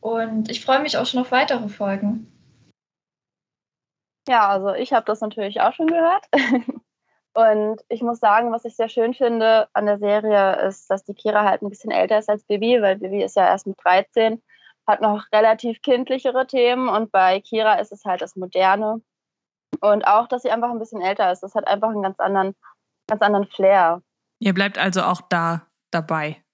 und 0.00 0.48
ich 0.48 0.60
freue 0.60 0.82
mich 0.82 0.96
auch 0.96 1.06
schon 1.06 1.20
auf 1.20 1.32
weitere 1.32 1.68
Folgen. 1.68 2.28
Ja, 4.28 4.48
also 4.48 4.74
ich 4.74 4.92
habe 4.92 5.04
das 5.06 5.20
natürlich 5.20 5.60
auch 5.60 5.72
schon 5.74 5.86
gehört. 5.86 6.26
Und 7.34 7.84
ich 7.88 8.00
muss 8.00 8.20
sagen, 8.20 8.52
was 8.52 8.64
ich 8.64 8.76
sehr 8.76 8.88
schön 8.88 9.12
finde 9.12 9.68
an 9.72 9.86
der 9.86 9.98
Serie 9.98 10.66
ist, 10.68 10.88
dass 10.88 11.04
die 11.04 11.14
Kira 11.14 11.44
halt 11.44 11.62
ein 11.62 11.68
bisschen 11.68 11.90
älter 11.90 12.18
ist 12.18 12.30
als 12.30 12.44
Bibi, 12.44 12.80
weil 12.80 12.96
Bibi 12.96 13.24
ist 13.24 13.34
ja 13.34 13.46
erst 13.46 13.66
mit 13.66 13.76
13, 13.82 14.40
hat 14.86 15.00
noch 15.00 15.24
relativ 15.32 15.82
kindlichere 15.82 16.46
Themen 16.46 16.88
und 16.88 17.10
bei 17.10 17.40
Kira 17.40 17.74
ist 17.74 17.90
es 17.90 18.04
halt 18.04 18.22
das 18.22 18.36
Moderne. 18.36 19.02
Und 19.80 20.06
auch, 20.06 20.28
dass 20.28 20.42
sie 20.42 20.50
einfach 20.52 20.70
ein 20.70 20.78
bisschen 20.78 21.02
älter 21.02 21.32
ist. 21.32 21.40
Das 21.40 21.56
hat 21.56 21.66
einfach 21.66 21.88
einen 21.88 22.02
ganz 22.02 22.20
anderen, 22.20 22.54
ganz 23.08 23.20
anderen 23.20 23.48
Flair. 23.48 24.00
Ihr 24.38 24.54
bleibt 24.54 24.78
also 24.78 25.02
auch 25.02 25.20
da 25.22 25.66
dabei. 25.90 26.44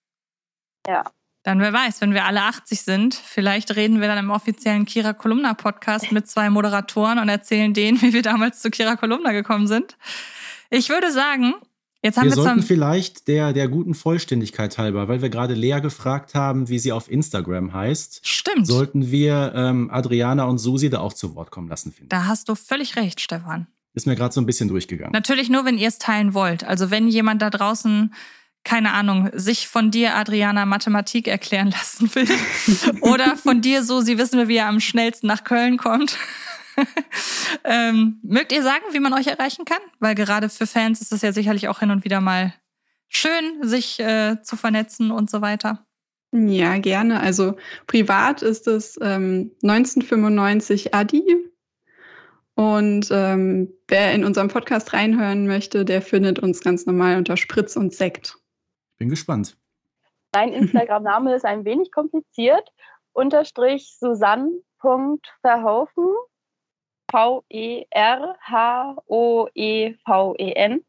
Ja. 0.87 1.05
Dann 1.43 1.61
wer 1.61 1.73
weiß, 1.73 2.03
wenn 2.03 2.13
wir 2.13 2.27
alle 2.27 2.43
80 2.43 2.83
sind, 2.83 3.15
vielleicht 3.15 3.75
reden 3.75 4.01
wir 4.01 4.09
dann 4.09 4.19
im 4.19 4.31
offiziellen 4.31 4.85
Kira 4.85 5.15
Kolumna 5.15 5.55
Podcast 5.55 6.13
mit 6.13 6.29
zwei 6.29 6.51
Moderatoren 6.51 7.19
und 7.19 7.31
erzählen 7.31 7.73
denen, 7.73 8.03
wie 8.03 8.13
wir 8.13 8.23
damals 8.23 8.61
zu 8.61 8.71
Kira 8.71 8.97
Kolumna 8.97 9.33
gekommen 9.33 9.67
sind. 9.67 9.97
Ich 10.69 10.91
würde 10.91 11.11
sagen, 11.11 11.55
jetzt 12.03 12.19
haben 12.19 12.29
wir, 12.29 12.37
wir 12.37 12.43
sollten 12.43 12.63
vielleicht 12.63 13.27
der, 13.27 13.55
der 13.55 13.69
guten 13.69 13.95
Vollständigkeit 13.95 14.77
halber, 14.77 15.09
weil 15.09 15.23
wir 15.23 15.31
gerade 15.31 15.55
Lea 15.55 15.81
gefragt 15.81 16.35
haben, 16.35 16.69
wie 16.69 16.79
sie 16.79 16.93
auf 16.93 17.11
Instagram 17.11 17.73
heißt. 17.73 18.21
Stimmt. 18.23 18.67
Sollten 18.67 19.11
wir 19.11 19.53
ähm, 19.57 19.91
Adriana 19.91 20.45
und 20.45 20.59
Susi 20.59 20.91
da 20.91 21.01
auch 21.01 21.15
zu 21.15 21.35
Wort 21.35 21.51
kommen 21.51 21.69
lassen, 21.69 21.91
finde 21.91 22.11
Da 22.11 22.27
hast 22.27 22.51
du 22.51 22.55
völlig 22.55 22.97
recht, 22.97 23.19
Stefan. 23.19 23.67
Ist 23.95 24.07
mir 24.07 24.15
gerade 24.15 24.33
so 24.35 24.43
ein 24.43 24.47
bisschen 24.47 24.69
durchgegangen. 24.69 25.13
Natürlich 25.13 25.49
nur, 25.49 25.65
wenn 25.65 25.79
ihr 25.79 25.89
es 25.89 25.99
teilen 25.99 26.35
wollt. 26.35 26.65
Also 26.65 26.91
wenn 26.91 27.09
jemand 27.09 27.41
da 27.43 27.51
draußen 27.51 28.15
keine 28.65 28.93
Ahnung, 28.93 29.31
sich 29.33 29.69
von 29.69 29.91
dir, 29.91 30.17
Adriana, 30.17 30.67
Mathematik 30.67 31.29
erklären 31.29 31.71
lassen 31.71 32.15
will. 32.15 32.29
Oder 33.01 33.37
von 33.37 33.61
dir 33.61 33.83
so, 33.83 34.01
sie 34.01 34.19
wissen, 34.19 34.49
wie 34.49 34.57
er 34.57 34.69
am 34.69 34.81
schnellsten 34.81 35.27
nach 35.27 35.45
Köln 35.45 35.77
kommt. 35.79 36.17
ähm, 37.65 38.21
mögt 38.23 38.53
ihr 38.53 38.63
sagen, 38.63 38.85
wie 38.93 39.01
man 39.01 39.13
euch 39.13 39.27
erreichen 39.27 39.65
kann? 39.65 39.81
Weil 39.99 40.15
gerade 40.15 40.49
für 40.49 40.67
Fans 40.67 41.01
ist 41.01 41.13
es 41.13 41.23
ja 41.23 41.33
sicherlich 41.33 41.69
auch 41.69 41.81
hin 41.81 41.91
und 41.91 42.05
wieder 42.05 42.21
mal 42.21 42.55
schön, 43.09 43.63
sich 43.63 43.99
äh, 44.01 44.37
zu 44.43 44.57
vernetzen 44.57 45.11
und 45.11 45.31
so 45.31 45.41
weiter. 45.41 45.87
Ja, 46.33 46.79
gerne. 46.79 47.21
Also 47.21 47.57
privat 47.87 48.43
ist 48.43 48.69
es 48.69 48.97
ähm, 49.03 49.51
1995 49.63 50.95
Adi. 50.95 51.23
Und 52.55 53.09
ähm, 53.11 53.73
wer 53.89 54.13
in 54.13 54.25
unserem 54.25 54.49
Podcast 54.49 54.93
reinhören 54.93 55.47
möchte, 55.47 55.85
der 55.85 56.03
findet 56.03 56.39
uns 56.39 56.61
ganz 56.61 56.87
normal 56.87 57.17
unter 57.17 57.37
Spritz 57.37 57.75
und 57.75 57.95
Sekt. 57.95 58.37
Bin 59.01 59.09
gespannt. 59.09 59.57
Mein 60.33 60.53
Instagram-Name 60.53 61.35
ist 61.35 61.45
ein 61.45 61.65
wenig 61.65 61.91
kompliziert. 61.91 62.69
Unterstrich 63.13 63.97
Susanne.verhofen. 63.99 66.05
V-E-R-H-O-E-V-E-N. 67.11 67.85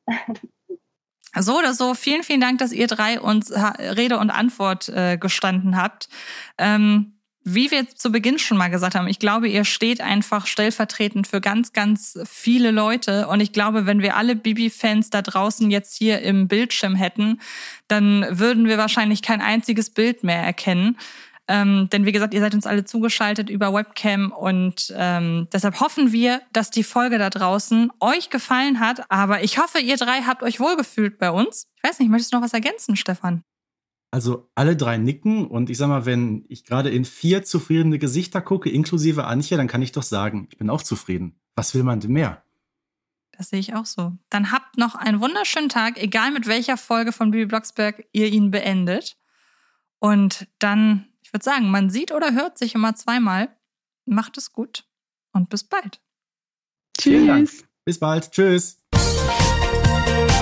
So 1.40 1.58
oder 1.58 1.74
so, 1.74 1.94
vielen, 1.94 2.24
vielen 2.24 2.42
Dank, 2.42 2.60
dass 2.60 2.74
ihr 2.74 2.88
drei 2.88 3.22
uns 3.22 3.54
Rede 3.54 4.20
und 4.20 4.32
Antwort 4.32 4.90
äh, 4.90 5.18
gestanden 5.18 5.78
habt. 5.78 6.10
Ähm, 6.58 7.21
wie 7.44 7.72
wir 7.72 7.90
zu 7.90 8.12
Beginn 8.12 8.38
schon 8.38 8.58
mal 8.58 8.70
gesagt 8.70 8.96
haben, 8.96 9.08
ich 9.08 9.20
glaube, 9.20 9.48
ihr 9.48 9.66
steht 9.66 10.00
einfach 10.00 10.46
stellvertretend 10.46 11.28
für 11.28 11.42
ganz, 11.42 11.74
ganz 11.74 12.20
viele 12.26 12.72
Leute. 12.72 13.28
Und 13.28 13.40
ich 13.40 13.52
glaube, 13.52 13.86
wenn 13.86 14.02
wir 14.02 14.16
alle 14.16 14.36
Bibi-Fans 14.36 15.10
da 15.10 15.22
draußen 15.22 15.72
jetzt 15.72 15.98
hier 15.98 16.22
im 16.22 16.48
Bildschirm 16.48 16.96
hätten, 16.96 17.40
dann 17.88 18.26
würden 18.30 18.68
wir 18.68 18.78
wahrscheinlich 18.78 19.22
kein 19.22 19.42
einziges 19.42 19.90
Bild 19.90 20.24
mehr 20.24 20.42
erkennen. 20.42 20.98
Ähm, 21.48 21.90
denn 21.92 22.06
wie 22.06 22.12
gesagt, 22.12 22.34
ihr 22.34 22.40
seid 22.40 22.54
uns 22.54 22.68
alle 22.68 22.86
zugeschaltet 22.86 23.50
über 23.50 23.74
Webcam 23.74 24.32
und 24.32 24.94
ähm, 24.96 25.48
deshalb 25.52 25.80
hoffen 25.80 26.12
wir, 26.12 26.42
dass 26.54 26.70
die 26.70 26.84
Folge 26.84 27.18
da 27.18 27.30
draußen 27.30 27.92
euch 28.00 28.30
gefallen 28.30 28.80
hat. 28.80 29.10
Aber 29.10 29.44
ich 29.44 29.58
hoffe, 29.58 29.80
ihr 29.80 29.98
drei 29.98 30.22
habt 30.22 30.44
euch 30.44 30.60
wohlgefühlt 30.60 31.18
bei 31.18 31.32
uns. 31.32 31.68
Ich 31.76 31.90
weiß 31.90 32.00
nicht, 32.00 32.10
möchtest 32.10 32.32
du 32.32 32.38
noch 32.38 32.44
was 32.44 32.54
ergänzen, 32.54 32.96
Stefan? 32.96 33.44
Also 34.12 34.50
alle 34.56 34.76
drei 34.76 34.98
nicken 34.98 35.48
und 35.48 35.70
ich 35.70 35.78
sag 35.78 35.88
mal, 35.88 36.06
wenn 36.06 36.46
ich 36.50 36.66
gerade 36.66 36.90
in 36.90 37.06
vier 37.06 37.44
zufriedene 37.44 37.98
Gesichter 37.98 38.42
gucke, 38.42 38.70
inklusive 38.70 39.24
Antje, 39.24 39.56
dann 39.58 39.68
kann 39.68 39.82
ich 39.82 39.94
doch 39.94 40.04
sagen, 40.04 40.48
ich 40.52 40.58
bin 40.58 40.70
auch 40.70 40.84
zufrieden. 40.84 41.40
Was 41.56 41.74
will 41.74 41.84
man 41.84 42.02
denn 42.02 42.12
mehr? 42.12 42.44
Das 43.32 43.50
sehe 43.50 43.60
ich 43.60 43.74
auch 43.74 43.86
so. 43.86 44.18
Dann 44.30 44.52
habt 44.52 44.78
noch 44.78 44.96
einen 44.96 45.22
wunderschönen 45.22 45.70
Tag, 45.70 45.98
egal 45.98 46.32
mit 46.32 46.46
welcher 46.46 46.76
Folge 46.76 47.14
von 47.14 47.32
Bibi 47.32 47.46
Blocksberg 47.46 48.06
ihr 48.12 48.28
ihn 48.28 48.52
beendet. 48.52 49.18
Und 50.00 50.48
dann 50.60 51.08
ich 51.32 51.34
würde 51.34 51.46
sagen, 51.46 51.72
man 51.72 51.90
sieht 51.90 52.12
oder 52.12 52.34
hört 52.34 52.58
sich 52.58 52.76
immer 52.76 52.94
zweimal. 52.94 53.56
Macht 54.06 54.38
es 54.38 54.52
gut 54.52 54.84
und 55.32 55.48
bis 55.48 55.64
bald. 55.64 56.02
Tschüss. 56.98 57.64
Bis 57.86 58.00
bald. 58.00 58.32
Tschüss. 58.32 58.81